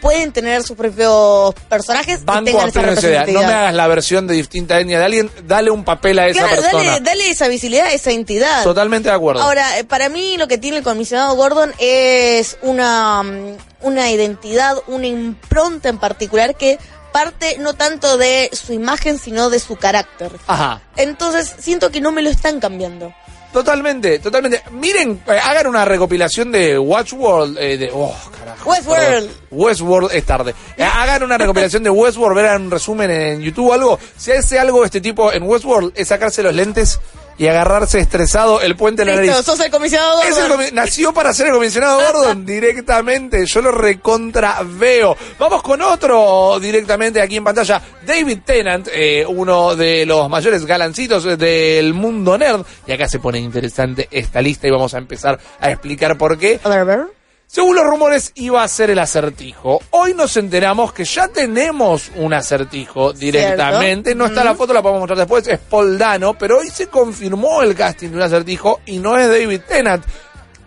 pueden 0.00 0.32
tener 0.32 0.62
sus 0.62 0.76
propios 0.76 1.54
personajes 1.68 2.20
y 2.22 2.24
Banco 2.24 2.44
tengan 2.44 2.66
a 2.66 2.68
esa 2.68 2.80
idea. 2.80 2.84
No 2.84 2.84
me 2.84 2.90
representatividad. 2.94 3.50
hagas 3.58 3.74
la 3.74 3.86
versión 3.88 4.26
de 4.28 4.34
distinta 4.34 4.78
etnia 4.80 4.98
de 5.00 5.04
alguien, 5.04 5.30
dale 5.44 5.70
un 5.70 5.84
papel 5.84 6.18
a 6.20 6.28
esa 6.28 6.40
Claro, 6.46 6.62
persona. 6.62 6.84
dale, 6.90 7.00
dale 7.04 7.30
esa 7.30 7.48
visibilidad 7.48 7.92
esa 7.92 8.10
entidad. 8.12 8.62
Totalmente 8.64 9.08
de 9.08 9.14
acuerdo. 9.14 9.42
Ahora, 9.42 9.78
eh, 9.78 9.84
para 9.84 10.08
mí 10.08 10.36
lo 10.38 10.46
que 10.48 10.56
tiene 10.58 10.78
el 10.78 10.82
comisionado 10.84 11.34
Gordon 11.36 11.72
es 11.78 12.58
una, 12.62 13.22
mm, 13.24 13.56
una 13.82 14.10
identidad, 14.10 14.76
una 14.86 15.06
impronta 15.08 15.88
en 15.88 15.98
particular 15.98 16.54
que 16.56 16.78
parte 17.12 17.56
no 17.58 17.74
tanto 17.74 18.16
de 18.18 18.50
su 18.52 18.72
imagen, 18.72 19.18
sino 19.18 19.50
de 19.50 19.58
su 19.58 19.76
carácter. 19.76 20.32
Ajá. 20.46 20.80
Entonces, 20.96 21.54
siento 21.58 21.90
que 21.90 22.00
no 22.00 22.10
me 22.12 22.22
lo 22.22 22.30
están 22.30 22.60
cambiando. 22.60 23.12
Totalmente, 23.52 24.18
totalmente. 24.18 24.62
Miren, 24.70 25.22
eh, 25.26 25.38
hagan 25.38 25.66
una 25.66 25.84
recopilación 25.84 26.50
de 26.50 26.78
Watchworld, 26.78 27.58
eh, 27.58 27.76
de, 27.76 27.90
oh, 27.92 28.16
carajo. 28.38 28.70
Westworld. 28.70 29.04
perdón. 29.04 29.30
Westworld 29.50 30.10
es 30.12 30.24
tarde. 30.24 30.54
Eh, 30.74 30.84
hagan 30.84 31.22
una 31.22 31.36
recopilación 31.36 31.82
de 31.82 31.90
Westworld, 31.90 32.34
vean 32.34 32.62
un 32.62 32.70
resumen 32.70 33.10
en 33.10 33.40
YouTube 33.42 33.68
o 33.68 33.72
algo. 33.74 33.98
Si 34.16 34.32
hace 34.32 34.58
algo 34.58 34.84
este 34.86 35.02
tipo 35.02 35.30
en 35.30 35.42
Westworld 35.42 35.92
es 35.94 36.08
sacarse 36.08 36.42
los 36.42 36.54
lentes 36.54 36.98
y 37.38 37.46
agarrarse 37.46 37.98
estresado 37.98 38.60
el 38.60 38.76
puente 38.76 39.04
de 39.04 39.12
la 39.14 39.20
Listo, 39.20 39.32
nariz. 39.32 39.46
sos 39.46 39.60
el 39.60 39.70
comisionado 39.70 40.22
Es 40.22 40.30
Gordon. 40.38 40.60
el 40.60 40.68
comi- 40.68 40.72
nació 40.72 41.12
para 41.12 41.32
ser 41.32 41.48
el 41.48 41.52
comisionado 41.54 42.00
Gordon 42.00 42.44
directamente. 42.46 43.46
Yo 43.46 43.62
lo 43.62 43.72
recontra 43.72 44.58
veo. 44.64 45.16
Vamos 45.38 45.62
con 45.62 45.80
otro 45.82 46.58
directamente 46.60 47.20
aquí 47.20 47.36
en 47.36 47.44
pantalla. 47.44 47.80
David 48.06 48.38
Tennant, 48.44 48.88
eh, 48.92 49.24
uno 49.26 49.74
de 49.76 50.04
los 50.06 50.28
mayores 50.28 50.64
galancitos 50.66 51.24
del 51.38 51.94
mundo 51.94 52.36
nerd. 52.38 52.64
Y 52.86 52.92
acá 52.92 53.08
se 53.08 53.18
pone 53.18 53.38
interesante 53.38 54.08
esta 54.10 54.40
lista 54.42 54.66
y 54.68 54.70
vamos 54.70 54.94
a 54.94 54.98
empezar 54.98 55.38
a 55.60 55.70
explicar 55.70 56.16
por 56.18 56.38
qué. 56.38 56.60
A 56.64 56.68
ver, 56.68 56.78
a 56.80 56.84
ver. 56.84 57.21
Según 57.52 57.76
los 57.76 57.84
rumores, 57.84 58.32
iba 58.36 58.62
a 58.62 58.68
ser 58.68 58.88
el 58.88 58.98
acertijo. 58.98 59.78
Hoy 59.90 60.14
nos 60.14 60.38
enteramos 60.38 60.94
que 60.94 61.04
ya 61.04 61.28
tenemos 61.28 62.10
un 62.16 62.32
acertijo 62.32 63.12
directamente. 63.12 64.14
No 64.14 64.24
está 64.24 64.42
la 64.42 64.54
foto, 64.54 64.72
la 64.72 64.80
podemos 64.80 65.00
mostrar 65.00 65.18
después. 65.18 65.46
Es 65.46 65.58
Paul 65.58 65.98
Dano, 65.98 66.32
pero 66.32 66.60
hoy 66.60 66.70
se 66.70 66.86
confirmó 66.86 67.60
el 67.60 67.74
casting 67.74 68.08
de 68.08 68.16
un 68.16 68.22
acertijo 68.22 68.80
y 68.86 69.00
no 69.00 69.18
es 69.18 69.28
David 69.28 69.60
Tennant. 69.68 70.02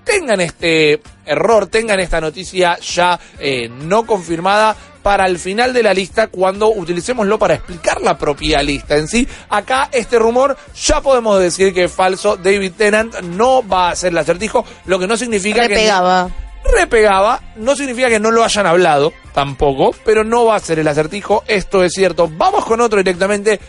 Tengan 0.03 0.41
este 0.41 1.01
error, 1.25 1.65
tengan 1.65 1.99
esta 1.99 2.21
noticia 2.21 2.77
ya 2.77 3.19
eh, 3.39 3.67
no 3.67 4.05
confirmada 4.05 4.75
para 5.01 5.25
el 5.25 5.39
final 5.39 5.73
de 5.73 5.81
la 5.81 5.91
lista 5.91 6.27
cuando 6.27 6.69
utilicémoslo 6.69 7.39
para 7.39 7.55
explicar 7.55 7.99
la 7.99 8.15
propia 8.15 8.61
lista 8.61 8.95
en 8.95 9.07
sí. 9.07 9.27
Acá 9.49 9.89
este 9.91 10.19
rumor 10.19 10.55
ya 10.75 11.01
podemos 11.01 11.39
decir 11.39 11.73
que 11.73 11.85
es 11.85 11.91
falso. 11.91 12.37
David 12.37 12.73
Tennant 12.77 13.21
no 13.21 13.67
va 13.67 13.89
a 13.89 13.95
ser 13.95 14.11
el 14.11 14.19
acertijo, 14.19 14.63
lo 14.85 14.99
que 14.99 15.07
no 15.07 15.17
significa 15.17 15.67
que 15.67 15.91
Repegaba. 16.73 17.41
no 17.55 17.75
significa 17.75 18.09
que 18.09 18.19
no 18.19 18.31
lo 18.31 18.43
hayan 18.43 18.65
hablado, 18.65 19.13
tampoco, 19.33 19.95
pero 20.03 20.23
no 20.23 20.45
va 20.45 20.55
a 20.55 20.59
ser 20.59 20.79
el 20.79 20.87
acertijo, 20.87 21.43
esto 21.47 21.83
es 21.83 21.93
cierto. 21.93 22.29
Vamos 22.31 22.65
con 22.65 22.81
otro 22.81 22.97
directamente. 22.97 23.59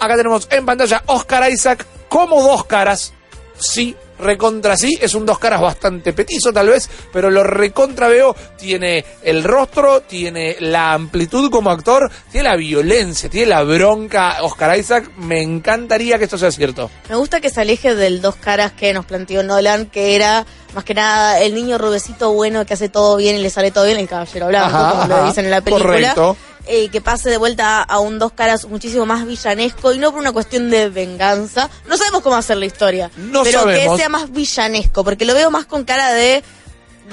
Acá 0.00 0.16
tenemos 0.16 0.48
en 0.50 0.66
pantalla 0.66 1.02
Oscar 1.06 1.50
Isaac 1.50 1.86
como 2.08 2.42
dos 2.42 2.64
caras. 2.64 3.12
Sí, 3.56 3.96
recontra 4.18 4.76
sí, 4.76 4.98
es 5.00 5.14
un 5.14 5.26
dos 5.26 5.38
caras 5.38 5.60
bastante 5.60 6.12
petizo 6.12 6.52
tal 6.52 6.68
vez, 6.68 6.88
pero 7.12 7.30
lo 7.30 7.42
recontra 7.42 8.08
veo, 8.08 8.34
tiene 8.56 9.04
el 9.22 9.44
rostro, 9.44 10.00
tiene 10.02 10.56
la 10.60 10.92
amplitud 10.92 11.50
como 11.50 11.70
actor, 11.70 12.10
tiene 12.30 12.48
la 12.48 12.56
violencia, 12.56 13.28
tiene 13.28 13.48
la 13.48 13.62
bronca. 13.62 14.38
Oscar 14.42 14.78
Isaac, 14.78 15.10
me 15.16 15.42
encantaría 15.42 16.18
que 16.18 16.24
esto 16.24 16.38
sea 16.38 16.50
cierto. 16.50 16.90
Me 17.08 17.16
gusta 17.16 17.40
que 17.40 17.50
se 17.50 17.60
aleje 17.60 17.94
del 17.94 18.20
dos 18.20 18.36
caras 18.36 18.72
que 18.72 18.92
nos 18.92 19.04
planteó 19.06 19.42
Nolan, 19.42 19.86
que 19.86 20.14
era 20.16 20.46
más 20.74 20.84
que 20.84 20.94
nada 20.94 21.40
el 21.40 21.54
niño 21.54 21.78
rubecito 21.78 22.32
bueno 22.32 22.66
que 22.66 22.74
hace 22.74 22.88
todo 22.88 23.16
bien 23.16 23.36
y 23.36 23.38
le 23.42 23.50
sale 23.50 23.70
todo 23.70 23.84
bien, 23.84 23.98
el 23.98 24.08
caballero 24.08 24.48
blanco, 24.48 24.76
Ajá, 24.76 24.90
como 24.90 25.06
lo 25.06 25.26
dicen 25.26 25.44
en 25.44 25.50
la 25.52 25.60
película. 25.60 25.84
correcto. 25.88 26.36
Eh, 26.66 26.88
que 26.88 27.02
pase 27.02 27.28
de 27.28 27.36
vuelta 27.36 27.82
a, 27.82 28.00
un 28.00 28.18
dos 28.18 28.32
caras 28.32 28.64
muchísimo 28.66 29.04
más 29.04 29.26
villanesco 29.26 29.92
y 29.92 29.98
no 29.98 30.10
por 30.10 30.20
una 30.20 30.32
cuestión 30.32 30.70
de 30.70 30.88
venganza. 30.88 31.68
No 31.86 31.96
sabemos 31.98 32.22
cómo 32.22 32.36
hacer 32.36 32.56
la 32.56 32.64
historia, 32.64 33.10
No 33.16 33.42
pero 33.42 33.60
sabemos. 33.60 33.92
que 33.92 33.98
sea 33.98 34.08
más 34.08 34.32
villanesco, 34.32 35.04
porque 35.04 35.26
lo 35.26 35.34
veo 35.34 35.50
más 35.50 35.66
con 35.66 35.84
cara 35.84 36.12
de 36.14 36.42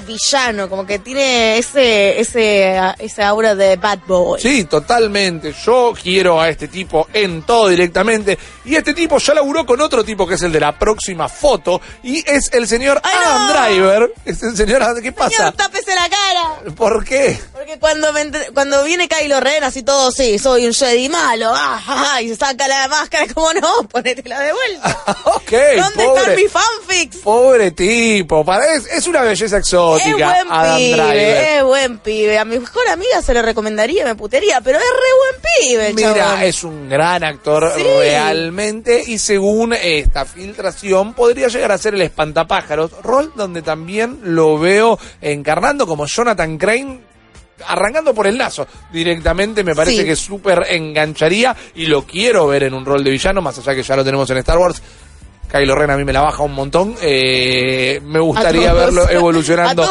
villano, 0.06 0.68
como 0.68 0.86
que 0.86 0.98
tiene 0.98 1.58
ese 1.58 2.20
ese 2.20 2.78
ese 2.98 3.22
aura 3.22 3.54
de 3.54 3.76
bad 3.76 4.00
boy. 4.06 4.40
Sí, 4.40 4.64
totalmente. 4.64 5.54
Yo 5.64 5.92
quiero 6.00 6.40
a 6.40 6.48
este 6.48 6.68
tipo 6.68 7.08
en 7.12 7.42
todo 7.42 7.68
directamente. 7.68 8.38
Y 8.64 8.76
este 8.76 8.94
tipo 8.94 9.18
ya 9.18 9.34
laburó 9.34 9.66
con 9.66 9.80
otro 9.80 10.04
tipo 10.04 10.26
que 10.26 10.34
es 10.34 10.42
el 10.42 10.52
de 10.52 10.60
la 10.60 10.78
próxima 10.78 11.28
foto. 11.28 11.80
Y 12.02 12.28
es 12.28 12.50
el 12.52 12.66
señor 12.66 13.00
¡Ay, 13.02 13.12
Adam! 13.24 13.48
Driver. 13.68 14.14
Es 14.24 14.42
el 14.42 14.56
señor 14.56 14.82
¿Qué 15.02 15.12
pasa? 15.12 15.36
Señor, 15.36 15.52
tápese 15.52 15.94
la 15.94 16.08
cara. 16.08 16.74
¿Por 16.74 17.04
qué? 17.04 17.38
Porque 17.52 17.78
cuando 17.78 18.12
me 18.12 18.30
cuando 18.54 18.82
viene 18.84 19.08
Kylo 19.08 19.40
Ren 19.40 19.64
así 19.64 19.82
todo, 19.82 20.10
sí, 20.10 20.38
soy 20.38 20.66
un 20.66 20.74
Jedi 20.74 21.08
malo, 21.08 21.50
ah, 21.54 21.80
ah, 21.86 22.12
ah, 22.14 22.22
y 22.22 22.28
se 22.28 22.36
saca 22.36 22.66
la 22.66 22.88
máscara, 22.88 23.26
como 23.32 23.52
no, 23.54 23.82
ponétela 23.90 24.40
de 24.40 24.52
vuelta. 24.52 24.98
ok, 25.24 25.52
¿Dónde 25.76 26.04
pobre. 26.04 26.20
están 26.20 26.36
mis 26.36 26.50
fanfics? 26.52 27.16
Pobre 27.18 27.70
tipo, 27.72 28.44
para- 28.44 28.74
es, 28.74 28.86
es 28.86 29.06
una 29.06 29.22
belleza 29.22 29.58
Es 29.96 30.12
buen 30.12 30.24
Adam 30.50 30.76
Driver. 30.76 31.08
pibe, 31.08 31.56
es 31.58 31.64
buen 31.64 31.98
pibe. 31.98 32.38
A 32.38 32.44
mi 32.44 32.58
mejor 32.58 32.88
amiga 32.88 33.22
se 33.22 33.34
le 33.34 33.42
recomendaría, 33.42 34.04
me 34.04 34.14
putería, 34.14 34.60
pero 34.60 34.78
es 34.78 34.84
re 34.84 34.90
buen 35.18 35.42
pibe, 35.42 35.92
Mira, 35.94 36.14
chabón. 36.24 36.42
es 36.42 36.64
un 36.64 36.88
gran 36.88 37.24
actor 37.24 37.72
Sí. 37.76 37.82
realmente 37.82 39.02
y 39.06 39.18
según 39.18 39.72
esta 39.72 40.24
filtración 40.24 41.14
podría 41.14 41.48
llegar 41.48 41.72
a 41.72 41.78
ser 41.78 41.94
el 41.94 42.02
espantapájaros, 42.02 42.90
rol 43.02 43.32
donde 43.36 43.62
también 43.62 44.18
lo 44.22 44.58
veo 44.58 44.98
encarnando 45.20 45.86
como 45.86 46.06
Jonathan 46.06 46.58
Crane. 46.58 47.00
Arrancando 47.64 48.12
por 48.12 48.26
el 48.26 48.36
nazo 48.36 48.66
directamente, 48.92 49.62
me 49.62 49.74
parece 49.74 49.98
Sí. 49.98 50.04
que 50.04 50.16
súper 50.16 50.66
engancharía 50.70 51.54
y 51.76 51.86
lo 51.86 52.04
quiero 52.04 52.48
ver 52.48 52.64
en 52.64 52.74
un 52.74 52.84
rol 52.84 53.04
de 53.04 53.10
villano, 53.10 53.40
más 53.40 53.56
allá 53.58 53.72
que 53.74 53.84
ya 53.84 53.94
lo 53.94 54.04
tenemos 54.04 54.28
en 54.30 54.38
Star 54.38 54.58
Wars. 54.58 54.82
Kylo 55.52 55.74
Ren 55.74 55.90
a 55.90 55.96
mí 55.98 56.04
me 56.04 56.14
la 56.14 56.22
baja 56.22 56.42
un 56.42 56.54
montón. 56.54 56.94
eh, 57.02 58.00
me 58.06 58.20
gustaría 58.20 58.72
verlo 58.72 59.06
evolucionando 59.10 59.84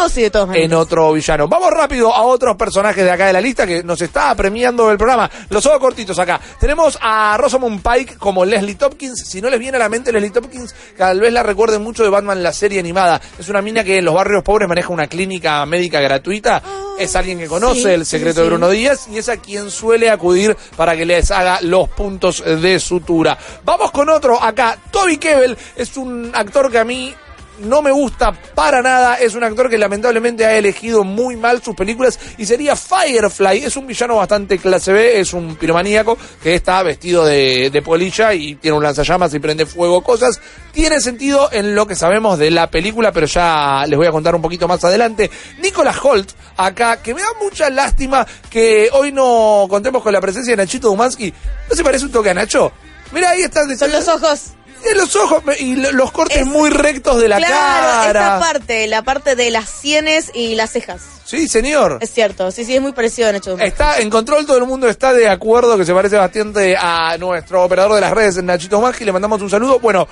en 0.55 0.73
otro 0.73 1.13
villano. 1.13 1.47
Vamos 1.47 1.71
rápido 1.71 2.11
a 2.13 2.23
otros 2.23 2.55
personajes 2.55 3.03
de 3.03 3.11
acá 3.11 3.27
de 3.27 3.33
la 3.33 3.41
lista 3.41 3.67
que 3.67 3.83
nos 3.83 4.01
está 4.01 4.33
premiando 4.33 4.89
el 4.89 4.97
programa. 4.97 5.29
Los 5.49 5.63
ojos 5.67 5.79
cortitos 5.79 6.17
acá. 6.17 6.41
Tenemos 6.59 6.97
a 6.99 7.37
Rosamund 7.37 7.83
Pike 7.83 8.17
como 8.17 8.43
Leslie 8.43 8.73
Tompkins. 8.73 9.23
Si 9.27 9.39
no 9.39 9.51
les 9.51 9.59
viene 9.59 9.77
a 9.77 9.79
la 9.79 9.89
mente 9.89 10.11
Leslie 10.11 10.31
Tompkins, 10.31 10.73
tal 10.97 11.19
vez 11.19 11.31
la 11.31 11.43
recuerden 11.43 11.83
mucho 11.83 12.01
de 12.01 12.09
Batman 12.09 12.41
la 12.41 12.53
serie 12.53 12.79
animada. 12.79 13.21
Es 13.37 13.47
una 13.47 13.61
mina 13.61 13.83
que 13.83 13.99
en 13.99 14.05
los 14.05 14.15
barrios 14.15 14.41
pobres 14.43 14.67
maneja 14.67 14.89
una 14.89 15.05
clínica 15.05 15.63
médica 15.67 15.99
gratuita. 16.01 16.63
es 16.97 17.15
alguien 17.15 17.37
que 17.37 17.47
conoce 17.47 17.81
sí, 17.81 17.89
el 17.89 18.05
sí, 18.05 18.17
secreto 18.17 18.41
de. 18.41 18.47
Bruno 18.47 18.69
Díaz 18.69 19.07
y 19.11 19.19
es 19.19 19.29
a 19.29 19.37
quien 19.37 19.69
suele 19.69 20.09
acudir 20.09 20.57
para 20.75 20.95
que 20.95 21.05
les 21.05 21.29
haga 21.29 21.59
los 21.61 21.87
puntos 21.89 22.43
de 22.43 22.79
sutura. 22.79 23.37
Vamos 23.63 23.91
con 23.91 24.09
otro 24.09 24.41
acá. 24.41 24.77
Toby 24.91 25.17
Kebbell 25.17 25.50
es 25.75 25.97
un 25.97 26.31
actor 26.33 26.71
que 26.71 26.79
a 26.79 26.85
mí 26.85 27.13
no 27.61 27.81
me 27.81 27.91
gusta 27.91 28.31
para 28.55 28.81
nada. 28.81 29.15
Es 29.15 29.35
un 29.35 29.43
actor 29.43 29.69
que 29.69 29.77
lamentablemente 29.77 30.45
ha 30.45 30.57
elegido 30.57 31.03
muy 31.03 31.35
mal 31.35 31.61
sus 31.61 31.75
películas 31.75 32.19
y 32.37 32.45
sería 32.45 32.75
Firefly. 32.75 33.63
Es 33.63 33.75
un 33.75 33.87
villano 33.87 34.15
bastante 34.15 34.57
clase 34.57 34.93
B, 34.93 35.19
es 35.19 35.33
un 35.33 35.55
piromaníaco 35.55 36.17
que 36.41 36.55
está 36.55 36.83
vestido 36.83 37.25
de, 37.25 37.69
de 37.69 37.81
polilla 37.81 38.33
y 38.33 38.55
tiene 38.55 38.77
un 38.77 38.83
lanzallamas 38.83 39.33
y 39.33 39.39
prende 39.39 39.65
fuego 39.65 40.01
cosas. 40.01 40.39
Tiene 40.71 40.99
sentido 41.01 41.49
en 41.51 41.75
lo 41.75 41.85
que 41.85 41.95
sabemos 41.95 42.39
de 42.39 42.51
la 42.51 42.69
película, 42.69 43.11
pero 43.11 43.27
ya 43.27 43.85
les 43.87 43.97
voy 43.97 44.07
a 44.07 44.11
contar 44.11 44.35
un 44.35 44.41
poquito 44.41 44.67
más 44.67 44.83
adelante. 44.83 45.29
Nicolas 45.59 45.97
Holt, 46.01 46.31
acá, 46.57 47.01
que 47.01 47.13
me 47.13 47.21
da 47.21 47.27
mucha 47.41 47.69
lástima 47.69 48.25
que 48.49 48.89
hoy 48.93 49.11
no 49.11 49.67
contemos 49.69 50.01
con 50.01 50.13
la 50.13 50.21
presencia 50.21 50.53
de 50.53 50.57
Nachito 50.57 50.87
Dumansky. 50.87 51.33
¿No 51.69 51.75
se 51.75 51.83
parece 51.83 52.05
un 52.05 52.11
toque 52.11 52.29
a 52.29 52.33
Nacho? 52.33 52.71
Mira, 53.11 53.31
ahí 53.31 53.41
están. 53.41 53.77
Son 53.77 53.91
los 53.91 54.07
ojos. 54.07 54.53
Tiene 54.81 54.97
los 54.99 55.15
ojos 55.15 55.43
y 55.59 55.75
lo- 55.75 55.91
los 55.91 56.11
cortes 56.11 56.37
Es- 56.39 56.45
muy 56.45 56.69
rectos 56.69 57.19
de 57.21 57.27
la 57.29 57.37
claro, 57.37 57.53
cara. 57.53 58.07
esta 58.07 58.39
parte, 58.39 58.87
la 58.87 59.01
parte 59.03 59.35
de 59.35 59.51
las 59.51 59.69
sienes 59.69 60.31
y 60.33 60.55
las 60.55 60.71
cejas. 60.71 61.01
Sí, 61.25 61.47
señor. 61.47 61.97
Es 62.01 62.11
cierto, 62.11 62.51
sí, 62.51 62.65
sí, 62.65 62.75
es 62.75 62.81
muy 62.81 62.91
parecido 62.91 63.29
a 63.29 63.31
Nacho. 63.31 63.57
Está 63.59 63.99
en 63.99 64.09
control, 64.09 64.45
todo 64.45 64.57
el 64.57 64.65
mundo 64.65 64.89
está 64.89 65.13
de 65.13 65.29
acuerdo 65.29 65.77
que 65.77 65.85
se 65.85 65.93
parece 65.93 66.17
bastante 66.17 66.75
a 66.77 67.15
nuestro 67.17 67.63
operador 67.63 67.95
de 67.95 68.01
las 68.01 68.11
redes, 68.11 68.43
Nachito 68.43 68.81
Maggi. 68.81 69.05
Le 69.05 69.11
mandamos 69.11 69.41
un 69.41 69.49
saludo. 69.49 69.79
Bueno, 69.79 70.07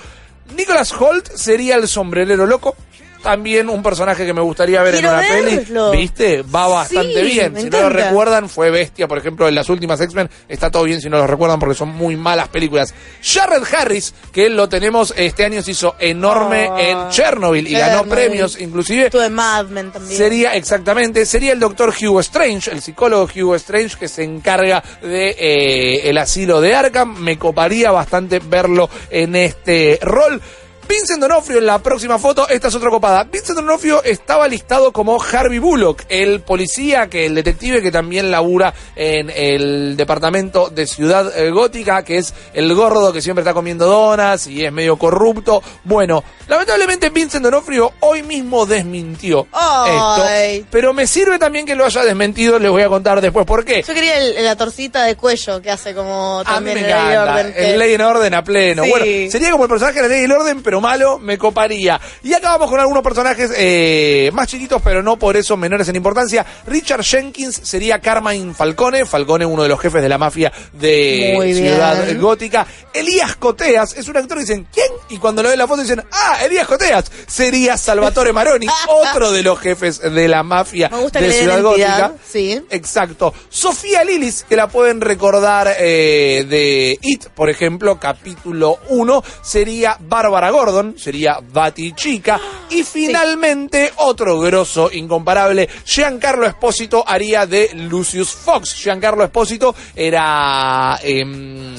Nicholas 0.55 0.93
Holt 0.93 1.29
sería 1.35 1.75
el 1.75 1.87
sombrerero 1.87 2.45
loco. 2.45 2.75
También 3.23 3.69
un 3.69 3.83
personaje 3.83 4.25
que 4.25 4.33
me 4.33 4.41
gustaría 4.41 4.81
ver 4.81 4.93
Quiero 4.93 5.09
en 5.09 5.13
una 5.13 5.21
verlo. 5.27 5.91
peli. 5.91 6.01
¿Viste? 6.01 6.41
Va 6.43 6.67
bastante 6.67 7.15
Sí, 7.15 7.21
bien. 7.33 7.55
Si 7.59 7.69
no 7.69 7.81
lo 7.81 7.89
recuerdan, 7.89 8.47
fue 8.49 8.69
bestia, 8.69 9.07
por 9.07 9.17
ejemplo, 9.17 9.47
en 9.47 9.55
las 9.55 9.69
últimas 9.69 9.99
X-Men. 9.99 10.29
Está 10.47 10.71
todo 10.71 10.83
bien 10.83 11.01
si 11.01 11.09
no 11.09 11.17
lo 11.17 11.27
recuerdan 11.27 11.59
porque 11.59 11.75
son 11.75 11.89
muy 11.89 12.15
malas 12.15 12.47
películas. 12.47 12.93
Jared 13.21 13.63
Harris, 13.77 14.13
que 14.31 14.49
lo 14.49 14.69
tenemos, 14.69 15.13
este 15.17 15.43
año 15.45 15.61
se 15.61 15.71
hizo 15.71 15.95
enorme 15.99 16.67
Oh, 16.69 16.77
en 16.77 17.09
Chernobyl 17.09 17.67
y 17.67 17.73
ganó 17.73 18.05
premios, 18.05 18.59
inclusive. 18.59 19.05
Estuve 19.07 19.25
en 19.25 19.33
Mad 19.33 19.65
Men 19.67 19.91
también. 19.91 20.17
Sería, 20.17 20.55
exactamente, 20.55 21.25
sería 21.25 21.51
el 21.53 21.59
doctor 21.59 21.93
Hugo 22.01 22.19
Strange, 22.21 22.71
el 22.71 22.81
psicólogo 22.81 23.27
Hugo 23.35 23.55
Strange 23.55 23.97
que 23.97 24.07
se 24.07 24.23
encarga 24.23 24.83
de 25.01 25.35
eh, 25.37 26.09
el 26.09 26.17
asilo 26.17 26.61
de 26.61 26.73
Arkham. 26.75 27.17
Me 27.19 27.37
coparía 27.37 27.91
bastante 27.91 28.39
verlo 28.39 28.89
en 29.09 29.35
este 29.35 29.99
rol. 30.01 30.41
Vincent 30.89 31.21
Donofrio 31.21 31.59
en 31.59 31.67
la 31.67 31.77
próxima 31.77 32.17
foto, 32.17 32.49
esta 32.49 32.67
es 32.69 32.73
otra 32.75 32.89
copada. 32.89 33.23
Vincent 33.23 33.55
Donofrio 33.59 34.03
estaba 34.03 34.47
listado 34.47 34.91
como 34.91 35.21
Harvey 35.21 35.59
Bullock, 35.59 36.01
el 36.09 36.41
policía, 36.41 37.07
que 37.07 37.27
el 37.27 37.35
detective 37.35 37.83
que 37.83 37.91
también 37.91 38.31
labura 38.31 38.73
en 38.95 39.29
el 39.29 39.95
departamento 39.95 40.69
de 40.71 40.87
Ciudad 40.87 41.31
eh, 41.37 41.51
Gótica, 41.51 42.03
que 42.03 42.17
es 42.17 42.33
el 42.55 42.73
gordo 42.73 43.13
que 43.13 43.21
siempre 43.21 43.43
está 43.43 43.53
comiendo 43.53 43.85
donas 43.85 44.47
y 44.47 44.65
es 44.65 44.71
medio 44.73 44.97
corrupto. 44.97 45.61
Bueno, 45.83 46.23
lamentablemente 46.47 47.09
Vincent 47.11 47.43
Donofrio 47.43 47.91
hoy 47.99 48.23
mismo 48.23 48.65
desmintió 48.65 49.45
Ay. 49.51 50.55
esto, 50.57 50.67
pero 50.71 50.91
me 50.93 51.05
sirve 51.05 51.37
también 51.37 51.67
que 51.67 51.75
lo 51.75 51.85
haya 51.85 52.03
desmentido, 52.03 52.57
les 52.57 52.71
voy 52.71 52.81
a 52.81 52.89
contar 52.89 53.21
después 53.21 53.45
por 53.45 53.63
qué. 53.63 53.83
Yo 53.87 53.93
quería 53.93 54.17
el- 54.17 54.43
la 54.43 54.55
torcita 54.55 55.03
de 55.03 55.15
cuello 55.15 55.61
que 55.61 55.69
hace 55.69 55.93
como 55.93 56.39
A 56.39 56.59
mí 56.59 56.71
también 56.71 56.75
me 56.77 56.81
el 56.81 56.87
Ley 56.87 56.95
encanta. 57.13 57.31
Orden. 57.35 57.53
que- 57.53 57.69
El 57.73 57.79
Ley 57.79 57.93
en 57.93 58.01
Orden 58.01 58.33
a 58.33 58.43
pleno. 58.43 58.83
Sí. 58.85 58.89
Bueno, 58.89 59.05
sería 59.31 59.51
como 59.51 59.65
el 59.65 59.69
personaje 59.69 60.01
de 60.01 60.07
la 60.09 60.15
Ley 60.15 60.23
el 60.23 60.31
Orden, 60.31 60.63
pero 60.63 60.78
malo, 60.81 61.19
me 61.19 61.37
coparía. 61.37 61.99
Y 62.23 62.33
acá 62.33 62.49
vamos 62.51 62.69
con 62.69 62.79
algunos 62.79 63.03
personajes 63.03 63.51
eh, 63.55 64.29
más 64.33 64.47
chiquitos, 64.47 64.81
pero 64.81 65.01
no 65.01 65.17
por 65.17 65.37
eso 65.37 65.57
menores 65.57 65.87
en 65.89 65.95
importancia. 65.95 66.45
Richard 66.65 67.03
Jenkins 67.03 67.59
sería 67.63 67.99
Carmine 67.99 68.53
Falcone. 68.53 69.05
Falcone, 69.05 69.45
uno 69.45 69.63
de 69.63 69.69
los 69.69 69.79
jefes 69.79 70.01
de 70.01 70.09
la 70.09 70.17
mafia 70.17 70.51
de 70.73 71.33
Muy 71.35 71.53
bien. 71.53 71.73
Ciudad 71.73 72.19
Gótica. 72.19 72.67
Elías 72.93 73.35
Coteas 73.35 73.95
es 73.97 74.07
un 74.07 74.17
actor 74.17 74.37
que 74.37 74.43
dicen, 74.43 74.67
¿quién? 74.73 74.87
Y 75.09 75.17
cuando 75.17 75.41
lo 75.43 75.49
ven 75.49 75.53
en 75.53 75.59
la 75.59 75.67
foto 75.67 75.81
dicen, 75.81 76.03
ah, 76.11 76.39
Elías 76.43 76.67
Coteas. 76.67 77.11
Sería 77.27 77.77
Salvatore 77.77 78.33
Maroni, 78.33 78.67
otro 78.87 79.31
de 79.31 79.43
los 79.43 79.59
jefes 79.59 80.01
de 80.01 80.27
la 80.27 80.43
mafia 80.43 80.89
de 80.89 81.31
Ciudad 81.31 81.61
Gótica. 81.61 82.13
sí. 82.27 82.61
Exacto. 82.69 83.33
Sofía 83.49 84.03
Lilis, 84.03 84.45
que 84.47 84.55
la 84.55 84.67
pueden 84.67 85.01
recordar 85.01 85.67
eh, 85.79 86.45
de 86.47 86.97
It, 87.01 87.27
por 87.29 87.49
ejemplo, 87.49 87.99
capítulo 87.99 88.77
1, 88.89 89.23
sería 89.41 89.97
Bárbara 89.99 90.51
Gordon, 90.71 90.97
sería 90.97 91.39
Bati 91.41 91.93
Chica. 91.93 92.39
Y 92.69 92.83
finalmente, 92.83 93.91
otro 93.97 94.39
grosso 94.39 94.89
incomparable, 94.91 95.67
Giancarlo 95.85 96.45
Espósito 96.45 97.03
haría 97.05 97.45
de 97.45 97.71
Lucius 97.73 98.31
Fox. 98.31 98.75
Giancarlo 98.75 99.23
Espósito 99.23 99.75
era... 99.95 100.99
em, 101.03 101.75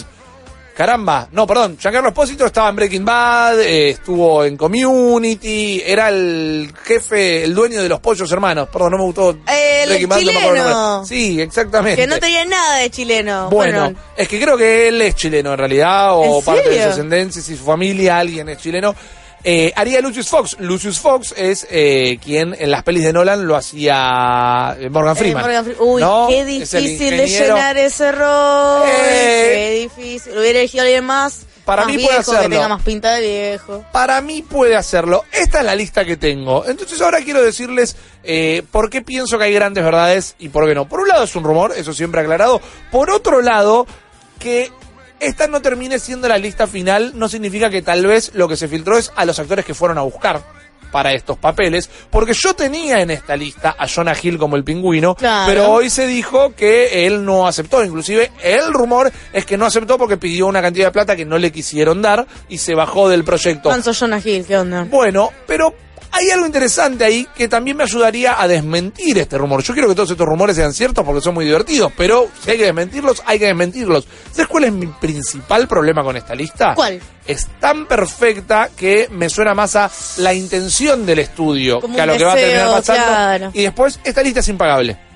Caramba, 0.80 1.28
no, 1.32 1.46
perdón, 1.46 1.76
Giancarlo 1.78 2.08
Espósito 2.08 2.46
estaba 2.46 2.70
en 2.70 2.76
Breaking 2.76 3.04
Bad, 3.04 3.60
eh, 3.60 3.90
estuvo 3.90 4.46
en 4.46 4.56
Community, 4.56 5.82
era 5.84 6.08
el 6.08 6.72
jefe, 6.84 7.44
el 7.44 7.54
dueño 7.54 7.82
de 7.82 7.88
los 7.90 8.00
pollos 8.00 8.32
hermanos. 8.32 8.66
Perdón, 8.72 8.92
no 8.92 8.96
me 8.96 9.04
gustó. 9.04 9.30
El 9.46 9.88
Breaking 9.90 10.08
Bad, 10.08 10.16
no 10.16 10.22
chileno. 10.22 10.70
nombre. 10.70 11.06
Sí, 11.06 11.38
exactamente. 11.38 12.00
Que 12.00 12.06
no 12.06 12.18
tenía 12.18 12.46
nada 12.46 12.78
de 12.78 12.88
chileno. 12.88 13.50
Bueno, 13.50 13.92
es 14.16 14.26
que 14.26 14.40
creo 14.40 14.56
que 14.56 14.88
él 14.88 15.02
es 15.02 15.16
chileno 15.16 15.52
en 15.52 15.58
realidad, 15.58 16.14
o 16.14 16.38
¿En 16.38 16.44
parte 16.46 16.70
de 16.70 16.82
su 16.82 16.88
ascendencia, 16.88 17.42
si 17.42 17.58
su 17.58 17.64
familia, 17.66 18.16
alguien 18.16 18.48
es 18.48 18.56
chileno. 18.56 18.94
Eh, 19.42 19.72
haría 19.74 20.00
Lucius 20.00 20.28
Fox. 20.28 20.56
Lucius 20.60 20.98
Fox 21.00 21.32
es 21.36 21.66
eh, 21.70 22.18
quien 22.22 22.54
en 22.58 22.70
las 22.70 22.82
pelis 22.82 23.02
de 23.04 23.12
Nolan 23.12 23.46
lo 23.46 23.56
hacía 23.56 24.76
eh, 24.78 24.90
Morgan 24.90 25.16
Eh, 25.16 25.18
Freeman. 25.18 25.42
Morgan 25.42 25.64
Fre- 25.66 25.76
Uy, 25.80 26.02
¿no? 26.02 26.26
qué 26.28 26.44
difícil 26.44 27.16
de 27.16 27.26
llenar 27.26 27.76
ese 27.78 28.12
rol. 28.12 28.82
Qué 28.84 29.88
difícil. 29.96 30.32
Hubiera 30.38 30.58
elegido 30.58 30.82
alguien 30.82 31.04
más. 31.04 31.46
Para 31.64 31.84
más 31.84 31.94
mí 31.94 32.02
puede 32.02 32.16
viejo, 32.16 32.30
que 32.32 32.36
hacerlo. 32.38 32.56
tenga 32.56 32.68
más 32.68 32.82
pinta 32.82 33.12
de 33.14 33.20
viejo. 33.20 33.84
Para 33.92 34.20
mí 34.20 34.42
puede 34.42 34.76
hacerlo. 34.76 35.24
Esta 35.30 35.60
es 35.60 35.64
la 35.64 35.74
lista 35.76 36.04
que 36.04 36.16
tengo. 36.16 36.64
Entonces 36.66 37.00
ahora 37.00 37.20
quiero 37.20 37.42
decirles 37.42 37.96
eh, 38.24 38.62
por 38.72 38.90
qué 38.90 39.02
pienso 39.02 39.38
que 39.38 39.44
hay 39.44 39.54
grandes 39.54 39.84
verdades 39.84 40.34
y 40.38 40.48
por 40.48 40.66
qué 40.66 40.74
no. 40.74 40.88
Por 40.88 41.00
un 41.00 41.08
lado 41.08 41.24
es 41.24 41.36
un 41.36 41.44
rumor, 41.44 41.72
eso 41.76 41.92
siempre 41.92 42.20
aclarado. 42.22 42.60
Por 42.90 43.10
otro 43.10 43.40
lado, 43.40 43.86
que 44.38 44.72
esta 45.20 45.46
no 45.46 45.62
termine 45.62 45.98
siendo 45.98 46.26
la 46.28 46.38
lista 46.38 46.66
final 46.66 47.12
no 47.14 47.28
significa 47.28 47.70
que 47.70 47.82
tal 47.82 48.06
vez 48.06 48.32
lo 48.34 48.48
que 48.48 48.56
se 48.56 48.68
filtró 48.68 48.98
es 48.98 49.12
a 49.16 49.24
los 49.24 49.38
actores 49.38 49.64
que 49.64 49.74
fueron 49.74 49.98
a 49.98 50.02
buscar 50.02 50.42
para 50.90 51.12
estos 51.12 51.38
papeles, 51.38 51.88
porque 52.10 52.32
yo 52.34 52.52
tenía 52.54 53.00
en 53.00 53.12
esta 53.12 53.36
lista 53.36 53.76
a 53.78 53.86
Jonah 53.86 54.16
Hill 54.20 54.38
como 54.38 54.56
el 54.56 54.64
pingüino, 54.64 55.14
Claro. 55.14 55.44
pero 55.46 55.70
hoy 55.70 55.88
se 55.88 56.04
dijo 56.08 56.52
que 56.56 57.06
él 57.06 57.24
no 57.24 57.46
aceptó, 57.46 57.84
inclusive 57.84 58.32
el 58.42 58.72
rumor 58.72 59.12
es 59.32 59.46
que 59.46 59.56
no 59.56 59.66
aceptó 59.66 59.98
porque 59.98 60.16
pidió 60.16 60.48
una 60.48 60.60
cantidad 60.60 60.86
de 60.86 60.90
plata 60.92 61.14
que 61.14 61.24
no 61.24 61.38
le 61.38 61.52
quisieron 61.52 62.02
dar 62.02 62.26
y 62.48 62.58
se 62.58 62.74
bajó 62.74 63.08
del 63.08 63.22
proyecto. 63.22 63.68
Manso 63.70 63.94
Jonah 63.94 64.20
Hill, 64.24 64.44
¿qué 64.44 64.58
onda? 64.58 64.82
Bueno, 64.90 65.30
pero 65.46 65.72
hay 66.12 66.30
algo 66.30 66.46
interesante 66.46 67.04
ahí 67.04 67.26
que 67.34 67.48
también 67.48 67.76
me 67.76 67.84
ayudaría 67.84 68.40
a 68.40 68.48
desmentir 68.48 69.18
este 69.18 69.38
rumor. 69.38 69.62
Yo 69.62 69.72
quiero 69.72 69.88
que 69.88 69.94
todos 69.94 70.10
estos 70.10 70.26
rumores 70.26 70.56
sean 70.56 70.72
ciertos 70.72 71.04
porque 71.04 71.20
son 71.20 71.34
muy 71.34 71.44
divertidos, 71.44 71.92
pero 71.96 72.28
si 72.42 72.50
hay 72.50 72.58
que 72.58 72.64
desmentirlos, 72.64 73.22
hay 73.26 73.38
que 73.38 73.46
desmentirlos. 73.46 74.06
¿Sabes 74.32 74.48
cuál 74.48 74.64
es 74.64 74.72
mi 74.72 74.86
principal 74.86 75.68
problema 75.68 76.02
con 76.02 76.16
esta 76.16 76.34
lista? 76.34 76.74
¿Cuál? 76.74 77.00
Es 77.26 77.46
tan 77.60 77.86
perfecta 77.86 78.70
que 78.76 79.08
me 79.10 79.28
suena 79.28 79.54
más 79.54 79.76
a 79.76 79.90
la 80.18 80.34
intención 80.34 81.06
del 81.06 81.20
estudio 81.20 81.80
Como 81.80 81.94
que 81.94 82.00
a 82.00 82.06
lo 82.06 82.16
que 82.16 82.24
va 82.24 82.32
a 82.32 82.36
terminar 82.36 82.70
pasando. 82.70 83.06
claro. 83.06 83.50
Y 83.54 83.62
después, 83.62 84.00
esta 84.04 84.22
lista 84.22 84.40
es 84.40 84.48
impagable. 84.48 85.09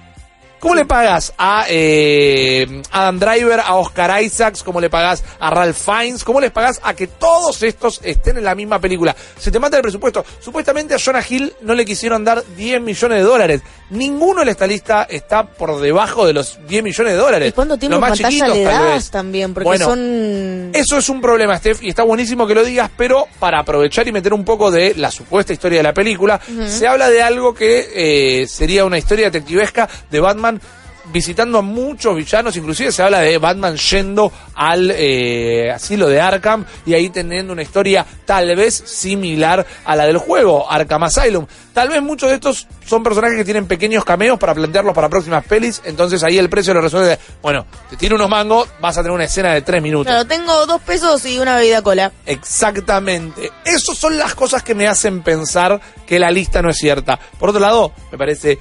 ¿Cómo 0.64 0.76
le 0.76 0.86
pagas 0.86 1.34
a 1.36 1.66
eh, 1.68 2.80
Adam 2.90 3.18
Driver, 3.18 3.60
a 3.60 3.74
Oscar 3.74 4.22
Isaacs? 4.22 4.62
¿Cómo 4.62 4.80
le 4.80 4.88
pagas 4.88 5.22
a 5.38 5.50
Ralph 5.50 5.76
Fiennes? 5.76 6.24
¿Cómo 6.24 6.40
les 6.40 6.52
pagas 6.52 6.80
a 6.82 6.94
que 6.94 7.06
todos 7.06 7.62
estos 7.62 8.00
estén 8.02 8.38
en 8.38 8.44
la 8.44 8.54
misma 8.54 8.78
película? 8.78 9.14
Se 9.38 9.50
te 9.50 9.58
mata 9.58 9.76
el 9.76 9.82
presupuesto. 9.82 10.24
Supuestamente 10.40 10.94
a 10.94 10.98
Jonah 10.98 11.22
Hill 11.28 11.52
no 11.60 11.74
le 11.74 11.84
quisieron 11.84 12.24
dar 12.24 12.42
10 12.56 12.80
millones 12.80 13.18
de 13.18 13.24
dólares. 13.24 13.60
Ninguno 13.90 14.40
en 14.40 14.48
esta 14.48 14.66
lista 14.66 15.02
está 15.02 15.46
por 15.46 15.78
debajo 15.78 16.26
de 16.26 16.32
los 16.32 16.58
10 16.66 16.82
millones 16.82 17.12
de 17.12 17.18
dólares. 17.18 17.48
¿Y 17.50 17.52
cuánto 17.52 17.76
tiempo 17.76 18.00
más 18.00 18.12
pantalla 18.12 18.30
chiquitos, 18.30 18.56
le 18.56 18.64
das 18.64 19.10
también? 19.10 19.52
Porque 19.52 19.66
Bueno, 19.66 19.84
son... 19.84 20.70
Eso 20.72 20.96
es 20.96 21.08
un 21.10 21.20
problema, 21.20 21.58
Steph, 21.58 21.82
y 21.82 21.90
está 21.90 22.04
buenísimo 22.04 22.46
que 22.46 22.54
lo 22.54 22.64
digas, 22.64 22.90
pero 22.96 23.26
para 23.38 23.60
aprovechar 23.60 24.08
y 24.08 24.12
meter 24.12 24.32
un 24.32 24.46
poco 24.46 24.70
de 24.70 24.94
la 24.94 25.10
supuesta 25.10 25.52
historia 25.52 25.80
de 25.80 25.82
la 25.82 25.92
película, 25.92 26.40
se 26.66 26.88
habla 26.88 27.10
de 27.10 27.22
algo 27.22 27.54
que 27.54 28.42
eh, 28.42 28.46
sería 28.46 28.86
una 28.86 28.96
historia 28.96 29.26
detectivesca 29.26 29.86
de 30.10 30.20
Batman 30.20 30.53
visitando 31.12 31.58
a 31.58 31.62
muchos 31.62 32.16
villanos, 32.16 32.56
inclusive 32.56 32.92
se 32.92 33.02
habla 33.02 33.20
de 33.20 33.38
Batman 33.38 33.76
yendo 33.76 34.32
al 34.54 34.90
eh, 34.94 35.70
asilo 35.70 36.08
de 36.08 36.20
Arkham 36.20 36.64
y 36.86 36.94
ahí 36.94 37.10
teniendo 37.10 37.52
una 37.52 37.62
historia 37.62 38.06
tal 38.24 38.54
vez 38.56 38.74
similar 38.74 39.66
a 39.84 39.96
la 39.96 40.06
del 40.06 40.18
juego, 40.18 40.70
Arkham 40.70 41.04
Asylum. 41.04 41.46
Tal 41.72 41.88
vez 41.88 42.02
muchos 42.02 42.28
de 42.28 42.36
estos 42.36 42.68
son 42.86 43.02
personajes 43.02 43.36
que 43.36 43.44
tienen 43.44 43.66
pequeños 43.66 44.04
cameos 44.04 44.38
para 44.38 44.54
plantearlos 44.54 44.94
para 44.94 45.08
próximas 45.08 45.44
pelis, 45.44 45.82
entonces 45.84 46.22
ahí 46.22 46.38
el 46.38 46.48
precio 46.48 46.72
lo 46.72 46.80
resuelve, 46.80 47.18
bueno, 47.42 47.66
te 47.90 47.96
tiro 47.96 48.16
unos 48.16 48.28
mangos, 48.28 48.68
vas 48.80 48.96
a 48.96 49.02
tener 49.02 49.14
una 49.14 49.24
escena 49.24 49.52
de 49.52 49.62
tres 49.62 49.82
minutos. 49.82 50.06
Claro, 50.06 50.26
tengo 50.26 50.66
dos 50.66 50.80
pesos 50.82 51.24
y 51.26 51.38
una 51.38 51.56
bebida 51.56 51.82
cola. 51.82 52.12
Exactamente. 52.26 53.50
Esas 53.64 53.98
son 53.98 54.16
las 54.16 54.34
cosas 54.34 54.62
que 54.62 54.74
me 54.74 54.86
hacen 54.86 55.22
pensar 55.22 55.80
que 56.06 56.18
la 56.18 56.30
lista 56.30 56.62
no 56.62 56.70
es 56.70 56.76
cierta. 56.76 57.18
Por 57.38 57.50
otro 57.50 57.60
lado, 57.60 57.92
me 58.12 58.18
parece 58.18 58.58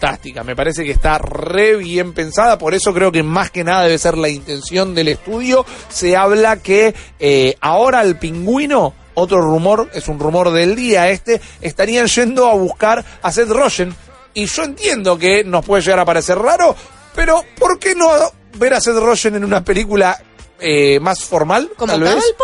fantástica. 0.00 0.42
Me 0.42 0.56
parece 0.56 0.84
que 0.84 0.92
está 0.92 1.18
re 1.18 1.76
bien 1.76 2.12
pensada. 2.12 2.58
Por 2.58 2.74
eso 2.74 2.92
creo 2.94 3.12
que 3.12 3.22
más 3.22 3.50
que 3.50 3.64
nada 3.64 3.84
debe 3.84 3.98
ser 3.98 4.16
la 4.16 4.28
intención 4.28 4.94
del 4.94 5.08
estudio. 5.08 5.64
Se 5.88 6.16
habla 6.16 6.56
que 6.56 6.94
eh, 7.18 7.56
ahora 7.60 8.02
el 8.02 8.16
pingüino, 8.18 8.94
otro 9.14 9.40
rumor, 9.40 9.90
es 9.92 10.08
un 10.08 10.18
rumor 10.18 10.50
del 10.50 10.74
día 10.74 11.10
este, 11.10 11.40
estarían 11.60 12.06
yendo 12.06 12.46
a 12.46 12.54
buscar 12.54 13.04
a 13.22 13.32
Seth 13.32 13.50
Rogen. 13.50 13.94
Y 14.32 14.46
yo 14.46 14.62
entiendo 14.62 15.18
que 15.18 15.44
nos 15.44 15.64
puede 15.64 15.82
llegar 15.82 16.00
a 16.00 16.04
parecer 16.04 16.38
raro, 16.38 16.74
pero 17.14 17.42
¿por 17.58 17.78
qué 17.78 17.94
no 17.94 18.08
ver 18.54 18.74
a 18.74 18.80
Seth 18.80 18.96
Rogen 18.96 19.34
en 19.34 19.44
una 19.44 19.62
película 19.64 20.18
eh, 20.60 20.98
más 21.00 21.24
formal? 21.24 21.70
Como 21.76 21.92
tal 21.92 22.02
vez? 22.02 22.34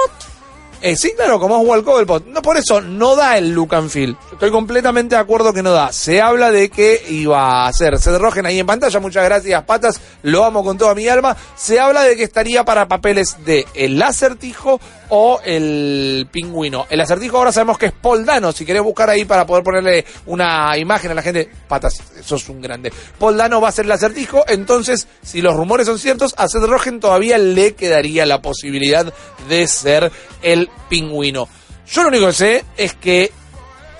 Eh, 0.81 0.95
sí, 0.97 1.13
claro, 1.17 1.41
como 1.41 1.61
es 1.61 1.69
Walt 1.69 1.85
Cobblepot. 1.85 2.27
No, 2.27 2.43
por 2.43 2.57
eso 2.57 2.81
no 2.81 3.17
da 3.17 3.39
el 3.39 3.51
look 3.53 3.75
and 3.75 3.91
feel. 3.91 4.17
Estoy 4.33 4.51
completamente 4.51 5.15
de 5.15 5.21
acuerdo 5.21 5.53
que 5.53 5.63
no 5.63 5.73
da. 5.73 5.93
Se 5.93 6.21
habla 6.21 6.51
de 6.51 6.69
que 6.69 7.03
iba 7.09 7.67
a 7.67 7.73
ser 7.73 7.99
Seth 7.99 8.19
Rogen 8.19 8.47
ahí 8.47 8.59
en 8.59 8.67
pantalla. 8.67 9.01
Muchas 9.01 9.25
gracias, 9.25 9.63
patas. 9.65 10.01
Lo 10.23 10.45
amo 10.45 10.63
con 10.63 10.77
toda 10.77 10.95
mi 10.95 11.09
alma. 11.09 11.37
Se 11.57 11.81
habla 11.81 12.03
de 12.03 12.17
que 12.17 12.25
estaría 12.25 12.65
para 12.65 12.89
papeles 12.89 13.37
de 13.45 13.67
el 13.75 14.01
acertijo 14.03 14.79
o 15.09 15.41
el 15.45 16.29
pingüino. 16.31 16.87
El 16.91 17.01
acertijo 17.01 17.39
ahora 17.39 17.53
sabemos 17.53 17.79
que 17.79 17.87
es 17.87 17.93
Paul 17.93 18.25
Dano. 18.25 18.53
Si 18.53 18.65
querés 18.65 18.83
buscar 18.83 19.09
ahí 19.09 19.25
para 19.25 19.47
poder 19.47 19.65
ponerle 19.65 20.05
una 20.27 20.77
imagen 20.77 21.11
a 21.11 21.15
la 21.15 21.23
gente, 21.23 21.49
patas, 21.69 21.95
eso 22.19 22.37
es 22.37 22.49
un 22.49 22.61
grande. 22.61 22.93
Paul 23.19 23.37
Dano 23.37 23.61
va 23.61 23.69
a 23.69 23.73
ser 23.73 23.87
el 23.87 23.93
acertijo. 23.93 24.45
Entonces, 24.49 25.07
si 25.23 25.41
los 25.41 25.55
rumores 25.55 25.87
son 25.87 25.99
ciertos, 25.99 26.35
a 26.37 26.49
Seth 26.49 26.65
Rogen 26.65 27.01
todavía 27.01 27.39
le 27.39 27.75
quedaría 27.75 28.27
la 28.27 28.43
posibilidad 28.43 29.13
de 29.49 29.67
ser 29.67 30.11
el 30.43 30.66
pingüino. 30.89 31.49
Yo 31.87 32.03
lo 32.03 32.09
único 32.09 32.27
que 32.27 32.33
sé 32.33 32.65
es 32.77 32.95
que 32.95 33.33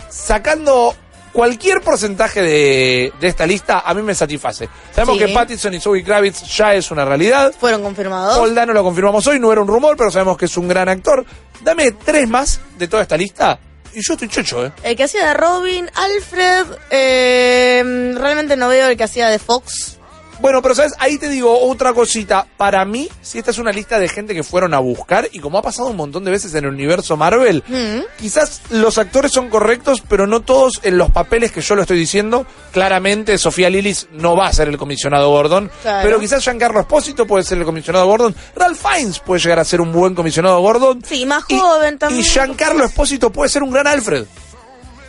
sacando 0.09 0.95
cualquier 1.33 1.83
porcentaje 1.83 2.41
de, 2.41 3.13
de 3.21 3.29
esta 3.29 3.47
lista, 3.47 3.81
a 3.85 3.93
mí 3.95 4.03
me 4.03 4.15
satisface. 4.15 4.69
Sabemos 4.95 5.19
Sí. 5.19 5.25
que 5.27 5.33
Pattinson 5.35 5.75
y 5.75 5.81
Zoe 5.81 6.03
Kravitz 6.03 6.43
ya 6.57 6.75
es 6.75 6.91
una 6.91 7.05
realidad. 7.05 7.53
Fueron 7.59 7.83
confirmados. 7.83 8.39
Paul 8.39 8.55
Dano 8.55 8.73
lo 8.73 8.83
confirmamos 8.83 9.27
hoy, 9.27 9.39
no 9.39 9.53
era 9.53 9.61
un 9.61 9.69
rumor, 9.69 9.97
pero 9.97 10.11
sabemos 10.11 10.37
que 10.39 10.47
es 10.47 10.57
un 10.57 10.67
gran 10.69 10.89
actor. 10.89 11.25
Dame 11.63 11.93
tres 11.93 12.27
más 12.29 12.61
de 12.79 12.89
toda 12.89 13.03
esta 13.03 13.17
lista 13.17 13.59
y 13.93 14.01
yo 14.07 14.15
estoy 14.15 14.29
chocho, 14.29 14.65
¿eh? 14.67 14.73
El 14.83 14.97
que 14.97 15.05
hacía 15.05 15.27
de 15.29 15.35
Robin, 15.35 15.91
Alfred, 15.95 16.67
eh, 16.91 18.15
realmente 18.17 18.57
no 18.57 18.69
veo 18.69 18.89
el 18.89 18.97
que 18.97 19.05
hacía 19.05 19.29
de 19.29 19.39
Fox. 19.39 19.99
Bueno, 20.41 20.61
pero 20.63 20.75
sabes, 20.75 20.93
ahí 20.99 21.19
te 21.19 21.29
digo 21.29 21.59
otra 21.69 21.93
cosita. 21.93 22.47
Para 22.57 22.85
mí, 22.85 23.09
si 23.23 23.39
esta 23.39 23.51
es 23.51 23.59
una 23.59 23.73
lista 23.73 23.99
de 23.99 24.09
gente 24.09 24.35
que 24.35 24.43
fueron 24.43 24.75
a 24.75 24.79
buscar, 24.79 25.29
y 25.33 25.39
como 25.41 25.59
ha 25.59 25.63
pasado 25.63 25.89
un 25.89 25.97
montón 25.97 26.25
de 26.25 26.31
veces 26.31 26.53
en 26.55 26.65
el 26.65 26.71
universo 26.71 27.17
Marvel, 27.17 27.63
Mm. 27.67 28.01
quizás 28.19 28.61
los 28.71 28.99
actores 28.99 29.33
son 29.33 29.49
correctos, 29.49 30.03
pero 30.09 30.27
no 30.27 30.41
todos 30.41 30.81
en 30.83 30.99
los 30.99 31.11
papeles 31.11 31.53
que 31.53 31.61
yo 31.61 31.75
lo 31.75 31.83
estoy 31.83 31.99
diciendo. 31.99 32.47
Claramente, 32.73 33.39
Sofía 33.39 33.71
Lillis 33.71 34.09
no 34.13 34.37
va 34.37 34.49
a 34.49 34.53
ser 34.53 34.69
el 34.69 34.77
comisionado 34.77 35.31
Gordon, 35.31 35.71
Claro. 35.83 36.01
pero 36.07 36.21
quizás 36.21 36.43
Giancarlo 36.43 36.81
Espósito 36.81 37.27
puede 37.27 37.43
ser 37.45 37.59
el 37.59 37.65
comisionado 37.65 38.07
Gordon. 38.07 38.35
Ralph 38.55 38.79
Fiennes 38.79 39.19
puede 39.21 39.41
llegar 39.41 39.59
a 39.59 39.65
ser 39.65 39.81
un 39.81 39.93
buen 39.93 40.15
comisionado 40.15 40.61
Gordon. 40.61 41.03
Sí, 41.07 41.25
más 41.27 41.45
Y- 41.49 41.59
joven 41.59 41.99
también. 41.99 42.21
Y 42.21 42.25
Giancarlo 42.25 42.85
Espósito 42.85 43.31
puede 43.31 43.49
ser 43.51 43.63
un 43.63 43.71
gran 43.71 43.87
Alfred. 43.87 44.27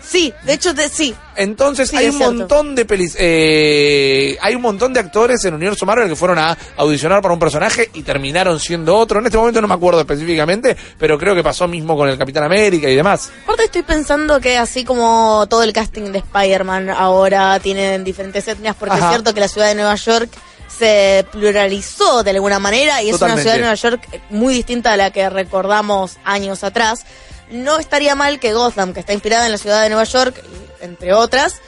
Sí, 0.08 0.34
de 0.44 0.54
hecho, 0.54 0.74
de, 0.74 0.88
sí. 0.88 1.14
Entonces 1.36 1.90
Sí, 1.90 1.98
hay 1.98 2.08
un 2.08 2.18
montón 2.18 2.76
de 2.76 2.86
pelis, 2.86 3.16
eh, 3.20 4.38
hay 4.42 4.56
un 4.56 4.62
montón 4.62 4.94
de 4.94 5.02
actores 5.02 5.44
en 5.46 5.54
universo 5.54 5.86
Marvel 5.86 6.08
que 6.08 6.16
fueron 6.16 6.40
a 6.40 6.58
audicionar 6.78 7.22
para 7.22 7.34
un 7.34 7.40
personaje 7.40 7.90
y 7.94 8.04
terminaron 8.04 8.60
siendo 8.60 8.96
otro. 8.96 9.20
En 9.20 9.26
este 9.26 9.38
momento 9.38 9.62
no 9.62 9.68
me 9.68 9.74
acuerdo 9.74 10.00
específicamente, 10.00 10.78
pero 10.98 11.18
creo 11.18 11.36
que 11.36 11.44
pasó 11.44 11.68
mismo 11.68 11.98
con 11.98 12.08
el 12.08 12.18
Capitán 12.18 12.46
América 12.46 12.90
y 12.90 12.96
demás. 12.96 13.32
Aparte 13.44 13.66
estoy 13.66 13.84
pensando 13.84 14.40
que 14.40 14.58
así 14.58 14.86
como 14.86 15.46
todo 15.50 15.64
el 15.64 15.74
casting 15.74 16.12
de 16.12 16.20
Spider-Man 16.20 16.90
ahora 16.90 17.60
tienen 17.60 18.04
diferentes 18.04 18.48
etnias, 18.48 18.76
porque 18.76 18.96
Ajá. 18.96 19.06
es 19.06 19.12
cierto 19.12 19.34
que 19.34 19.42
la 19.42 19.48
ciudad 19.50 19.68
de 19.68 19.76
Nueva 19.76 19.96
York 19.96 20.30
se 20.68 21.26
pluralizó 21.32 22.24
de 22.24 22.32
alguna 22.32 22.60
manera 22.60 23.02
y 23.02 23.10
es 23.10 23.22
una 23.22 23.38
ciudad 23.38 23.54
de 23.54 23.60
Nueva 23.60 23.76
York 23.76 24.08
muy 24.30 24.54
distinta 24.54 24.94
a 24.94 24.98
la 24.98 25.12
que 25.12 25.30
recordamos 25.30 26.18
años 26.24 26.64
atrás. 26.64 27.04
No 27.50 27.80
estaría 27.80 28.16
mal 28.16 28.40
que 28.40 28.54
Gotham, 28.54 28.94
que 28.94 29.00
está 29.00 29.14
inspirada 29.14 29.46
en 29.46 29.52
la 29.52 29.58
ciudad 29.58 29.84
de 29.84 29.90
Nueva 29.90 30.04
York, 30.04 30.44
entre 30.82 31.14
otras, 31.14 31.62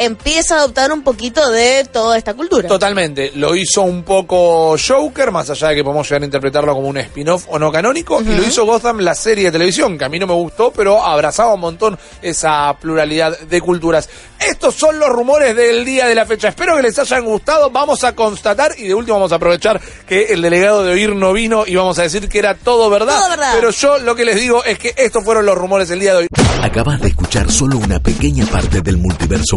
empiece 0.00 0.54
a 0.54 0.58
adoptar 0.58 0.90
un 0.92 1.02
poquito 1.02 1.50
de 1.50 1.84
toda 1.84 2.16
esta 2.16 2.32
cultura. 2.32 2.66
Totalmente. 2.66 3.32
Lo 3.34 3.54
hizo 3.54 3.82
un 3.82 4.02
poco 4.02 4.76
Joker, 4.78 5.30
más 5.30 5.50
allá 5.50 5.68
de 5.68 5.76
que 5.76 5.84
podemos 5.84 6.08
llegar 6.08 6.22
a 6.22 6.24
interpretarlo 6.24 6.74
como 6.74 6.88
un 6.88 6.96
spin-off 6.96 7.46
o 7.48 7.58
no 7.58 7.70
canónico. 7.70 8.22
Y 8.22 8.34
lo 8.34 8.42
hizo 8.42 8.64
Gotham, 8.64 9.00
la 9.00 9.14
serie 9.14 9.44
de 9.44 9.52
televisión, 9.52 9.98
que 9.98 10.04
a 10.06 10.08
mí 10.08 10.18
no 10.18 10.26
me 10.26 10.32
gustó, 10.32 10.72
pero 10.72 11.04
abrazaba 11.04 11.52
un 11.52 11.60
montón 11.60 11.98
esa 12.22 12.74
pluralidad 12.80 13.38
de 13.40 13.60
culturas. 13.60 14.08
Estos 14.38 14.74
son 14.74 14.98
los 14.98 15.10
rumores 15.10 15.54
del 15.54 15.84
día 15.84 16.06
de 16.06 16.14
la 16.14 16.24
fecha. 16.24 16.48
Espero 16.48 16.76
que 16.76 16.82
les 16.82 16.98
hayan 16.98 17.26
gustado. 17.26 17.70
Vamos 17.70 18.02
a 18.04 18.14
constatar 18.14 18.72
y 18.78 18.88
de 18.88 18.94
último 18.94 19.18
vamos 19.18 19.32
a 19.32 19.34
aprovechar 19.34 19.78
que 20.06 20.32
el 20.32 20.40
delegado 20.40 20.82
de 20.82 20.92
Oír 20.92 21.14
no 21.14 21.34
vino 21.34 21.64
y 21.66 21.76
vamos 21.76 21.98
a 21.98 22.02
decir 22.02 22.26
que 22.26 22.38
era 22.38 22.54
todo 22.54 22.88
verdad. 22.88 23.18
Todo 23.18 23.28
verdad. 23.28 23.52
Pero 23.54 23.70
yo 23.70 23.98
lo 23.98 24.14
que 24.14 24.24
les 24.24 24.36
digo 24.36 24.64
es 24.64 24.78
que 24.78 24.94
estos 24.96 25.22
fueron 25.24 25.44
los 25.44 25.58
rumores 25.58 25.90
del 25.90 26.00
día 26.00 26.12
de 26.12 26.18
hoy. 26.20 26.26
Acabas 26.62 27.00
de 27.00 27.08
escuchar 27.08 27.50
solo 27.50 27.76
una 27.76 28.00
pequeña 28.00 28.46
parte 28.46 28.80
del 28.80 28.96
multiverso 28.96 29.56